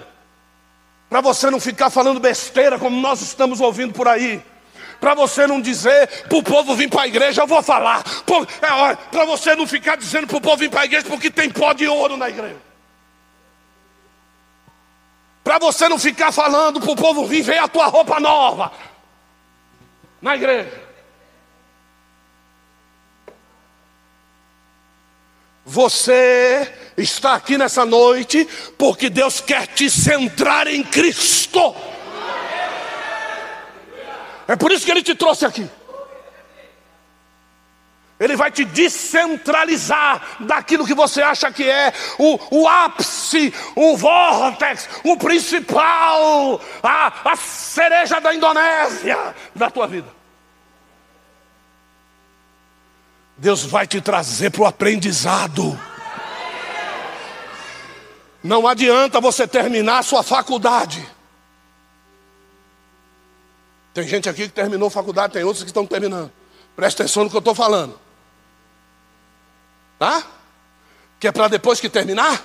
Para 1.09 1.19
você 1.19 1.49
não 1.49 1.59
ficar 1.59 1.89
falando 1.89 2.21
besteira 2.21 2.79
como 2.79 2.99
nós 3.01 3.21
estamos 3.21 3.59
ouvindo 3.59 3.91
por 3.91 4.07
aí. 4.07 4.41
Para 4.97 5.13
você 5.13 5.45
não 5.45 5.59
dizer 5.59 6.07
para 6.29 6.37
o 6.37 6.43
povo 6.43 6.73
vir 6.73 6.89
para 6.89 7.01
a 7.01 7.07
igreja, 7.07 7.41
eu 7.41 7.47
vou 7.47 7.61
falar. 7.61 8.01
É, 8.61 8.95
para 8.95 9.25
você 9.25 9.55
não 9.55 9.67
ficar 9.67 9.97
dizendo 9.97 10.27
para 10.27 10.37
o 10.37 10.41
povo 10.41 10.55
vir 10.55 10.69
para 10.69 10.81
a 10.81 10.85
igreja 10.85 11.05
porque 11.05 11.29
tem 11.29 11.49
pó 11.49 11.73
de 11.73 11.85
ouro 11.85 12.15
na 12.15 12.29
igreja. 12.29 12.61
Para 15.43 15.59
você 15.59 15.89
não 15.89 15.99
ficar 15.99 16.31
falando 16.31 16.79
para 16.79 16.91
o 16.91 16.95
povo 16.95 17.25
vir 17.25 17.41
ver 17.41 17.57
a 17.57 17.67
tua 17.67 17.87
roupa 17.87 18.21
nova 18.21 18.71
na 20.21 20.37
igreja. 20.37 20.88
Você 25.71 26.67
está 26.97 27.35
aqui 27.35 27.55
nessa 27.55 27.85
noite 27.85 28.43
porque 28.75 29.07
Deus 29.07 29.39
quer 29.39 29.67
te 29.67 29.87
centrar 29.87 30.65
em 30.65 30.83
Cristo. 30.83 31.75
É 34.47 34.55
por 34.55 34.71
isso 34.71 34.83
que 34.83 34.89
Ele 34.89 35.03
te 35.03 35.13
trouxe 35.13 35.45
aqui. 35.45 35.69
Ele 38.19 38.35
vai 38.35 38.49
te 38.49 38.65
descentralizar 38.65 40.37
daquilo 40.39 40.87
que 40.87 40.95
você 40.95 41.21
acha 41.21 41.51
que 41.51 41.69
é 41.69 41.93
o, 42.17 42.39
o 42.61 42.67
ápice, 42.67 43.53
o 43.75 43.95
vórtex, 43.95 44.89
o 45.03 45.17
principal, 45.17 46.59
a, 46.81 47.31
a 47.31 47.35
cereja 47.35 48.19
da 48.19 48.33
Indonésia 48.33 49.35
da 49.53 49.69
tua 49.69 49.85
vida. 49.85 50.18
Deus 53.39 53.63
vai 53.63 53.87
te 53.87 54.01
trazer 54.01 54.49
para 54.51 54.61
o 54.61 54.65
aprendizado. 54.65 55.79
Não 58.43 58.67
adianta 58.67 59.21
você 59.21 59.47
terminar 59.47 59.99
a 59.99 60.03
sua 60.03 60.21
faculdade. 60.23 61.07
Tem 63.93 64.05
gente 64.05 64.27
aqui 64.29 64.43
que 64.43 64.53
terminou 64.53 64.89
faculdade, 64.89 65.33
tem 65.33 65.43
outros 65.43 65.63
que 65.63 65.69
estão 65.69 65.85
terminando. 65.85 66.31
Presta 66.75 67.03
atenção 67.03 67.23
no 67.23 67.29
que 67.29 67.35
eu 67.35 67.39
estou 67.39 67.55
falando. 67.55 67.97
Tá? 69.97 70.21
Que 71.17 71.27
é 71.27 71.31
para 71.31 71.47
depois 71.47 71.79
que 71.79 71.89
terminar? 71.89 72.43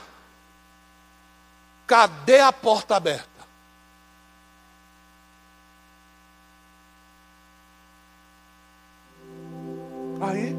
Cadê 1.88 2.40
a 2.40 2.53
porta 2.53 2.97
aberta? 2.97 3.28
Aí 10.20 10.53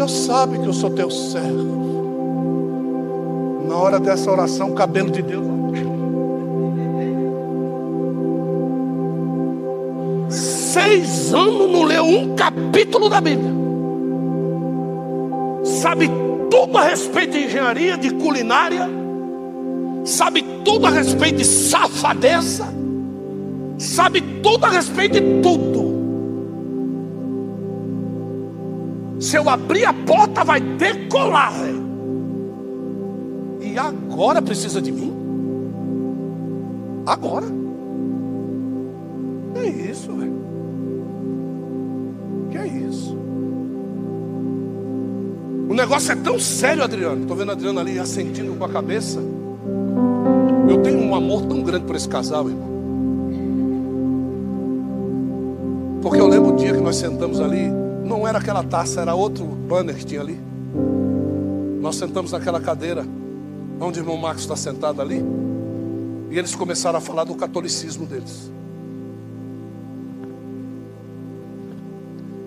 Senhor 0.00 0.08
sabe 0.08 0.58
que 0.58 0.66
eu 0.66 0.72
sou 0.72 0.88
teu 0.88 1.10
servo. 1.10 1.78
Na 3.68 3.76
hora 3.76 4.00
dessa 4.00 4.30
oração, 4.30 4.70
o 4.70 4.74
cabelo 4.74 5.10
de 5.10 5.20
Deus. 5.20 5.44
Seis 10.30 11.34
anos 11.34 11.70
não 11.70 11.82
leu 11.82 12.04
um 12.04 12.34
capítulo 12.34 13.10
da 13.10 13.20
Bíblia. 13.20 13.50
Sabe 15.64 16.10
tudo 16.50 16.78
a 16.78 16.84
respeito 16.84 17.32
de 17.32 17.44
engenharia, 17.44 17.98
de 17.98 18.10
culinária. 18.14 18.88
Sabe 20.06 20.42
tudo 20.64 20.86
a 20.86 20.90
respeito 20.90 21.36
de 21.38 21.44
safadeza. 21.44 22.72
Sabe 23.76 24.22
tudo 24.42 24.64
a 24.64 24.70
respeito 24.70 25.20
de 25.20 25.42
tudo. 25.42 25.89
Se 29.30 29.36
eu 29.36 29.48
abrir 29.48 29.84
a 29.84 29.92
porta, 29.92 30.42
vai 30.42 30.60
decolar. 30.60 31.52
E 33.60 33.78
agora 33.78 34.42
precisa 34.42 34.82
de 34.82 34.90
mim? 34.90 35.14
Agora? 37.06 37.46
Que 39.54 39.68
isso, 39.88 40.12
velho? 40.14 40.34
Que 42.50 42.58
é 42.58 42.66
isso? 42.66 43.16
O 45.68 45.74
negócio 45.74 46.10
é 46.10 46.16
tão 46.16 46.36
sério, 46.40 46.82
Adriano. 46.82 47.22
Estou 47.22 47.36
vendo 47.36 47.50
a 47.50 47.52
Adriana 47.52 47.82
ali 47.82 48.00
assentindo 48.00 48.56
com 48.56 48.64
a 48.64 48.68
cabeça. 48.68 49.20
Eu 50.68 50.82
tenho 50.82 50.98
um 50.98 51.14
amor 51.14 51.46
tão 51.46 51.62
grande 51.62 51.84
por 51.84 51.94
esse 51.94 52.08
casal, 52.08 52.48
irmão. 52.50 52.68
Porque 56.02 56.20
eu 56.20 56.26
lembro 56.26 56.52
o 56.52 56.56
dia 56.56 56.72
que 56.72 56.80
nós 56.80 56.96
sentamos 56.96 57.38
ali 57.38 57.70
não 58.10 58.26
era 58.26 58.38
aquela 58.38 58.64
taça, 58.64 59.00
era 59.00 59.14
outro 59.14 59.44
banner 59.44 59.94
que 59.94 60.04
tinha 60.04 60.20
ali. 60.20 60.36
Nós 61.80 61.94
sentamos 61.94 62.32
naquela 62.32 62.60
cadeira, 62.60 63.06
onde 63.80 64.00
o 64.00 64.02
irmão 64.02 64.16
Marcos 64.16 64.42
está 64.42 64.56
sentado 64.56 65.00
ali, 65.00 65.24
e 66.28 66.36
eles 66.36 66.56
começaram 66.56 66.98
a 66.98 67.00
falar 67.00 67.22
do 67.22 67.36
catolicismo 67.36 68.06
deles. 68.06 68.50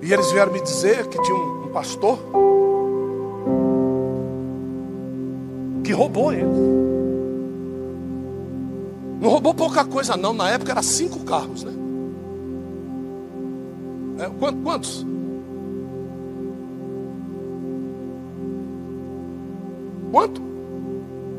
E 0.01 0.11
eles 0.11 0.29
vieram 0.33 0.51
me 0.51 0.61
dizer 0.61 1.07
que 1.07 1.21
tinha 1.21 1.33
um, 1.33 1.67
um 1.67 1.71
pastor 1.71 2.19
que 5.81 5.93
roubou 5.93 6.33
ele. 6.33 6.43
Não 9.21 9.29
roubou 9.29 9.53
pouca 9.53 9.85
coisa, 9.85 10.17
não. 10.17 10.33
Na 10.33 10.49
época 10.49 10.73
era 10.73 10.83
cinco 10.83 11.21
carros, 11.21 11.63
né? 11.63 11.71
É, 14.19 14.29
quantos? 14.61 15.12
Quanto? 20.13 20.39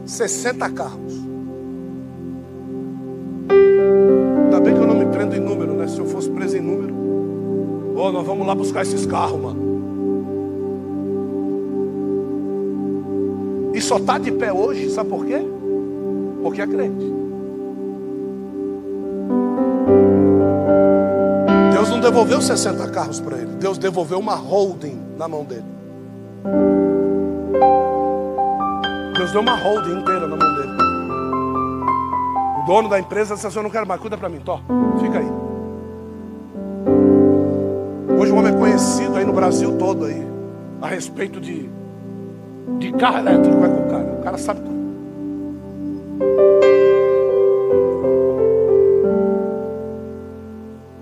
60 0.04 0.68
carros. 0.70 1.14
Ainda 3.48 4.60
bem 4.60 4.74
que 4.74 4.80
eu 4.80 4.86
não 4.88 4.96
me 4.96 5.06
prendo 5.06 5.36
em 5.36 5.38
número, 5.38 5.74
né? 5.74 5.86
Se 5.86 6.00
eu 6.00 6.06
fosse 6.06 6.28
preso 6.28 6.56
em 6.56 6.60
número. 6.60 6.92
Oh, 7.96 8.10
nós 8.10 8.26
vamos 8.26 8.44
lá 8.44 8.52
buscar 8.52 8.82
esses 8.82 9.06
carros, 9.06 9.40
mano. 9.40 9.62
E 13.72 13.80
só 13.80 13.98
está 13.98 14.18
de 14.18 14.32
pé 14.32 14.52
hoje, 14.52 14.90
sabe 14.90 15.08
por 15.08 15.24
quê? 15.24 15.40
Porque 16.42 16.60
é 16.60 16.66
crente. 16.66 17.12
Deus 21.72 21.90
não 21.90 22.00
devolveu 22.00 22.40
60 22.40 22.88
carros 22.88 23.20
para 23.20 23.38
ele. 23.38 23.52
Deus 23.52 23.78
devolveu 23.78 24.18
uma 24.18 24.34
holding 24.34 24.98
na 25.16 25.28
mão 25.28 25.44
dele. 25.44 25.62
Deus 29.14 29.30
deu 29.30 29.40
uma 29.40 29.54
holding 29.54 30.00
inteira 30.00 30.26
na 30.26 30.36
mão 30.36 30.54
dele. 30.56 30.72
O 32.58 32.66
dono 32.66 32.88
da 32.88 32.98
empresa 32.98 33.34
disse 33.34 33.46
assim: 33.46 33.58
Eu 33.58 33.62
não 33.62 33.70
quero 33.70 33.86
mais, 33.86 34.00
cuida 34.00 34.18
para 34.18 34.28
mim, 34.28 34.40
Tó, 34.40 34.60
fica 35.00 35.18
aí. 35.18 35.28
Hoje 38.18 38.32
o 38.32 38.36
homem 38.36 38.52
é 38.52 38.56
conhecido 38.56 39.16
aí 39.16 39.24
no 39.24 39.32
Brasil 39.32 39.76
todo 39.78 40.06
aí, 40.06 40.26
a 40.82 40.88
respeito 40.88 41.40
de, 41.40 41.70
de 42.78 42.92
carro 42.92 43.18
elétrico. 43.18 43.56
Vai 43.56 43.68
com 43.68 43.86
o 43.86 43.90
cara, 43.90 44.04
o 44.04 44.22
cara 44.22 44.38
sabe 44.38 44.60
tudo. 44.60 44.74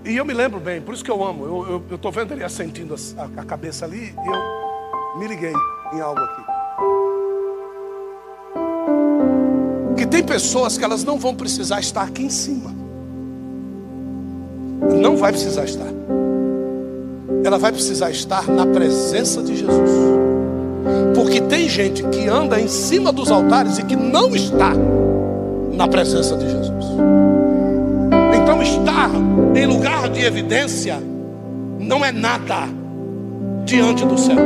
E 0.05 0.15
eu 0.15 0.25
me 0.25 0.33
lembro 0.33 0.59
bem, 0.59 0.81
por 0.81 0.93
isso 0.93 1.03
que 1.03 1.09
eu 1.09 1.23
amo. 1.23 1.45
Eu 1.89 1.95
estou 1.95 2.11
vendo 2.11 2.31
ele 2.33 2.43
assentindo 2.43 2.93
a, 3.17 3.41
a 3.41 3.43
cabeça 3.43 3.85
ali 3.85 4.13
e 4.23 4.27
eu 4.27 5.19
me 5.19 5.27
liguei 5.27 5.53
em 5.93 5.99
algo 5.99 6.19
aqui. 6.19 6.52
Que 10.03 10.07
tem 10.07 10.21
pessoas 10.21 10.77
que 10.77 10.83
elas 10.83 11.05
não 11.05 11.17
vão 11.17 11.33
precisar 11.33 11.79
estar 11.79 12.01
aqui 12.01 12.23
em 12.23 12.29
cima. 12.29 12.75
Não 15.01 15.15
vai 15.15 15.31
precisar 15.31 15.63
estar. 15.63 15.87
Ela 17.41 17.57
vai 17.57 17.71
precisar 17.71 18.11
estar 18.11 18.45
na 18.49 18.65
presença 18.65 19.41
de 19.41 19.55
Jesus. 19.55 19.91
Porque 21.15 21.39
tem 21.39 21.69
gente 21.69 22.03
que 22.03 22.27
anda 22.27 22.59
em 22.59 22.67
cima 22.67 23.13
dos 23.13 23.31
altares 23.31 23.77
e 23.77 23.83
que 23.83 23.95
não 23.95 24.35
está 24.35 24.73
na 25.71 25.87
presença 25.87 26.35
de 26.35 26.49
Jesus. 26.49 26.85
Então 28.41 28.61
estar 28.61 29.09
em 29.55 29.65
lugar 29.65 30.09
de 30.09 30.21
evidência 30.25 31.01
não 31.79 32.03
é 32.03 32.11
nada 32.11 32.67
diante 33.63 34.05
dos 34.05 34.19
céus. 34.19 34.39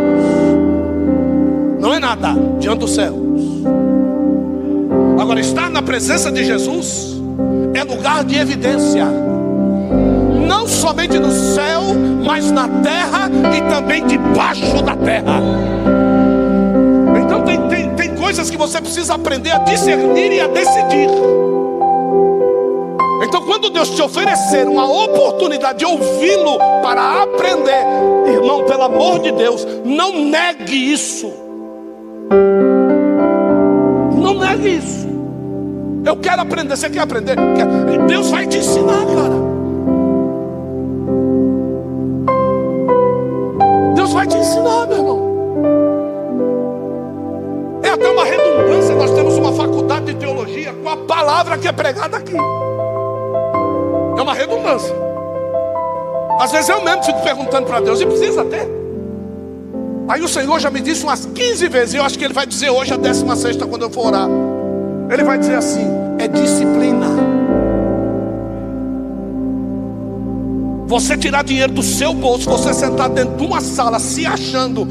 Não 1.80 1.92
é 1.96 1.98
nada 1.98 2.36
diante 2.60 2.78
dos 2.78 2.94
céus. 2.94 3.27
Agora, 5.20 5.40
estar 5.40 5.70
na 5.70 5.82
presença 5.82 6.32
de 6.32 6.46
Jesus 6.46 7.18
é 7.74 7.84
lugar 7.84 8.24
de 8.24 8.38
evidência, 8.38 9.06
não 10.48 10.68
somente 10.68 11.18
no 11.18 11.32
céu, 11.32 11.82
mas 12.24 12.52
na 12.52 12.68
terra 12.68 13.30
e 13.56 13.62
também 13.70 14.06
debaixo 14.06 14.82
da 14.84 14.96
terra. 14.96 15.42
Então, 17.24 17.44
tem, 17.44 17.68
tem, 17.68 17.96
tem 17.96 18.16
coisas 18.16 18.50
que 18.50 18.58
você 18.58 18.80
precisa 18.80 19.16
aprender 19.16 19.52
a 19.52 19.60
discernir 19.60 20.34
e 20.34 20.40
a 20.40 20.48
decidir. 20.48 21.10
Então, 23.24 23.42
quando 23.46 23.72
Deus 23.72 23.90
te 23.90 24.02
oferecer 24.02 24.68
uma 24.68 24.86
oportunidade 24.86 25.80
de 25.80 25.86
ouvi-lo 25.86 26.60
para 26.84 27.24
aprender, 27.24 27.86
irmão, 28.28 28.66
pelo 28.66 28.84
amor 28.84 29.20
de 29.20 29.32
Deus, 29.32 29.66
não 29.84 30.20
negue 30.26 30.94
isso. 30.94 31.47
Eu 36.08 36.16
quero 36.16 36.42
aprender. 36.42 36.78
Você 36.78 36.90
quer 36.90 37.02
aprender? 37.02 37.36
Deus 38.08 38.32
vai 38.32 38.48
te 38.48 38.60
ensinar, 38.60 38.94
cara. 38.94 39.38
Deus 43.94 44.14
vai 44.14 44.26
te 44.26 44.38
ensinar, 44.38 44.88
meu 44.88 44.98
irmão. 44.98 45.28
É 47.84 47.90
até 47.90 48.08
uma 48.08 48.24
redundância. 48.24 48.96
Nós 48.96 49.12
temos 49.12 49.36
uma 49.36 49.52
faculdade 49.52 50.06
de 50.06 50.14
teologia 50.16 50.72
com 50.82 50.88
a 50.88 50.96
palavra 50.96 51.58
que 51.58 51.68
é 51.68 51.74
pregada 51.74 52.16
aqui. 52.16 52.38
É 54.18 54.22
uma 54.22 54.34
redundância. 54.34 54.96
Às 56.40 56.54
vezes 56.54 56.70
eu 56.70 56.82
mesmo 56.86 57.04
fico 57.04 57.22
perguntando 57.22 57.68
para 57.68 57.82
Deus, 57.82 58.00
e 58.00 58.06
precisa 58.06 58.46
ter? 58.46 58.66
Aí 60.08 60.22
o 60.22 60.28
Senhor 60.30 60.58
já 60.58 60.70
me 60.70 60.80
disse 60.80 61.04
umas 61.04 61.26
15 61.26 61.68
vezes, 61.68 61.96
e 61.96 61.98
eu 61.98 62.04
acho 62.04 62.18
que 62.18 62.24
Ele 62.24 62.34
vai 62.34 62.46
dizer 62.46 62.70
hoje 62.70 62.94
a 62.94 62.98
16 62.98 63.58
quando 63.58 63.82
eu 63.82 63.90
for 63.90 64.08
orar. 64.08 64.30
Ele 65.10 65.24
vai 65.24 65.38
dizer 65.38 65.56
assim: 65.56 65.97
é 66.20 66.28
disciplina. 66.28 67.08
Você 70.88 71.18
tirar 71.18 71.44
dinheiro 71.44 71.74
do 71.74 71.84
seu 71.84 72.14
bolso, 72.14 72.50
você 72.50 72.74
sentar 72.74 73.10
dentro 73.10 73.36
de 73.36 73.46
uma 73.46 73.60
sala 73.60 74.00
se 74.00 74.26
achando. 74.26 74.88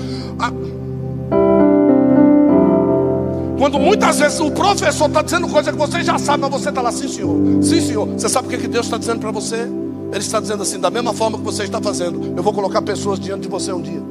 Quando 3.59 3.79
muitas 3.79 4.18
vezes 4.18 4.39
o 4.39 4.51
professor 4.51 5.09
está 5.09 5.22
dizendo 5.22 5.49
coisa 5.49 5.72
que 5.72 5.79
você 5.79 6.03
já 6.03 6.18
sabe, 6.18 6.43
mas 6.43 6.51
você 6.51 6.68
está 6.68 6.83
lá, 6.83 6.93
sim 6.93 7.09
senhor, 7.09 7.62
sim 7.62 7.81
senhor. 7.81 8.07
Você 8.09 8.29
sabe 8.29 8.47
o 8.47 8.61
que 8.61 8.68
Deus 8.68 8.87
está 8.87 8.99
dizendo 8.99 9.20
para 9.20 9.31
você? 9.31 9.57
Ele 9.57 10.18
está 10.18 10.39
dizendo 10.39 10.62
assim, 10.62 10.79
da 10.79 10.91
mesma 10.91 11.12
forma 11.12 11.39
que 11.39 11.45
você 11.45 11.64
está 11.64 11.81
fazendo, 11.81 12.35
eu 12.37 12.43
vou 12.43 12.53
colocar 12.53 12.83
pessoas 12.83 13.18
diante 13.18 13.43
de 13.43 13.49
você 13.49 13.72
um 13.72 13.81
dia. 13.81 14.03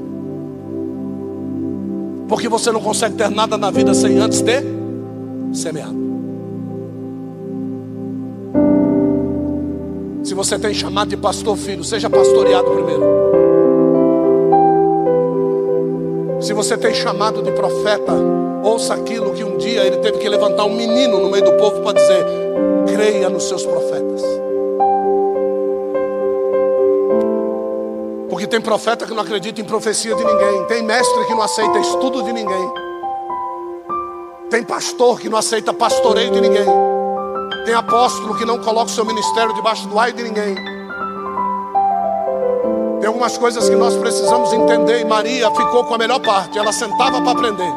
Porque 2.27 2.49
você 2.49 2.71
não 2.71 2.81
consegue 2.81 3.15
ter 3.15 3.29
nada 3.29 3.57
na 3.57 3.69
vida 3.69 3.93
sem 3.93 4.17
antes 4.17 4.41
ter 4.41 4.65
semeado. 5.53 6.14
Se 10.25 10.33
você 10.33 10.57
tem 10.57 10.73
chamado 10.73 11.09
de 11.09 11.17
pastor 11.17 11.55
filho, 11.55 11.83
seja 11.83 12.09
pastoreado 12.09 12.71
primeiro. 12.71 13.03
Se 16.41 16.51
você 16.51 16.75
tem 16.75 16.95
chamado 16.95 17.43
de 17.43 17.51
profeta, 17.51 18.11
ouça 18.63 18.95
aquilo 18.95 19.33
que 19.33 19.43
um 19.43 19.55
dia 19.57 19.85
ele 19.85 19.97
teve 19.97 20.17
que 20.17 20.27
levantar 20.27 20.65
um 20.65 20.75
menino 20.75 21.19
no 21.19 21.29
meio 21.29 21.45
do 21.45 21.51
povo 21.57 21.79
para 21.81 21.93
dizer: 21.93 22.25
creia 22.87 23.29
nos 23.29 23.43
seus 23.43 23.63
profetas. 23.63 24.23
Porque 28.27 28.47
tem 28.47 28.59
profeta 28.59 29.05
que 29.05 29.13
não 29.13 29.21
acredita 29.21 29.61
em 29.61 29.63
profecia 29.63 30.15
de 30.15 30.23
ninguém, 30.23 30.65
tem 30.65 30.81
mestre 30.81 31.23
que 31.25 31.35
não 31.35 31.43
aceita 31.43 31.77
estudo 31.77 32.23
de 32.23 32.33
ninguém. 32.33 32.73
Tem 34.49 34.63
pastor 34.63 35.19
que 35.19 35.29
não 35.29 35.37
aceita 35.37 35.71
pastoreio 35.71 36.31
de 36.31 36.41
ninguém. 36.41 36.94
Tem 37.65 37.73
apóstolo 37.73 38.35
que 38.35 38.45
não 38.45 38.59
coloca 38.59 38.85
o 38.85 38.93
seu 38.93 39.03
ministério 39.03 39.51
debaixo 39.55 39.87
do 39.87 39.97
ar 39.97 40.11
de 40.11 40.21
ninguém. 40.21 40.53
Tem 42.99 43.07
algumas 43.07 43.37
coisas 43.39 43.67
que 43.67 43.75
nós 43.75 43.95
precisamos 43.95 44.53
entender. 44.53 45.01
E 45.01 45.05
Maria 45.05 45.49
ficou 45.49 45.83
com 45.83 45.95
a 45.95 45.97
melhor 45.97 46.19
parte. 46.19 46.59
Ela 46.59 46.71
sentava 46.71 47.19
para 47.21 47.31
aprender. 47.31 47.73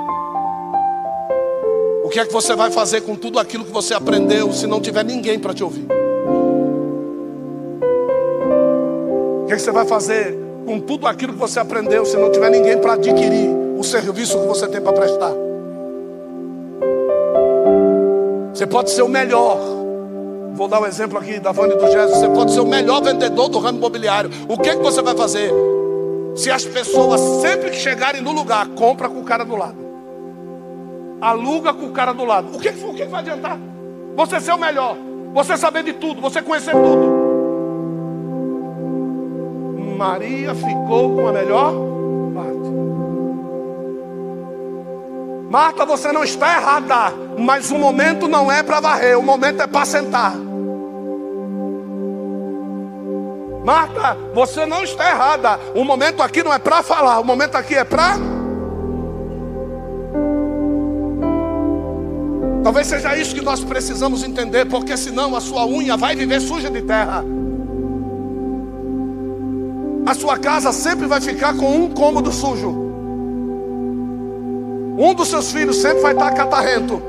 O 2.04 2.10
que 2.10 2.20
é 2.20 2.26
que 2.26 2.32
você 2.32 2.54
vai 2.54 2.70
fazer 2.70 3.00
com 3.00 3.16
tudo 3.16 3.38
aquilo 3.38 3.64
que 3.64 3.70
você 3.72 3.94
aprendeu 3.94 4.52
se 4.52 4.66
não 4.66 4.80
tiver 4.80 5.04
ninguém 5.04 5.38
para 5.38 5.52
te 5.54 5.64
ouvir? 5.64 5.86
O 9.42 9.46
que 9.46 9.52
é 9.52 9.56
que 9.56 9.62
você 9.62 9.70
vai 9.72 9.86
fazer 9.86 10.34
com 10.66 10.80
tudo 10.80 11.06
aquilo 11.06 11.32
que 11.32 11.38
você 11.38 11.60
aprendeu 11.60 12.04
se 12.04 12.16
não 12.16 12.30
tiver 12.30 12.50
ninguém 12.50 12.78
para 12.78 12.92
adquirir 12.92 13.48
o 13.78 13.82
serviço 13.82 14.38
que 14.38 14.46
você 14.46 14.66
tem 14.68 14.80
para 14.80 14.92
prestar? 14.92 15.32
Você 18.54 18.66
pode 18.66 18.90
ser 18.90 19.02
o 19.02 19.08
melhor. 19.08 19.67
Vou 20.58 20.66
dar 20.66 20.80
um 20.80 20.86
exemplo 20.86 21.16
aqui 21.16 21.38
da 21.38 21.52
Vânia 21.52 21.76
do 21.76 21.86
Jesus. 21.86 22.18
Você 22.18 22.28
pode 22.30 22.52
ser 22.52 22.58
o 22.58 22.66
melhor 22.66 23.00
vendedor 23.00 23.48
do 23.48 23.60
ramo 23.60 23.78
imobiliário. 23.78 24.28
O 24.48 24.58
que, 24.58 24.70
que 24.70 24.82
você 24.82 25.00
vai 25.00 25.14
fazer? 25.14 25.52
Se 26.34 26.50
as 26.50 26.64
pessoas 26.64 27.20
sempre 27.40 27.70
que 27.70 27.76
chegarem 27.76 28.20
no 28.20 28.32
lugar, 28.32 28.66
compra 28.70 29.08
com 29.08 29.20
o 29.20 29.24
cara 29.24 29.44
do 29.44 29.54
lado. 29.54 29.76
Aluga 31.20 31.72
com 31.72 31.86
o 31.86 31.92
cara 31.92 32.12
do 32.12 32.24
lado. 32.24 32.56
O 32.56 32.58
que, 32.58 32.70
o 32.70 32.92
que 32.92 33.04
vai 33.04 33.20
adiantar? 33.20 33.56
Você 34.16 34.40
ser 34.40 34.50
o 34.50 34.58
melhor. 34.58 34.96
Você 35.32 35.56
saber 35.56 35.84
de 35.84 35.92
tudo. 35.92 36.20
Você 36.20 36.42
conhecer 36.42 36.72
tudo. 36.72 37.28
Maria 39.96 40.56
ficou 40.56 41.14
com 41.14 41.28
a 41.28 41.32
melhor 41.32 41.72
Marta, 45.50 45.86
você 45.86 46.12
não 46.12 46.22
está 46.22 46.58
errada, 46.58 47.14
mas 47.38 47.70
o 47.70 47.78
momento 47.78 48.28
não 48.28 48.52
é 48.52 48.62
para 48.62 48.80
varrer, 48.80 49.18
o 49.18 49.22
momento 49.22 49.62
é 49.62 49.66
para 49.66 49.86
sentar. 49.86 50.47
Marta, 53.68 54.16
você 54.32 54.64
não 54.64 54.82
está 54.82 55.10
errada. 55.10 55.60
O 55.74 55.84
momento 55.84 56.22
aqui 56.22 56.42
não 56.42 56.50
é 56.50 56.58
para 56.58 56.82
falar, 56.82 57.20
o 57.20 57.22
momento 57.22 57.54
aqui 57.54 57.74
é 57.74 57.84
para. 57.84 58.16
Talvez 62.64 62.86
seja 62.86 63.14
isso 63.14 63.34
que 63.34 63.42
nós 63.42 63.62
precisamos 63.62 64.24
entender, 64.24 64.64
porque 64.64 64.96
senão 64.96 65.36
a 65.36 65.40
sua 65.42 65.66
unha 65.66 65.98
vai 65.98 66.16
viver 66.16 66.40
suja 66.40 66.70
de 66.70 66.80
terra. 66.80 67.22
A 70.06 70.14
sua 70.14 70.38
casa 70.38 70.72
sempre 70.72 71.06
vai 71.06 71.20
ficar 71.20 71.54
com 71.54 71.70
um 71.70 71.90
cômodo 71.90 72.32
sujo. 72.32 72.70
Um 74.98 75.12
dos 75.12 75.28
seus 75.28 75.52
filhos 75.52 75.76
sempre 75.76 76.00
vai 76.00 76.14
estar 76.14 76.30
catarrento. 76.30 77.02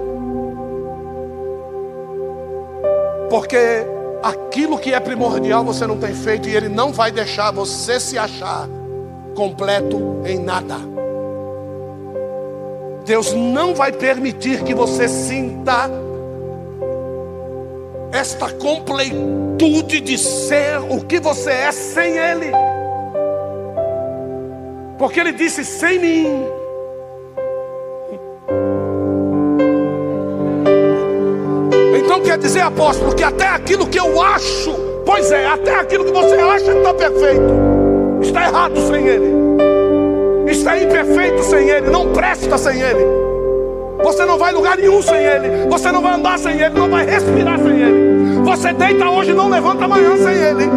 Porque 3.29 3.87
aquilo 4.23 4.77
que 4.77 4.93
é 4.93 4.99
primordial 4.99 5.63
você 5.63 5.85
não 5.87 5.97
tem 5.97 6.13
feito 6.13 6.47
e 6.49 6.55
ele 6.55 6.69
não 6.69 6.91
vai 6.91 7.11
deixar 7.11 7.51
você 7.51 7.99
se 7.99 8.17
achar 8.17 8.67
completo 9.35 10.21
em 10.25 10.39
nada. 10.39 10.75
Deus 13.05 13.33
não 13.33 13.73
vai 13.73 13.91
permitir 13.91 14.63
que 14.63 14.73
você 14.73 15.07
sinta 15.07 15.89
esta 18.11 18.51
completude 18.51 20.01
de 20.01 20.17
ser 20.17 20.79
o 20.89 21.03
que 21.05 21.19
você 21.19 21.51
é 21.51 21.71
sem 21.71 22.17
Ele. 22.17 22.51
Porque 24.97 25.19
Ele 25.19 25.31
disse: 25.31 25.63
sem 25.63 25.99
mim. 25.99 26.58
Quer 32.29 32.37
dizer, 32.37 32.59
apóstolo, 32.59 33.15
que 33.15 33.23
até 33.23 33.47
aquilo 33.47 33.87
que 33.87 33.99
eu 33.99 34.21
acho, 34.21 34.71
pois 35.03 35.31
é, 35.31 35.47
até 35.47 35.73
aquilo 35.73 36.05
que 36.05 36.11
você 36.11 36.35
acha 36.35 36.65
que 36.65 36.77
está 36.77 36.93
perfeito, 36.93 37.53
está 38.21 38.43
errado 38.43 38.79
sem 38.87 39.07
Ele, 39.07 39.33
está 40.47 40.77
imperfeito 40.77 41.41
sem 41.41 41.67
Ele, 41.67 41.89
não 41.89 42.13
presta 42.13 42.55
sem 42.59 42.79
Ele. 42.79 43.03
Você 44.03 44.25
não 44.25 44.37
vai 44.37 44.53
lugar 44.53 44.77
nenhum 44.77 45.01
sem 45.01 45.17
Ele, 45.17 45.67
você 45.67 45.91
não 45.91 46.03
vai 46.03 46.13
andar 46.13 46.37
sem 46.37 46.53
Ele, 46.61 46.77
não 46.77 46.87
vai 46.87 47.03
respirar 47.03 47.57
sem 47.57 47.81
Ele. 47.81 48.41
Você 48.43 48.73
deita 48.73 49.09
hoje 49.09 49.31
e 49.31 49.33
não 49.33 49.49
levanta 49.49 49.85
amanhã 49.85 50.15
sem 50.15 50.35
Ele. 50.35 50.69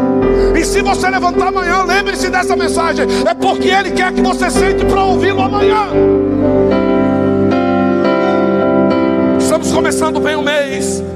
E 0.58 0.64
se 0.64 0.80
você 0.80 1.10
levantar 1.10 1.48
amanhã, 1.48 1.84
lembre-se 1.84 2.30
dessa 2.30 2.56
mensagem, 2.56 3.06
é 3.28 3.34
porque 3.34 3.68
Ele 3.68 3.90
quer 3.90 4.10
que 4.14 4.22
você 4.22 4.48
sente 4.48 4.86
para 4.86 5.04
ouvi-lo 5.04 5.42
amanhã. 5.42 5.88
Estamos 9.38 9.70
começando 9.70 10.18
bem 10.18 10.34
o 10.34 10.42
mês. 10.42 11.11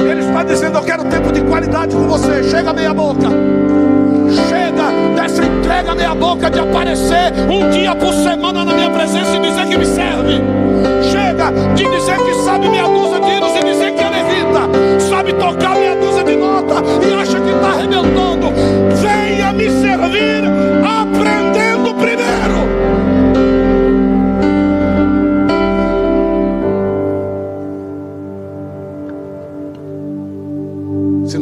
Ele 0.00 0.20
está 0.20 0.42
dizendo: 0.44 0.78
Eu 0.78 0.82
quero 0.82 1.04
tempo 1.04 1.32
de 1.32 1.40
qualidade 1.42 1.94
com 1.94 2.06
você. 2.06 2.42
Chega 2.44 2.72
meia 2.72 2.94
boca. 2.94 3.28
Chega 4.48 5.20
dessa 5.20 5.44
entrega 5.44 5.94
meia 5.94 6.14
boca 6.14 6.50
de 6.50 6.60
aparecer 6.60 7.32
um 7.50 7.68
dia 7.70 7.94
por 7.96 8.12
semana 8.12 8.64
na 8.64 8.72
minha 8.72 8.90
presença 8.90 9.36
e 9.36 9.40
dizer 9.40 9.66
que 9.66 9.76
me 9.76 9.86
serve. 9.86 10.42
Chega 11.10 11.50
de 11.74 11.84
dizer 11.84 12.16
que 12.18 12.34
sabe 12.44 12.68
meia 12.68 12.86
dúzia 12.86 13.20
de 13.20 13.30
hinos 13.30 13.56
e 13.56 13.64
dizer 13.64 13.92
que 13.92 14.02
é 14.02 14.10
levita. 14.10 15.00
Sabe 15.08 15.32
tocar 15.32 15.74
meia 15.74 15.96
dúzia 15.96 16.24
de 16.24 16.36
nota 16.36 16.74
e 17.04 17.14
acha 17.14 17.40
que 17.40 17.50
está 17.50 17.68
arrebentando. 17.68 18.52
Venha 19.00 19.52
me 19.52 19.70
servir 19.70 20.44
aprendendo 20.84 21.94
primeiro. 21.94 22.17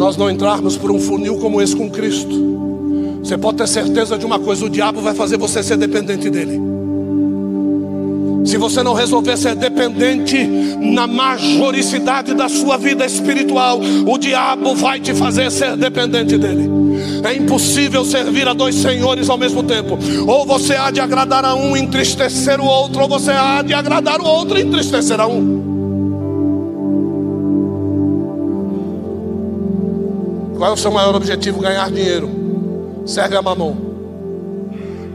Nós 0.07 0.17
não 0.17 0.31
entrarmos 0.31 0.77
por 0.77 0.93
um 0.93 1.01
funil 1.01 1.37
como 1.39 1.61
esse 1.61 1.75
com 1.75 1.91
Cristo, 1.91 3.19
você 3.25 3.37
pode 3.37 3.57
ter 3.57 3.67
certeza 3.67 4.17
de 4.17 4.25
uma 4.25 4.39
coisa: 4.39 4.65
o 4.65 4.71
diabo 4.71 5.01
vai 5.01 5.13
fazer 5.13 5.37
você 5.37 5.65
ser 5.65 5.77
dependente 5.77 6.31
dele. 6.31 6.61
Se 8.45 8.57
você 8.57 8.85
não 8.85 8.95
resolver 8.95 9.37
ser 9.37 9.57
dependente 9.57 10.47
na 10.47 11.09
majoricidade 11.09 12.35
da 12.35 12.49
sua 12.49 12.77
vida 12.79 13.05
espiritual, 13.05 13.81
o 14.07 14.17
diabo 14.17 14.77
vai 14.77 15.01
te 15.01 15.13
fazer 15.13 15.51
ser 15.51 15.77
dependente 15.77 16.39
dele. 16.39 16.71
É 17.25 17.35
impossível 17.35 18.05
servir 18.05 18.47
a 18.47 18.53
dois 18.53 18.77
senhores 18.77 19.29
ao 19.29 19.37
mesmo 19.37 19.65
tempo. 19.65 19.99
Ou 20.25 20.47
você 20.47 20.77
há 20.77 20.93
de 20.93 21.01
agradar 21.01 21.45
a 21.45 21.57
um 21.57 21.77
e 21.77 21.81
entristecer 21.81 22.61
o 22.61 22.65
outro, 22.65 23.03
ou 23.03 23.09
você 23.09 23.33
há 23.33 23.61
de 23.61 23.75
agradar 23.75 24.21
o 24.21 24.25
outro 24.25 24.57
e 24.57 24.63
entristecer 24.63 25.19
a 25.21 25.27
um. 25.27 25.76
Qual 30.57 30.71
é 30.71 30.73
o 30.73 30.77
seu 30.77 30.91
maior 30.91 31.15
objetivo? 31.15 31.61
Ganhar 31.61 31.91
dinheiro. 31.91 32.31
Serve 33.05 33.37
a 33.37 33.43
mamão. 33.43 33.77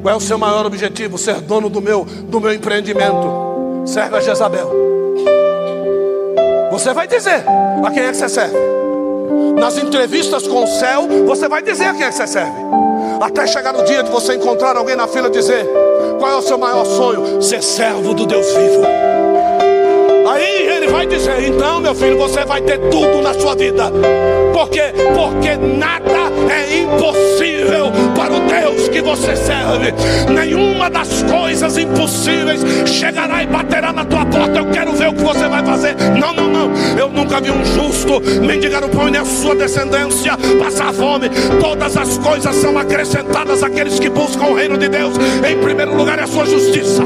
Qual 0.01 0.13
é 0.13 0.17
o 0.17 0.21
seu 0.21 0.37
maior 0.37 0.65
objetivo? 0.65 1.17
Ser 1.17 1.41
dono 1.41 1.69
do 1.69 1.81
meu, 1.81 2.05
do 2.05 2.39
meu 2.39 2.53
empreendimento. 2.53 3.83
Serve 3.85 4.17
a 4.17 4.19
Jezabel. 4.19 4.71
Você 6.71 6.93
vai 6.93 7.07
dizer 7.07 7.43
a 7.83 7.91
quem 7.91 8.03
é 8.03 8.11
que 8.11 8.17
você 8.17 8.29
serve. 8.29 8.57
Nas 9.59 9.77
entrevistas 9.77 10.47
com 10.47 10.63
o 10.63 10.67
céu, 10.67 11.07
você 11.25 11.47
vai 11.47 11.61
dizer 11.61 11.85
a 11.85 11.93
quem 11.93 12.03
é 12.03 12.09
que 12.09 12.15
você 12.15 12.27
serve. 12.27 12.71
Até 13.21 13.45
chegar 13.45 13.73
no 13.73 13.83
dia 13.83 14.01
de 14.03 14.09
você 14.09 14.35
encontrar 14.35 14.75
alguém 14.75 14.95
na 14.95 15.07
fila 15.07 15.27
e 15.27 15.31
dizer: 15.31 15.67
Qual 16.17 16.31
é 16.31 16.35
o 16.35 16.41
seu 16.41 16.57
maior 16.57 16.85
sonho? 16.85 17.41
Ser 17.41 17.61
servo 17.61 18.13
do 18.13 18.25
Deus 18.25 18.47
vivo. 18.47 18.83
Aí 20.27 20.70
vai 20.91 21.07
dizer: 21.07 21.47
Então, 21.47 21.79
meu 21.79 21.95
filho, 21.95 22.17
você 22.17 22.43
vai 22.45 22.61
ter 22.61 22.77
tudo 22.89 23.21
na 23.21 23.33
sua 23.33 23.55
vida. 23.55 23.91
Por 24.53 24.69
quê? 24.69 24.93
Porque 25.15 25.55
nada 25.55 26.31
é 26.51 26.79
impossível 26.79 27.91
para 28.15 28.33
o 28.33 28.39
Deus 28.41 28.89
que 28.89 29.01
você 29.01 29.35
serve. 29.35 29.93
Nenhuma 30.31 30.89
das 30.89 31.23
coisas 31.23 31.77
impossíveis 31.77 32.61
chegará 32.85 33.41
e 33.41 33.47
baterá 33.47 33.93
na 33.93 34.05
tua 34.05 34.25
porta. 34.25 34.59
Eu 34.59 34.65
quero 34.67 34.91
ver 34.91 35.09
o 35.09 35.13
que 35.13 35.23
você 35.23 35.47
vai 35.47 35.65
fazer. 35.65 35.95
Não, 36.19 36.33
não, 36.33 36.47
não. 36.47 36.71
Eu 36.97 37.09
nunca 37.09 37.39
vi 37.39 37.51
um 37.51 37.63
justo 37.63 38.21
mendigar 38.41 38.83
o 38.83 38.89
pão 38.89 39.09
e 39.09 39.17
a 39.17 39.25
sua 39.25 39.55
descendência 39.55 40.37
passar 40.61 40.93
fome. 40.93 41.29
Todas 41.59 41.95
as 41.95 42.17
coisas 42.17 42.55
são 42.55 42.77
acrescentadas 42.77 43.63
àqueles 43.63 43.99
que 43.99 44.09
buscam 44.09 44.47
o 44.47 44.53
reino 44.53 44.77
de 44.77 44.89
Deus. 44.89 45.15
Em 45.47 45.57
primeiro 45.57 45.95
lugar 45.95 46.19
é 46.19 46.23
a 46.23 46.27
sua 46.27 46.45
justiça. 46.45 47.03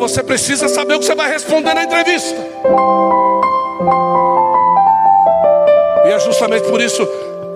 Você 0.00 0.22
precisa 0.22 0.66
saber 0.66 0.94
o 0.94 0.98
que 0.98 1.04
você 1.04 1.14
vai 1.14 1.30
responder 1.30 1.74
na 1.74 1.84
entrevista. 1.84 2.34
E 6.06 6.08
é 6.08 6.18
justamente 6.18 6.66
por 6.70 6.80
isso 6.80 7.06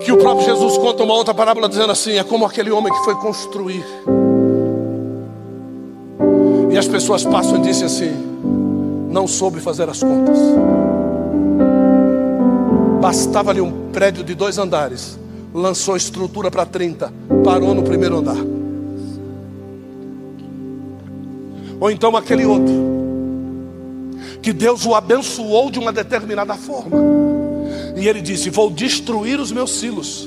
que 0.05 0.13
o 0.13 0.19
próprio 0.19 0.45
Jesus 0.45 0.77
conta 0.77 1.03
uma 1.03 1.15
outra 1.15 1.33
parábola 1.33 1.71
dizendo 1.71 1.91
assim: 1.91 2.19
é 2.19 2.23
como 2.23 2.45
aquele 2.45 2.71
homem 2.71 2.93
que 2.93 3.03
foi 3.03 3.15
construir. 3.15 3.83
E 6.71 6.77
as 6.77 6.87
pessoas 6.87 7.25
passam 7.25 7.57
e 7.57 7.63
dizem 7.63 7.87
assim: 7.87 8.13
não 9.09 9.27
soube 9.27 9.59
fazer 9.59 9.89
as 9.89 10.01
contas. 10.01 10.37
Bastava-lhe 13.01 13.63
um 13.63 13.89
prédio 13.91 14.23
de 14.23 14.35
dois 14.35 14.59
andares, 14.59 15.19
lançou 15.55 15.97
estrutura 15.97 16.51
para 16.51 16.67
30, 16.67 17.11
parou 17.43 17.75
no 17.75 17.83
primeiro 17.83 18.19
andar. 18.19 18.54
Ou 21.85 21.91
então 21.91 22.17
aquele 22.17 22.47
outro, 22.47 22.73
que 24.41 24.55
Deus 24.55 24.87
o 24.87 24.95
abençoou 24.95 25.71
de 25.71 25.79
uma 25.79 25.93
determinada 25.93 26.55
forma. 26.55 26.97
E 27.95 28.09
ele 28.09 28.23
disse: 28.23 28.49
Vou 28.49 28.71
destruir 28.71 29.39
os 29.39 29.53
meus 29.53 29.71
silos, 29.71 30.27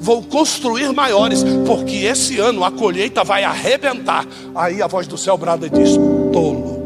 vou 0.00 0.22
construir 0.22 0.94
maiores, 0.94 1.44
porque 1.66 1.96
esse 1.96 2.38
ano 2.38 2.64
a 2.64 2.70
colheita 2.70 3.22
vai 3.22 3.44
arrebentar. 3.44 4.26
Aí 4.54 4.80
a 4.80 4.86
voz 4.86 5.06
do 5.06 5.18
céu 5.18 5.36
brada 5.36 5.66
e 5.66 5.68
diz: 5.68 5.90
Tolo. 6.32 6.82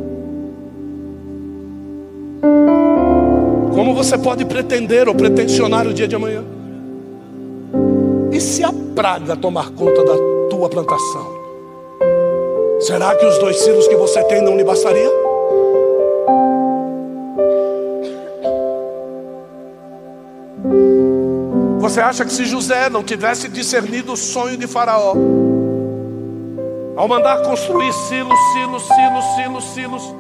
Como 3.73 3.95
você 3.95 4.19
pode 4.19 4.45
pretender 4.45 5.09
ou 5.09 5.15
pretensionar 5.15 5.87
o 5.87 5.95
dia 5.95 6.09
de 6.09 6.17
amanhã? 6.17 6.43
E 8.33 8.41
se 8.41 8.65
a 8.65 8.73
praga 8.97 9.37
tomar 9.37 9.71
conta 9.71 10.05
da 10.05 10.17
tua 10.51 10.69
plantação? 10.69 11.38
Será 12.81 13.15
que 13.17 13.27
os 13.27 13.39
dois 13.39 13.57
silos 13.57 13.89
que 13.89 13.97
você 13.97 14.23
tem 14.25 14.41
não 14.41 14.57
lhe 14.57 14.63
bastaria? 14.63 15.11
Você 21.81 22.01
acha 22.01 22.25
que 22.25 22.33
se 22.33 22.45
José 22.45 22.89
não 22.89 23.03
tivesse 23.03 23.49
discernido 23.49 24.13
o 24.13 24.17
sonho 24.17 24.57
de 24.57 24.67
Faraó, 24.69 25.15
ao 26.97 27.09
mandar 27.09 27.43
construir 27.43 27.93
silos, 27.93 28.39
silos, 28.53 28.83
silos, 28.87 29.25
silos, 29.35 29.65
silos, 29.75 30.15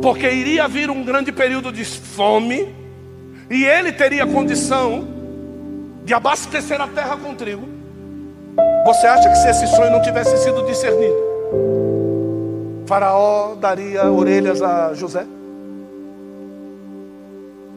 porque 0.00 0.30
iria 0.30 0.68
vir 0.68 0.88
um 0.88 1.02
grande 1.02 1.32
período 1.32 1.72
de 1.72 1.84
fome, 1.84 2.72
e 3.50 3.64
ele 3.64 3.90
teria 3.90 4.26
condição 4.26 5.08
de 6.04 6.14
abastecer 6.14 6.80
a 6.80 6.86
terra 6.86 7.16
com 7.16 7.34
trigo. 7.34 7.83
Você 8.86 9.06
acha 9.06 9.28
que 9.28 9.36
se 9.36 9.48
esse 9.48 9.66
sonho 9.68 9.90
não 9.90 10.02
tivesse 10.02 10.36
sido 10.38 10.62
discernido, 10.66 11.16
Faraó 12.86 13.54
daria 13.54 14.10
orelhas 14.10 14.60
a 14.60 14.92
José? 14.94 15.24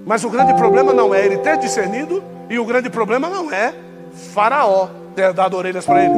Mas 0.05 0.23
o 0.23 0.29
grande 0.29 0.53
problema 0.53 0.93
não 0.93 1.13
é 1.13 1.25
ele 1.25 1.37
ter 1.37 1.57
discernido 1.57 2.23
E 2.49 2.57
o 2.57 2.65
grande 2.65 2.89
problema 2.89 3.29
não 3.29 3.51
é 3.51 3.73
Faraó 4.33 4.87
ter 5.15 5.33
dado 5.33 5.57
orelhas 5.57 5.85
para 5.85 6.05
ele. 6.05 6.13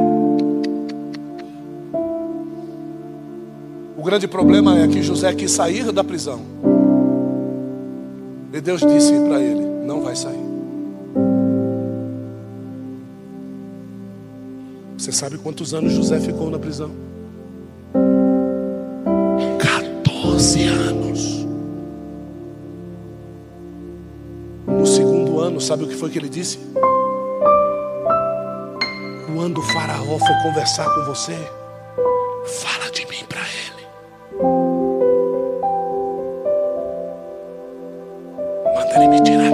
O 3.96 4.02
grande 4.02 4.26
problema 4.26 4.78
é 4.78 4.88
que 4.88 5.02
José 5.02 5.34
quis 5.34 5.50
sair 5.50 5.92
da 5.92 6.02
prisão. 6.02 6.40
E 8.52 8.60
Deus 8.60 8.80
disse 8.80 9.12
para 9.12 9.40
ele: 9.40 9.60
Não 9.84 10.00
vai 10.00 10.16
sair. 10.16 10.49
Você 15.10 15.16
sabe 15.16 15.38
quantos 15.38 15.74
anos 15.74 15.92
José 15.92 16.20
ficou 16.20 16.48
na 16.48 16.58
prisão? 16.58 16.88
14 19.58 20.62
anos. 20.68 21.46
No 24.68 24.86
segundo 24.86 25.40
ano, 25.40 25.60
sabe 25.60 25.82
o 25.82 25.88
que 25.88 25.96
foi 25.96 26.10
que 26.10 26.18
ele 26.18 26.28
disse? 26.28 26.60
Quando 29.34 29.58
o 29.58 29.62
Faraó 29.62 30.16
for 30.16 30.42
conversar 30.44 30.84
com 30.94 31.04
você, 31.06 31.36
fala 32.46 32.88
de 32.92 33.04
mim 33.06 33.24
para 33.28 33.40
ele. 33.40 33.84
Manda 38.76 38.94
ele 38.94 39.08
me 39.08 39.20
tirar 39.22 39.49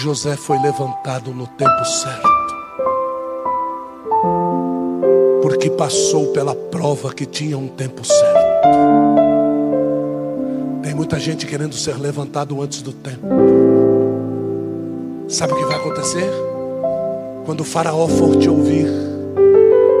José 0.00 0.34
foi 0.34 0.58
levantado 0.58 1.30
no 1.30 1.46
tempo 1.46 1.84
certo, 1.84 2.54
porque 5.42 5.68
passou 5.68 6.28
pela 6.28 6.54
prova 6.54 7.12
que 7.12 7.26
tinha 7.26 7.58
um 7.58 7.68
tempo 7.68 8.02
certo. 8.02 8.40
Tem 10.82 10.94
muita 10.94 11.20
gente 11.20 11.44
querendo 11.44 11.74
ser 11.74 11.98
levantado 11.98 12.62
antes 12.62 12.80
do 12.80 12.94
tempo. 12.94 13.26
Sabe 15.28 15.52
o 15.52 15.56
que 15.56 15.66
vai 15.66 15.76
acontecer? 15.76 16.30
Quando 17.44 17.60
o 17.60 17.64
Faraó 17.64 18.08
for 18.08 18.36
te 18.36 18.48
ouvir, 18.48 18.86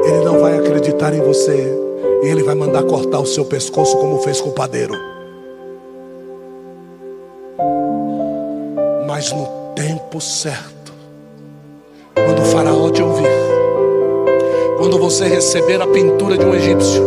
ele 0.06 0.24
não 0.24 0.40
vai 0.40 0.56
acreditar 0.56 1.12
em 1.12 1.20
você, 1.20 1.78
e 2.22 2.26
ele 2.26 2.42
vai 2.42 2.54
mandar 2.54 2.84
cortar 2.84 3.18
o 3.18 3.26
seu 3.26 3.44
pescoço, 3.44 3.98
como 3.98 4.22
fez 4.22 4.40
com 4.40 4.48
o 4.48 4.54
padeiro. 4.54 4.94
Mas 9.06 9.30
no 9.30 9.59
tempo 9.74 10.20
certo, 10.20 10.92
quando 12.14 12.42
o 12.42 12.44
Faraó 12.44 12.90
te 12.90 13.02
ouvir, 13.02 13.28
quando 14.78 14.98
você 14.98 15.26
receber 15.26 15.80
a 15.80 15.86
pintura 15.86 16.36
de 16.36 16.44
um 16.44 16.54
egípcio, 16.54 17.02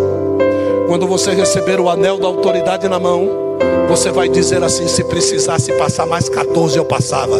quando 0.87 1.07
você 1.07 1.31
receber 1.31 1.79
o 1.79 1.89
anel 1.89 2.17
da 2.17 2.27
autoridade 2.27 2.87
na 2.87 2.99
mão, 2.99 3.57
você 3.87 4.11
vai 4.11 4.29
dizer 4.29 4.63
assim: 4.63 4.87
se 4.87 5.03
precisasse 5.03 5.71
passar 5.73 6.05
mais 6.05 6.29
14, 6.29 6.77
eu 6.77 6.85
passava. 6.85 7.37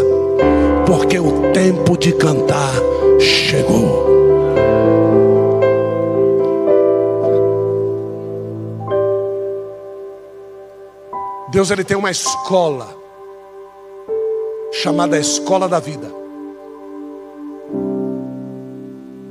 Porque 0.86 1.20
o 1.20 1.52
tempo 1.54 1.98
de 1.98 2.14
cantar 2.14 2.74
chegou. 3.20 4.04
Deus 11.52 11.70
ele 11.70 11.84
tem 11.84 11.96
uma 11.96 12.10
escola 12.10 13.03
chamada 14.84 15.18
Escola 15.18 15.70
da 15.70 15.80
Vida, 15.80 16.12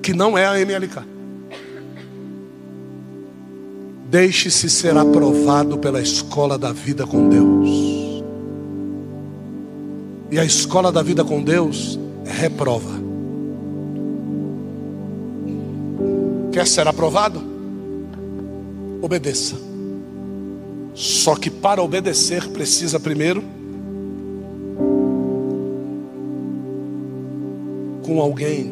que 0.03 0.14
não 0.14 0.38
é 0.38 0.46
a 0.46 0.59
MLK. 0.59 1.03
Deixe-se 4.09 4.70
ser 4.70 4.96
aprovado 4.96 5.76
pela 5.76 6.00
escola 6.00 6.57
da 6.57 6.72
vida 6.72 7.07
com 7.07 7.28
Deus. 7.28 8.24
E 10.30 10.38
a 10.38 10.44
escola 10.44 10.90
da 10.90 11.03
vida 11.03 11.22
com 11.22 11.42
Deus 11.42 11.98
reprova. 12.24 13.03
Quer 16.50 16.66
ser 16.66 16.88
aprovado? 16.88 17.42
Obedeça. 19.03 19.57
Só 20.94 21.36
que 21.36 21.50
para 21.50 21.82
obedecer 21.82 22.48
precisa 22.48 22.98
primeiro 22.98 23.44
com 28.12 28.20
alguém 28.20 28.70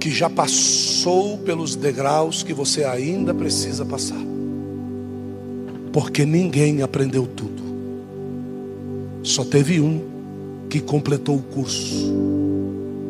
que 0.00 0.10
já 0.10 0.30
passou 0.30 1.36
pelos 1.38 1.76
degraus 1.76 2.42
que 2.42 2.54
você 2.54 2.82
ainda 2.82 3.34
precisa 3.34 3.84
passar. 3.84 4.20
Porque 5.92 6.24
ninguém 6.24 6.80
aprendeu 6.80 7.26
tudo. 7.26 7.62
Só 9.22 9.44
teve 9.44 9.80
um 9.80 10.00
que 10.70 10.80
completou 10.80 11.36
o 11.36 11.42
curso. 11.42 12.10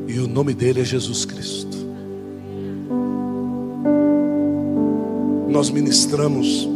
E 0.08 0.18
o 0.18 0.26
nome 0.26 0.52
dele 0.52 0.80
é 0.80 0.84
Jesus 0.84 1.24
Cristo. 1.24 1.76
Nós 5.48 5.70
ministramos 5.70 6.68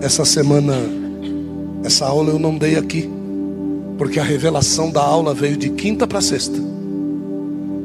essa 0.00 0.24
semana, 0.24 0.74
essa 1.84 2.06
aula 2.06 2.30
eu 2.30 2.38
não 2.38 2.56
dei 2.56 2.76
aqui, 2.76 3.10
porque 3.96 4.18
a 4.18 4.24
revelação 4.24 4.90
da 4.90 5.02
aula 5.02 5.34
veio 5.34 5.56
de 5.56 5.70
quinta 5.70 6.06
para 6.06 6.20
sexta. 6.20 6.56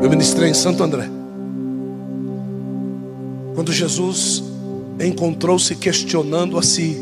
Eu 0.01 0.09
ministrei 0.09 0.49
em 0.49 0.53
Santo 0.53 0.83
André. 0.83 1.09
Quando 3.53 3.71
Jesus 3.71 4.43
encontrou-se 4.99 5.75
questionando 5.75 6.57
a 6.57 6.63
si, 6.63 6.97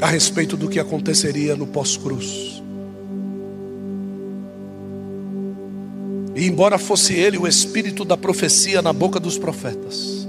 a 0.00 0.06
respeito 0.06 0.56
do 0.56 0.68
que 0.68 0.80
aconteceria 0.80 1.54
no 1.54 1.66
pós-cruz. 1.66 2.62
E 6.34 6.46
embora 6.46 6.78
fosse 6.78 7.14
ele 7.14 7.38
o 7.38 7.46
espírito 7.46 8.04
da 8.04 8.16
profecia 8.16 8.82
na 8.82 8.92
boca 8.92 9.20
dos 9.20 9.38
profetas, 9.38 10.21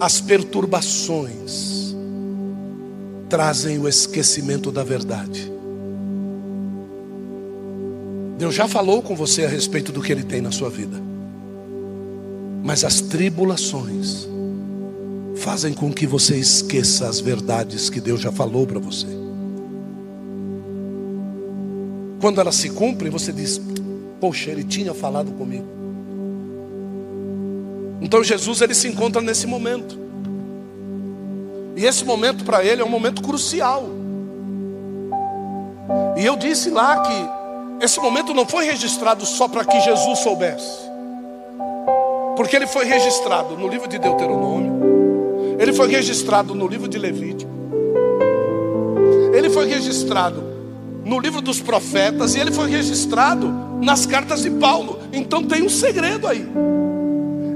as 0.00 0.18
perturbações 0.18 1.94
trazem 3.28 3.78
o 3.78 3.86
esquecimento 3.86 4.72
da 4.72 4.82
verdade. 4.82 5.52
Deus 8.38 8.54
já 8.54 8.66
falou 8.66 9.02
com 9.02 9.14
você 9.14 9.44
a 9.44 9.48
respeito 9.48 9.92
do 9.92 10.00
que 10.00 10.10
Ele 10.10 10.24
tem 10.24 10.40
na 10.40 10.50
sua 10.50 10.70
vida. 10.70 10.96
Mas 12.64 12.82
as 12.82 13.02
tribulações 13.02 14.26
fazem 15.36 15.74
com 15.74 15.92
que 15.92 16.06
você 16.06 16.36
esqueça 16.36 17.06
as 17.06 17.20
verdades 17.20 17.90
que 17.90 18.00
Deus 18.00 18.20
já 18.20 18.32
falou 18.32 18.66
para 18.66 18.78
você. 18.78 19.06
Quando 22.20 22.40
elas 22.40 22.54
se 22.54 22.70
cumprem, 22.70 23.10
você 23.10 23.32
diz: 23.32 23.60
Poxa, 24.18 24.50
ele 24.50 24.64
tinha 24.64 24.94
falado 24.94 25.32
comigo. 25.32 25.79
Então 28.00 28.24
Jesus 28.24 28.60
ele 28.60 28.74
se 28.74 28.88
encontra 28.88 29.20
nesse 29.20 29.46
momento. 29.46 29.98
E 31.76 31.84
esse 31.86 32.04
momento 32.04 32.44
para 32.44 32.64
ele 32.64 32.82
é 32.82 32.84
um 32.84 32.88
momento 32.88 33.22
crucial. 33.22 33.84
E 36.16 36.24
eu 36.24 36.36
disse 36.36 36.70
lá 36.70 37.02
que 37.02 37.84
esse 37.84 37.98
momento 38.00 38.34
não 38.34 38.46
foi 38.46 38.64
registrado 38.64 39.24
só 39.24 39.48
para 39.48 39.64
que 39.64 39.80
Jesus 39.80 40.18
soubesse. 40.18 40.90
Porque 42.36 42.56
ele 42.56 42.66
foi 42.66 42.84
registrado 42.84 43.56
no 43.56 43.68
livro 43.68 43.88
de 43.88 43.98
Deuteronômio, 43.98 45.56
ele 45.58 45.72
foi 45.72 45.88
registrado 45.88 46.54
no 46.54 46.66
livro 46.66 46.88
de 46.88 46.98
Levítico, 46.98 47.50
ele 49.34 49.50
foi 49.50 49.66
registrado 49.66 50.42
no 51.04 51.18
livro 51.18 51.40
dos 51.40 51.60
profetas 51.60 52.34
e 52.34 52.38
ele 52.38 52.52
foi 52.52 52.70
registrado 52.70 53.46
nas 53.82 54.06
cartas 54.06 54.42
de 54.42 54.50
Paulo. 54.50 55.00
Então 55.12 55.42
tem 55.42 55.62
um 55.62 55.68
segredo 55.68 56.26
aí. 56.26 56.46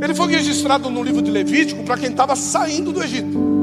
Ele 0.05 0.15
foi 0.15 0.31
registrado 0.31 0.91
no 0.91 1.03
livro 1.03 1.23
de 1.23 1.31
Levítico 1.31 1.83
para 1.83 1.97
quem 1.97 2.11
estava 2.11 2.37
saindo 2.37 2.93
do 2.93 3.03
Egito. 3.03 3.55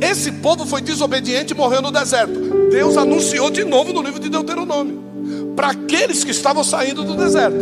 Esse 0.00 0.30
povo 0.30 0.64
foi 0.64 0.80
desobediente 0.80 1.52
e 1.52 1.56
morreu 1.56 1.82
no 1.82 1.90
deserto. 1.90 2.70
Deus 2.70 2.96
anunciou 2.96 3.50
de 3.50 3.64
novo 3.64 3.92
no 3.92 4.00
livro 4.00 4.20
de 4.20 4.28
Deuteronômio 4.28 5.02
para 5.56 5.70
aqueles 5.70 6.22
que 6.22 6.30
estavam 6.30 6.62
saindo 6.62 7.02
do 7.02 7.16
deserto. 7.16 7.58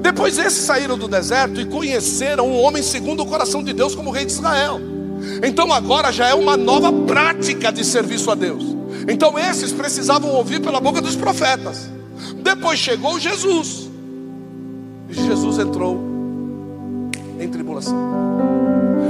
Depois 0.00 0.38
esses 0.38 0.64
saíram 0.64 0.96
do 0.96 1.06
deserto 1.06 1.60
e 1.60 1.66
conheceram 1.66 2.48
um 2.48 2.58
homem 2.58 2.82
segundo 2.82 3.22
o 3.22 3.26
coração 3.26 3.62
de 3.62 3.74
Deus 3.74 3.94
como 3.94 4.10
rei 4.10 4.24
de 4.24 4.32
Israel. 4.32 4.80
Então 5.44 5.70
agora 5.70 6.10
já 6.10 6.26
é 6.26 6.34
uma 6.34 6.56
nova 6.56 6.90
prática 6.90 7.70
de 7.70 7.84
serviço 7.84 8.30
a 8.30 8.34
Deus. 8.34 8.64
Então 9.06 9.38
esses 9.38 9.72
precisavam 9.72 10.30
ouvir 10.30 10.62
pela 10.62 10.80
boca 10.80 11.02
dos 11.02 11.16
profetas. 11.16 11.90
Depois 12.42 12.78
chegou 12.78 13.20
Jesus. 13.20 13.90
E 15.10 15.14
Jesus 15.14 15.58
entrou 15.58 16.09
em 17.40 17.48
tribulação. 17.48 17.96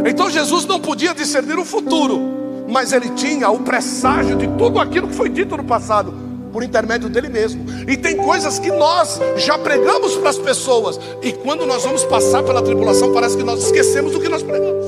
Então 0.07 0.31
Jesus 0.31 0.65
não 0.65 0.81
podia 0.81 1.13
discernir 1.13 1.59
o 1.59 1.65
futuro, 1.65 2.21
mas 2.69 2.93
ele 2.93 3.11
tinha 3.11 3.51
o 3.51 3.59
presságio 3.59 4.37
de 4.37 4.47
tudo 4.57 4.79
aquilo 4.79 5.09
que 5.09 5.15
foi 5.15 5.29
dito 5.29 5.57
no 5.57 5.65
passado, 5.65 6.15
por 6.53 6.63
intermédio 6.63 7.09
dele 7.09 7.29
mesmo. 7.29 7.65
E 7.89 7.97
tem 7.97 8.17
coisas 8.17 8.59
que 8.59 8.71
nós 8.71 9.21
já 9.37 9.59
pregamos 9.59 10.17
para 10.17 10.31
as 10.31 10.39
pessoas, 10.39 10.99
e 11.23 11.33
quando 11.33 11.67
nós 11.67 11.85
vamos 11.85 12.05
passar 12.05 12.43
pela 12.43 12.63
tribulação, 12.63 13.13
parece 13.13 13.37
que 13.37 13.43
nós 13.43 13.63
esquecemos 13.63 14.13
do 14.13 14.21
que 14.21 14.29
nós 14.29 14.43
pregamos. 14.43 14.87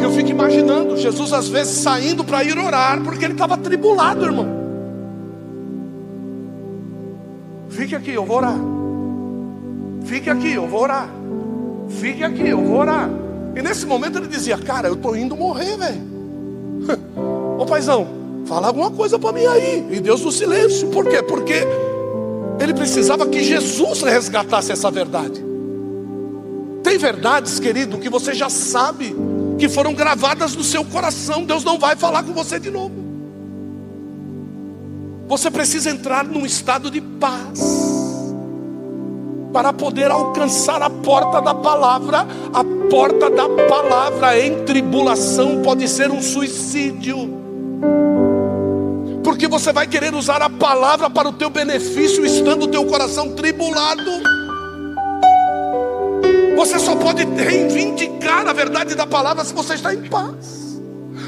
E 0.00 0.02
eu 0.02 0.10
fico 0.12 0.30
imaginando 0.30 0.96
Jesus 0.96 1.32
às 1.32 1.48
vezes 1.48 1.78
saindo 1.78 2.24
para 2.24 2.42
ir 2.44 2.58
orar, 2.58 3.02
porque 3.02 3.24
ele 3.24 3.34
estava 3.34 3.56
tribulado, 3.56 4.24
irmão. 4.24 4.57
Fique 7.88 7.96
aqui, 7.96 8.10
eu 8.10 8.24
vou 8.26 8.36
orar. 8.36 8.58
Fique 10.04 10.28
aqui, 10.28 10.52
eu 10.52 10.68
vou 10.68 10.82
orar. 10.82 11.08
Fique 11.88 12.22
aqui, 12.22 12.46
eu 12.46 12.62
vou 12.62 12.80
orar. 12.80 13.08
E 13.56 13.62
nesse 13.62 13.86
momento 13.86 14.18
ele 14.18 14.26
dizia: 14.26 14.58
Cara, 14.58 14.88
eu 14.88 14.92
estou 14.92 15.16
indo 15.16 15.34
morrer, 15.34 15.74
velho. 15.78 16.02
Ô 17.58 17.64
paizão, 17.64 18.06
fala 18.44 18.66
alguma 18.66 18.90
coisa 18.90 19.18
para 19.18 19.32
mim 19.32 19.46
aí. 19.46 19.88
E 19.90 20.00
Deus 20.00 20.20
no 20.20 20.30
silêncio. 20.30 20.88
Por 20.88 21.06
quê? 21.06 21.22
Porque 21.22 21.66
ele 22.60 22.74
precisava 22.74 23.26
que 23.26 23.42
Jesus 23.42 24.02
resgatasse 24.02 24.70
essa 24.70 24.90
verdade. 24.90 25.42
Tem 26.82 26.98
verdades, 26.98 27.58
querido, 27.58 27.96
que 27.96 28.10
você 28.10 28.34
já 28.34 28.50
sabe 28.50 29.16
que 29.58 29.66
foram 29.66 29.94
gravadas 29.94 30.54
no 30.54 30.62
seu 30.62 30.84
coração. 30.84 31.42
Deus 31.42 31.64
não 31.64 31.78
vai 31.78 31.96
falar 31.96 32.22
com 32.22 32.34
você 32.34 32.60
de 32.60 32.70
novo. 32.70 33.07
Você 35.28 35.50
precisa 35.50 35.90
entrar 35.90 36.24
num 36.24 36.46
estado 36.46 36.90
de 36.90 37.02
paz 37.02 37.60
para 39.52 39.74
poder 39.74 40.10
alcançar 40.10 40.80
a 40.80 40.88
porta 40.88 41.42
da 41.42 41.54
palavra. 41.54 42.26
A 42.54 42.64
porta 42.88 43.28
da 43.28 43.46
palavra 43.68 44.40
em 44.40 44.64
tribulação 44.64 45.60
pode 45.60 45.86
ser 45.86 46.10
um 46.10 46.22
suicídio. 46.22 47.28
Porque 49.22 49.46
você 49.46 49.70
vai 49.70 49.86
querer 49.86 50.14
usar 50.14 50.40
a 50.40 50.48
palavra 50.48 51.10
para 51.10 51.28
o 51.28 51.32
teu 51.34 51.50
benefício, 51.50 52.24
estando 52.24 52.62
o 52.62 52.68
teu 52.68 52.86
coração 52.86 53.34
tribulado. 53.34 54.10
Você 56.56 56.78
só 56.78 56.96
pode 56.96 57.24
reivindicar 57.24 58.48
a 58.48 58.54
verdade 58.54 58.94
da 58.94 59.06
palavra 59.06 59.44
se 59.44 59.52
você 59.52 59.74
está 59.74 59.92
em 59.92 60.08
paz. 60.08 60.80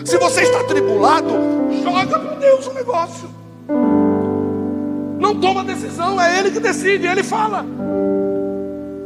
Se 0.06 0.16
você 0.16 0.40
está 0.40 0.64
tribulado, 0.64 1.34
joga 1.84 2.18
para 2.18 2.34
Deus 2.36 2.66
o 2.66 2.72
negócio. 2.72 3.39
Não 5.30 5.40
toma 5.40 5.62
decisão, 5.62 6.20
é 6.20 6.40
Ele 6.40 6.50
que 6.50 6.58
decide, 6.58 7.06
Ele 7.06 7.22
fala. 7.22 7.64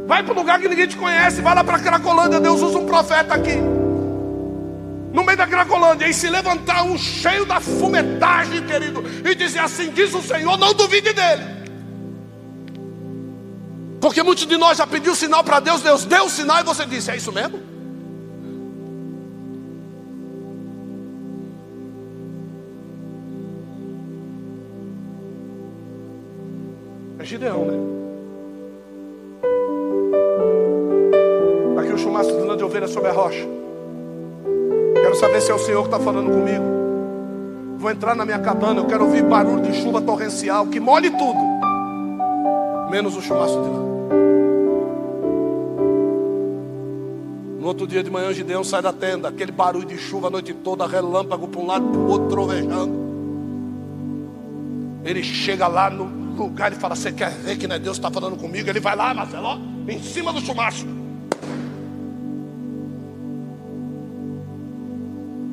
Vai 0.07 0.23
para 0.23 0.33
um 0.33 0.37
lugar 0.37 0.59
que 0.59 0.67
ninguém 0.67 0.87
te 0.87 0.97
conhece, 0.97 1.39
vai 1.39 1.53
lá 1.53 1.63
para 1.63 1.77
Cracolândia, 1.77 2.39
Deus 2.39 2.61
usa 2.61 2.79
um 2.79 2.85
profeta 2.87 3.35
aqui. 3.35 3.55
No 5.13 5.23
meio 5.23 5.37
da 5.37 5.45
Cracolândia, 5.45 6.07
e 6.07 6.13
se 6.15 6.27
levantar 6.27 6.83
um 6.83 6.97
cheio 6.97 7.45
da 7.45 7.61
fumetagem, 7.61 8.63
querido, 8.63 9.03
e 9.23 9.35
dizer 9.35 9.59
assim: 9.59 9.91
diz 9.91 10.15
o 10.15 10.21
Senhor, 10.21 10.57
não 10.57 10.73
duvide 10.73 11.13
dele. 11.13 11.43
Porque 14.01 14.23
muitos 14.23 14.47
de 14.47 14.57
nós 14.57 14.79
já 14.79 14.87
pediu 14.87 15.13
sinal 15.13 15.43
para 15.43 15.59
Deus, 15.59 15.81
Deus 15.81 16.05
deu 16.05 16.25
o 16.25 16.29
sinal 16.29 16.59
e 16.59 16.63
você 16.63 16.87
disse: 16.87 17.11
é 17.11 17.17
isso 17.17 17.31
mesmo? 17.31 17.74
Gideão, 27.35 27.65
né? 27.65 27.77
Aqui 31.81 31.91
o 31.91 31.97
chumaço 31.97 32.31
de 32.55 32.63
ovelha 32.63 32.87
sobre 32.87 33.09
a 33.09 33.11
rocha. 33.11 33.45
Quero 34.93 35.15
saber 35.15 35.41
se 35.41 35.51
é 35.51 35.53
o 35.53 35.59
Senhor 35.59 35.81
que 35.81 35.89
está 35.89 35.99
falando 35.99 36.31
comigo. 36.31 36.63
Vou 37.77 37.91
entrar 37.91 38.15
na 38.15 38.23
minha 38.23 38.39
cabana, 38.39 38.79
eu 38.79 38.85
quero 38.85 39.03
ouvir 39.03 39.21
barulho 39.21 39.61
de 39.61 39.73
chuva 39.73 39.99
torrencial 39.99 40.67
que 40.67 40.79
molhe 40.79 41.11
tudo, 41.11 41.39
menos 42.89 43.17
o 43.17 43.21
chumaço 43.21 43.61
de 43.61 43.67
lá. 43.67 43.85
No 47.59 47.67
outro 47.67 47.85
dia 47.85 48.01
de 48.01 48.09
manhã, 48.09 48.31
Gideão 48.31 48.63
sai 48.63 48.81
da 48.81 48.93
tenda, 48.93 49.27
aquele 49.27 49.51
barulho 49.51 49.85
de 49.85 49.97
chuva 49.97 50.27
a 50.27 50.29
noite 50.29 50.53
toda, 50.53 50.87
relâmpago 50.87 51.49
para 51.49 51.59
um 51.59 51.67
lado 51.67 51.85
para 51.85 51.99
o 51.99 52.07
outro, 52.07 52.29
trovejando. 52.29 52.93
Ele 55.03 55.21
chega 55.21 55.67
lá 55.67 55.89
no 55.89 56.24
lugar 56.43 56.71
e 56.71 56.75
fala: 56.75 56.95
Você 56.95 57.11
quer 57.11 57.31
ver 57.31 57.57
que 57.57 57.67
não 57.67 57.75
é 57.75 57.79
Deus 57.79 57.97
está 57.97 58.11
falando 58.11 58.37
comigo? 58.37 58.69
Ele 58.69 58.79
vai 58.79 58.95
lá, 58.95 59.13
Marcelo, 59.13 59.59
em 59.87 60.01
cima 60.01 60.31
do 60.31 60.41
chumaço. 60.41 60.85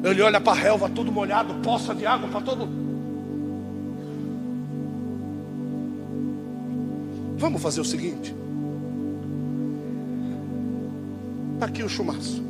Ele 0.03 0.21
olha 0.21 0.41
para 0.41 0.53
a 0.53 0.61
relva, 0.61 0.89
tudo 0.89 1.13
molhado, 1.13 1.55
poça 1.63 1.95
de 1.95 2.05
água 2.05 2.29
para 2.29 2.41
todo. 2.41 2.69
Vamos 7.39 7.63
fazer 7.63 7.81
o 7.81 7.85
seguinte. 7.85 8.35
Está 11.55 11.67
aqui 11.67 11.83
o 11.83 11.89
chumaço. 11.89 12.43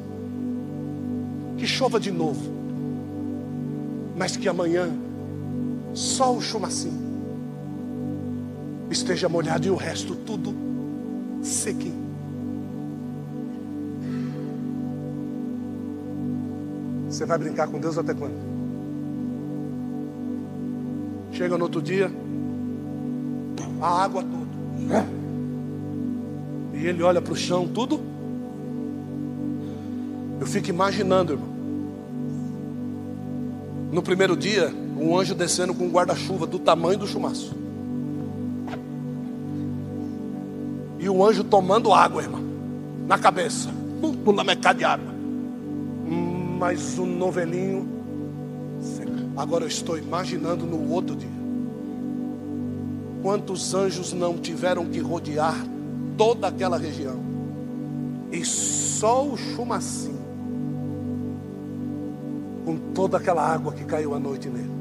Que 1.59 1.67
chova 1.67 2.01
de 2.01 2.11
novo. 2.11 2.51
Mas 4.17 4.37
que 4.37 4.49
amanhã 4.49 4.91
só 5.95 6.35
o 6.35 6.41
chumacinho 6.41 7.12
esteja 8.93 9.29
molhado 9.29 9.67
e 9.67 9.71
o 9.71 9.77
resto 9.77 10.15
tudo 10.15 10.55
sequinho. 11.43 12.03
Você 17.09 17.27
vai 17.27 17.37
brincar 17.37 17.69
com 17.69 17.79
Deus 17.79 17.99
até 17.99 18.15
quando? 18.15 18.35
Chega 21.33 21.59
no 21.59 21.65
outro 21.65 21.83
dia, 21.83 22.11
a 23.81 24.05
água 24.05 24.23
toda. 24.23 25.07
E 26.75 26.87
ele 26.87 27.03
olha 27.03 27.21
para 27.21 27.33
o 27.33 27.37
chão, 27.37 27.69
tudo. 27.69 28.01
Eu 30.41 30.47
fico 30.47 30.71
imaginando, 30.71 31.35
irmão. 31.35 31.53
No 33.93 34.03
primeiro 34.03 34.37
dia, 34.37 34.73
um 34.99 35.17
anjo 35.19 35.35
descendo 35.35 35.75
com 35.75 35.85
um 35.85 35.91
guarda-chuva 35.91 36.47
do 36.47 36.59
tamanho 36.59 36.99
do 36.99 37.07
chumaço. 37.07 37.62
E 41.03 41.09
o 41.09 41.27
anjo 41.27 41.43
tomando 41.43 41.93
água, 41.93 42.23
irmão, 42.23 42.41
na 43.09 43.19
cabeça. 43.19 43.71
Pula 44.25 44.45
metade 44.45 44.79
de 44.79 44.85
água. 44.85 45.13
Mas 46.61 46.97
o 46.97 47.05
novelinho. 47.05 47.89
Agora 49.37 49.65
eu 49.65 49.69
estou 49.69 49.99
imaginando 49.99 50.65
no 50.65 50.93
outro 50.93 51.17
dia. 51.17 51.29
Quantos 53.21 53.75
anjos 53.75 54.13
não 54.13 54.39
tiveram 54.39 54.87
que 54.87 55.01
rodear 55.01 55.57
toda 56.17 56.47
aquela 56.47 56.79
região. 56.79 57.19
E 58.31 58.45
só 58.45 59.27
o 59.27 59.37
chumacinho. 59.37 60.23
Com 62.65 62.77
toda 62.95 63.17
aquela 63.17 63.45
água 63.45 63.73
que 63.73 63.85
caiu 63.85 64.15
à 64.15 64.21
noite 64.21 64.49
nele. 64.49 64.72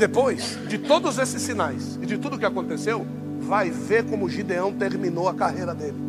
Depois 0.00 0.58
de 0.66 0.78
todos 0.78 1.18
esses 1.18 1.42
sinais 1.42 1.96
e 2.00 2.06
de 2.06 2.16
tudo 2.16 2.38
que 2.38 2.46
aconteceu, 2.46 3.06
vai 3.38 3.68
ver 3.68 4.02
como 4.06 4.30
Gideão 4.30 4.72
terminou 4.72 5.28
a 5.28 5.34
carreira 5.34 5.74
dele. 5.74 6.08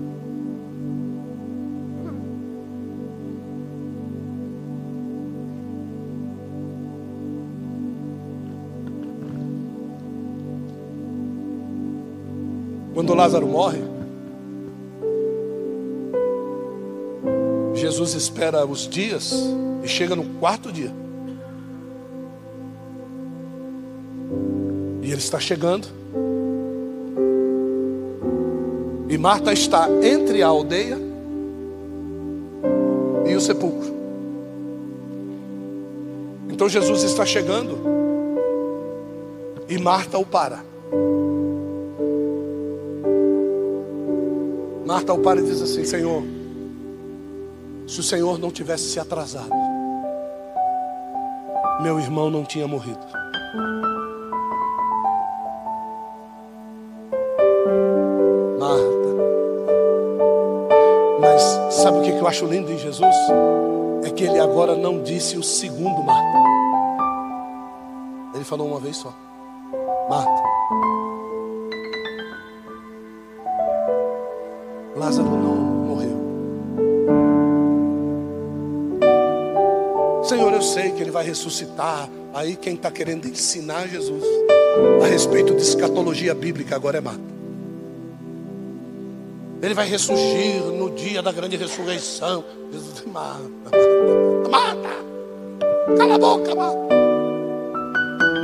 Quando 12.94 13.14
Lázaro 13.14 13.48
morre, 13.48 13.82
Jesus 17.76 18.14
espera 18.14 18.66
os 18.66 18.88
dias 18.88 19.34
e 19.84 19.88
chega 19.88 20.16
no 20.16 20.24
quarto 20.40 20.72
dia. 20.72 21.01
Ele 25.12 25.20
está 25.20 25.40
chegando. 25.40 25.88
E 29.10 29.18
Marta 29.18 29.52
está 29.52 29.90
entre 30.02 30.42
a 30.42 30.48
aldeia 30.48 30.98
e 33.28 33.36
o 33.36 33.42
sepulcro. 33.42 33.92
Então 36.50 36.70
Jesus 36.70 37.04
está 37.04 37.26
chegando 37.26 37.78
e 39.68 39.78
Marta 39.78 40.18
o 40.18 40.26
para. 40.26 40.64
Marta 44.86 45.14
o 45.14 45.20
para 45.20 45.42
e 45.42 45.44
diz 45.44 45.62
assim: 45.62 45.84
Senhor, 45.84 46.24
se 47.86 48.00
o 48.00 48.04
Senhor 48.04 48.40
não 48.40 48.50
tivesse 48.50 48.86
se 48.86 49.00
atrasado, 49.00 49.52
meu 51.82 52.00
irmão 52.00 52.30
não 52.30 52.46
tinha 52.46 52.66
morrido. 52.66 53.22
Acho 62.42 62.46
lindo 62.46 62.72
em 62.72 62.78
Jesus 62.78 63.16
é 64.04 64.10
que 64.10 64.24
ele 64.24 64.40
agora 64.40 64.76
não 64.76 65.04
disse 65.04 65.38
o 65.38 65.44
segundo 65.44 66.02
Marta. 66.02 66.38
Ele 68.34 68.44
falou 68.44 68.68
uma 68.68 68.80
vez 68.80 68.98
só: 68.98 69.14
Marta, 70.10 70.44
Lázaro 74.96 75.30
não 75.30 75.56
morreu. 75.56 76.18
Senhor, 80.24 80.52
eu 80.52 80.62
sei 80.64 80.92
que 80.92 81.02
ele 81.02 81.12
vai 81.12 81.24
ressuscitar. 81.24 82.10
Aí 82.34 82.56
quem 82.56 82.76
está 82.76 82.90
querendo 82.90 83.28
ensinar 83.28 83.88
Jesus 83.88 84.24
a 85.04 85.06
respeito 85.06 85.54
de 85.54 85.62
escatologia 85.62 86.34
bíblica 86.34 86.76
agora 86.76 86.98
é 86.98 87.02
Marta. 87.02 87.32
Ele 89.62 89.76
vai 89.76 89.88
ressurgir 89.88 90.64
dia 90.96 91.22
da 91.22 91.32
grande 91.32 91.58
ressurreição. 91.58 92.44
Jesus 92.72 93.04
mata, 93.06 93.40
mata, 94.50 94.50
mata. 94.50 94.90
Cala 95.98 96.16
a 96.16 96.18
boca, 96.18 96.56
mata. 96.56 96.96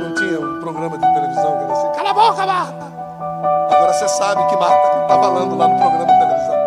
Não 0.00 0.14
tinha 0.14 0.40
um 0.40 0.60
programa 0.60 0.98
de 0.98 1.14
televisão 1.14 1.56
que 1.56 1.64
era 1.64 1.72
assim, 1.72 1.92
cala 1.96 2.10
a 2.10 2.14
boca, 2.14 2.46
Marta. 2.46 2.88
Agora 3.74 3.92
você 3.92 4.08
sabe 4.08 4.46
que 4.48 4.56
Marta 4.56 5.02
está 5.02 5.18
falando 5.20 5.56
lá 5.56 5.68
no 5.68 5.78
programa 5.78 6.06
de 6.06 6.18
televisão. 6.18 6.58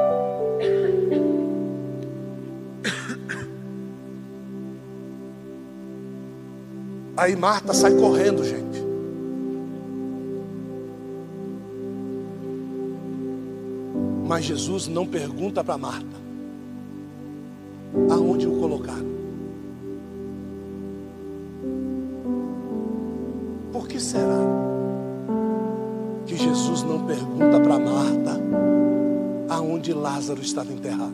Aí 7.17 7.35
Marta 7.35 7.73
sai 7.73 7.91
correndo, 7.93 8.43
gente. 8.43 8.70
Mas 14.31 14.45
Jesus 14.45 14.87
não 14.87 15.05
pergunta 15.05 15.61
para 15.61 15.77
Marta 15.77 16.15
aonde 18.09 18.47
o 18.47 18.57
colocaram. 18.61 19.11
Por 23.73 23.89
que 23.89 23.99
será 23.99 24.39
que 26.25 26.37
Jesus 26.37 26.81
não 26.83 27.05
pergunta 27.05 27.59
para 27.59 27.77
Marta 27.77 28.41
aonde 29.49 29.91
Lázaro 29.91 30.39
estava 30.39 30.71
enterrado? 30.71 31.11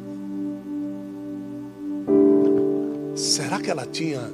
Será 3.16 3.60
que 3.60 3.72
ela 3.72 3.88
tinha 3.88 4.30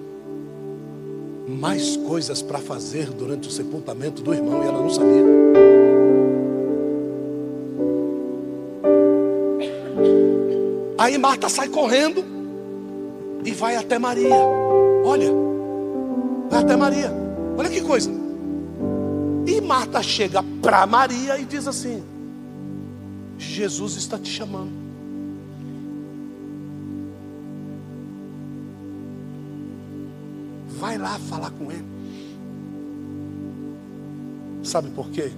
mais 1.47 1.95
coisas 1.95 2.41
para 2.41 2.59
fazer 2.59 3.09
durante 3.11 3.47
o 3.47 3.51
sepultamento 3.51 4.21
do 4.21 4.33
irmão 4.33 4.61
e 4.61 4.67
ela 4.67 4.81
não 4.81 4.89
sabia? 4.89 5.92
Aí 11.03 11.17
Marta 11.17 11.49
sai 11.49 11.67
correndo 11.67 12.23
e 13.43 13.51
vai 13.51 13.75
até 13.75 13.99
Maria. 13.99 14.33
Olha, 15.03 15.27
vai 16.49 16.61
até 16.61 16.77
Maria. 16.77 17.11
Olha 17.57 17.69
que 17.69 17.81
coisa. 17.81 18.09
E 19.45 19.59
Marta 19.59 20.01
chega 20.01 20.41
para 20.61 20.87
Maria 20.87 21.37
e 21.37 21.43
diz 21.43 21.67
assim: 21.67 22.01
Jesus 23.37 23.97
está 23.97 24.17
te 24.17 24.29
chamando. 24.29 24.71
Vai 30.79 30.97
lá 30.97 31.19
falar 31.19 31.51
com 31.51 31.69
ele. 31.69 31.85
Sabe 34.63 34.89
por 34.91 35.09
quê? 35.09 35.33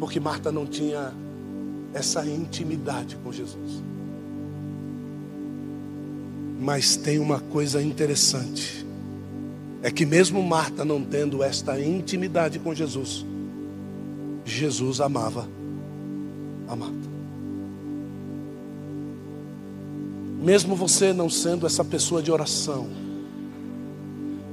Porque 0.00 0.18
Marta 0.18 0.50
não 0.50 0.64
tinha 0.64 1.12
essa 1.94 2.26
intimidade 2.26 3.16
com 3.16 3.32
Jesus. 3.32 3.82
Mas 6.60 6.96
tem 6.96 7.18
uma 7.18 7.40
coisa 7.40 7.80
interessante: 7.80 8.84
é 9.82 9.90
que, 9.90 10.04
mesmo 10.04 10.42
Marta 10.42 10.84
não 10.84 11.02
tendo 11.02 11.42
esta 11.42 11.80
intimidade 11.80 12.58
com 12.58 12.74
Jesus, 12.74 13.24
Jesus 14.44 15.00
amava 15.00 15.48
a 16.68 16.74
Marta. 16.74 17.14
Mesmo 20.42 20.76
você 20.76 21.12
não 21.12 21.30
sendo 21.30 21.66
essa 21.66 21.82
pessoa 21.82 22.22
de 22.22 22.30
oração, 22.30 22.86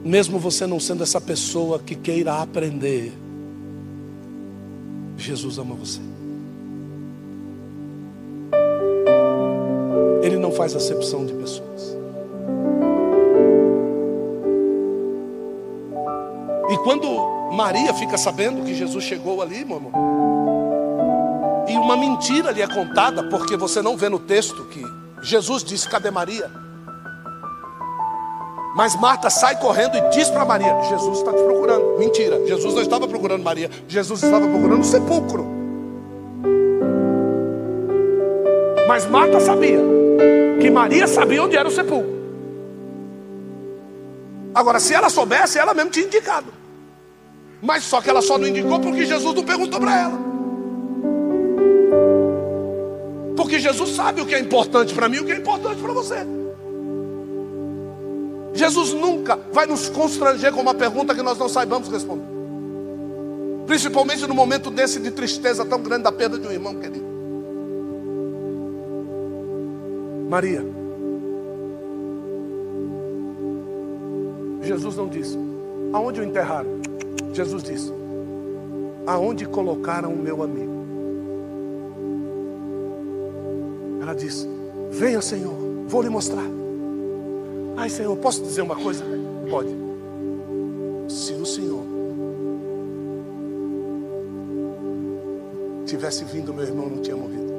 mesmo 0.04 0.40
você 0.40 0.66
não 0.66 0.80
sendo 0.80 1.04
essa 1.04 1.20
pessoa 1.20 1.80
que 1.80 1.96
queira 1.96 2.42
aprender, 2.42 3.12
Jesus 5.18 5.58
ama 5.58 5.76
você. 5.76 6.00
Faz 10.62 10.76
acepção 10.76 11.26
de 11.26 11.34
pessoas. 11.34 11.98
E 16.70 16.78
quando 16.84 17.08
Maria 17.52 17.92
fica 17.96 18.16
sabendo 18.16 18.64
que 18.64 18.76
Jesus 18.76 19.04
chegou 19.04 19.42
ali, 19.42 19.66
meu 19.66 19.82
e 21.68 21.78
uma 21.78 21.98
mentira 21.98 22.52
lhe 22.52 22.62
é 22.62 22.68
contada, 22.68 23.24
porque 23.24 23.58
você 23.58 23.82
não 23.82 23.98
vê 23.98 24.08
no 24.08 24.20
texto 24.20 24.64
que 24.66 24.84
Jesus 25.24 25.64
disse: 25.64 25.90
Cadê 25.90 26.12
Maria? 26.12 26.52
Mas 28.76 28.96
Marta 28.96 29.32
sai 29.32 29.58
correndo 29.60 29.98
e 29.98 30.10
diz 30.10 30.30
para 30.30 30.46
Maria: 30.46 30.80
Jesus 30.90 31.18
está 31.18 31.34
te 31.34 31.42
procurando. 31.42 31.98
Mentira, 31.98 32.46
Jesus 32.46 32.76
não 32.76 32.84
estava 32.84 33.08
procurando 33.08 33.44
Maria, 33.44 33.70
Jesus 33.88 34.22
estava 34.22 34.48
procurando 34.48 34.82
o 34.82 34.86
sepulcro. 34.86 35.48
Mas 38.88 39.08
Marta 39.08 39.40
sabia 39.40 40.01
que 40.62 40.70
Maria 40.70 41.08
sabia 41.08 41.44
onde 41.44 41.58
era 41.58 41.68
o 41.68 41.72
sepulcro. 41.72 42.22
Agora, 44.54 44.80
se 44.80 44.94
ela 44.94 45.10
soubesse, 45.10 45.58
ela 45.58 45.74
mesmo 45.74 45.92
tinha 45.92 46.06
indicado. 46.06 46.48
Mas 47.62 47.84
só 47.84 48.02
que 48.02 48.10
ela 48.10 48.22
só 48.22 48.38
não 48.38 48.48
indicou 48.48 48.80
porque 48.80 49.06
Jesus 49.06 49.34
não 49.34 49.44
perguntou 49.44 49.80
para 49.80 50.00
ela. 50.00 50.20
Porque 53.36 53.60
Jesus 53.60 53.96
sabe 53.96 54.22
o 54.22 54.26
que 54.26 54.36
é 54.36 54.40
importante 54.40 54.94
para 54.94 55.08
mim 55.08 55.18
e 55.18 55.20
o 55.22 55.26
que 55.26 55.32
é 55.32 55.38
importante 55.38 55.82
para 55.82 55.94
você. 55.94 56.16
Jesus 58.54 58.94
nunca 58.94 59.40
vai 59.52 59.66
nos 59.66 59.90
constranger 59.90 60.52
com 60.52 60.62
uma 60.62 60.74
pergunta 60.74 61.16
que 61.16 61.22
nós 61.22 61.38
não 61.38 61.48
saibamos 61.48 61.88
responder. 61.90 62.26
Principalmente 63.66 64.28
no 64.28 64.34
momento 64.34 64.70
desse 64.70 65.00
de 65.00 65.12
tristeza 65.12 65.64
tão 65.64 65.82
grande 65.82 66.04
da 66.04 66.12
perda 66.12 66.38
de 66.38 66.48
um 66.48 66.52
irmão 66.52 66.76
querido. 66.76 67.21
Maria. 70.32 70.64
Jesus 74.62 74.96
não 74.96 75.10
disse: 75.10 75.38
Aonde 75.92 76.22
o 76.22 76.24
enterraram? 76.24 76.70
Jesus 77.34 77.62
disse: 77.62 77.92
Aonde 79.06 79.46
colocaram 79.46 80.14
o 80.14 80.18
meu 80.18 80.42
amigo? 80.42 80.72
Ela 84.02 84.16
disse: 84.16 84.48
Venha, 84.90 85.22
Senhor, 85.22 85.54
vou 85.88 86.02
lhe 86.02 86.08
mostrar. 86.10 86.48
Ai, 87.76 87.90
Senhor, 87.90 88.16
posso 88.16 88.42
dizer 88.42 88.62
uma 88.62 88.78
coisa? 88.78 89.04
Pode. 89.50 89.76
Se 91.10 91.34
o 91.34 91.46
Senhor 91.46 91.84
tivesse 95.86 96.24
vindo, 96.24 96.54
meu 96.54 96.64
irmão 96.64 96.90
não 96.90 97.02
tinha 97.02 97.18
morrido. 97.18 97.51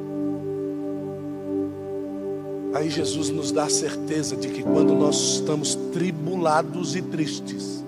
Aí 2.74 2.88
Jesus 2.88 3.28
nos 3.28 3.52
dá 3.52 3.64
a 3.64 3.70
certeza 3.70 4.36
de 4.36 4.48
que 4.48 4.62
quando 4.62 4.94
nós 4.94 5.34
estamos 5.34 5.74
tribulados 5.92 6.96
e 6.96 7.02
tristes, 7.02 7.84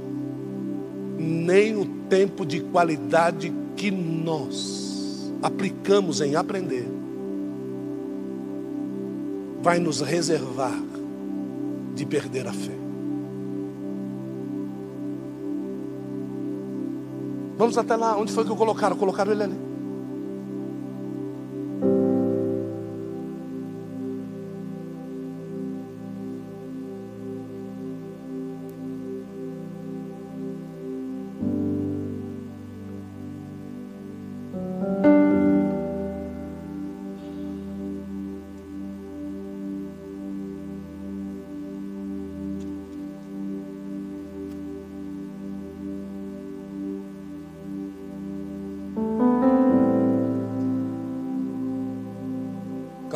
nem 1.18 1.76
o 1.76 1.86
tempo 2.08 2.44
de 2.44 2.60
qualidade 2.60 3.52
que 3.76 3.90
nós 3.90 5.32
aplicamos 5.42 6.20
em 6.20 6.36
aprender 6.36 6.86
vai 9.62 9.78
nos 9.78 10.02
reservar 10.02 10.78
de 11.94 12.04
perder 12.04 12.46
a 12.46 12.52
fé. 12.52 12.72
Vamos 17.56 17.78
até 17.78 17.96
lá, 17.96 18.16
onde 18.18 18.32
foi 18.32 18.44
que 18.44 18.50
eu 18.50 18.56
colocaram? 18.56 18.96
Colocaram 18.96 19.32
ele 19.32 19.44
ali. 19.44 19.63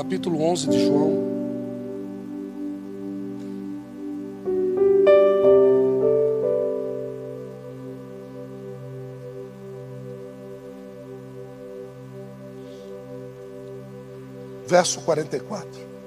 capítulo 0.08 0.40
11 0.40 0.68
de 0.70 0.86
João. 0.86 1.28
Verso 14.66 15.02
44. 15.02 15.97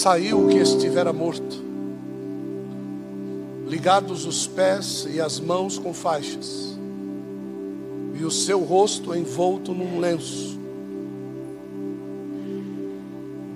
Saiu 0.00 0.46
o 0.46 0.48
que 0.48 0.56
estivera 0.56 1.12
morto, 1.12 1.62
ligados 3.68 4.24
os 4.24 4.46
pés 4.46 5.06
e 5.10 5.20
as 5.20 5.38
mãos 5.38 5.78
com 5.78 5.92
faixas, 5.92 6.74
e 8.18 8.24
o 8.24 8.30
seu 8.30 8.60
rosto 8.60 9.14
envolto 9.14 9.74
num 9.74 10.00
lenço. 10.00 10.58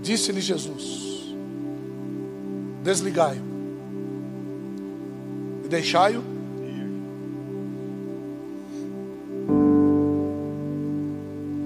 Disse-lhe 0.03 0.43
Jesus: 0.43 1.35
Desligai-o 2.83 3.43
e 5.65 5.69
deixai-o. 5.69 6.23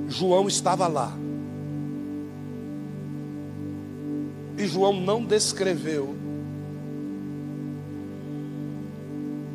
João 0.06 0.46
estava 0.46 0.86
lá. 0.86 1.18
E 4.58 4.66
João 4.66 5.00
não 5.00 5.24
descreveu 5.24 6.16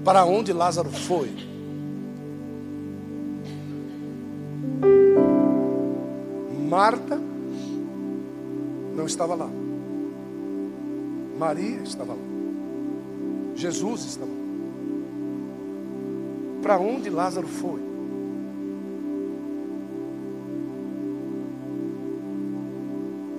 para 0.04 0.26
onde 0.26 0.54
Lázaro 0.54 0.90
foi. 0.90 1.30
Marta 6.70 7.20
não 8.96 9.06
estava 9.06 9.36
lá. 9.36 9.50
Maria 11.38 11.82
estava 11.84 12.14
lá. 12.14 12.20
Jesus 13.56 14.06
estava 14.06 14.32
lá. 14.32 14.44
Para 16.62 16.80
onde 16.80 17.10
Lázaro 17.10 17.48
foi? 17.48 17.93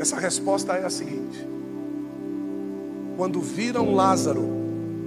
Essa 0.05 0.21
resposta 0.21 0.75
é 0.75 0.85
a 0.85 0.91
seguinte: 0.91 1.49
quando 3.17 3.41
viram 3.41 3.95
Lázaro, 3.95 4.47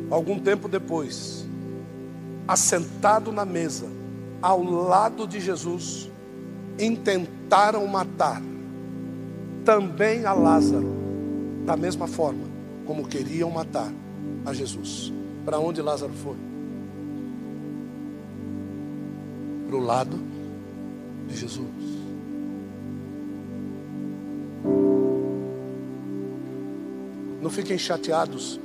algum 0.10 0.40
tempo 0.40 0.68
depois, 0.68 1.46
assentado 2.48 3.32
na 3.32 3.46
mesa, 3.46 3.86
ao 4.42 4.64
lado 4.64 5.28
de 5.28 5.40
Jesus, 5.40 6.10
intentaram 6.80 7.86
matar 7.86 8.42
também 9.64 10.26
a 10.26 10.34
Lázaro, 10.34 10.92
da 11.64 11.78
mesma 11.78 12.08
forma 12.08 12.48
como 12.88 13.08
queriam 13.08 13.52
matar 13.52 13.94
a 14.48 14.52
Jesus. 14.52 15.14
Para 15.46 15.60
onde 15.60 15.80
Lázaro 15.80 16.14
foi? 16.14 16.38
Para 19.68 19.76
o 19.76 19.80
lado 19.80 20.18
de 21.28 21.38
Jesus. 21.38 21.97
Não 27.48 27.54
fiquem 27.54 27.78
chateados 27.78 28.60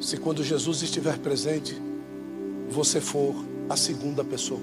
se 0.00 0.16
quando 0.16 0.42
Jesus 0.42 0.82
estiver 0.82 1.16
presente, 1.16 1.80
você 2.68 3.00
for 3.00 3.32
a 3.70 3.76
segunda 3.76 4.24
pessoa. 4.24 4.58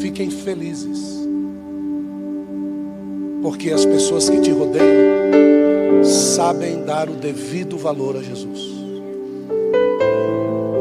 fiquem 0.00 0.28
felizes, 0.28 1.24
porque 3.42 3.70
as 3.70 3.84
pessoas 3.84 4.28
que 4.28 4.40
te 4.40 4.50
rodeiam 4.50 6.02
sabem 6.02 6.82
dar 6.84 7.08
o 7.08 7.14
devido 7.14 7.78
valor 7.78 8.16
a 8.16 8.22
Jesus. 8.22 8.74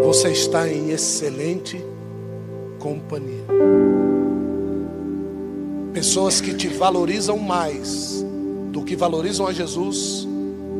Você 0.03 0.31
está 0.31 0.67
em 0.67 0.89
excelente 0.89 1.79
companhia. 2.79 3.45
Pessoas 5.95 6.39
que 6.39 6.53
te 6.53 6.67
valorizam 6.67 7.39
mais 7.39 8.23
do 8.71 8.83
que 8.83 8.95
valorizam 8.95 9.47
a 9.47 9.51
Jesus 9.51 10.27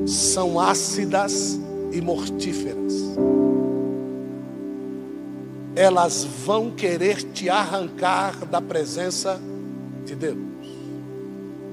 são 0.06 0.60
ácidas 0.60 1.60
e 1.92 2.00
mortíferas 2.00 3.16
elas 5.76 6.24
vão 6.24 6.72
querer 6.72 7.22
te 7.34 7.50
arrancar 7.50 8.46
da 8.46 8.62
presença 8.62 9.40
de 10.06 10.16
Deus, 10.16 10.38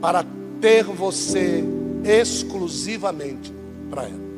para 0.00 0.24
ter 0.60 0.84
você 0.84 1.62
exclusivamente 2.04 3.52
para 3.88 4.04
ela. 4.04 4.32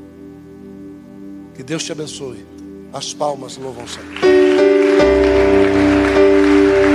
Que 1.54 1.62
Deus 1.62 1.82
te 1.84 1.92
abençoe. 1.92 2.44
As 2.92 3.14
palmas 3.14 3.56
louvam 3.56 3.84
o 3.84 3.88
Senhor. 3.88 5.53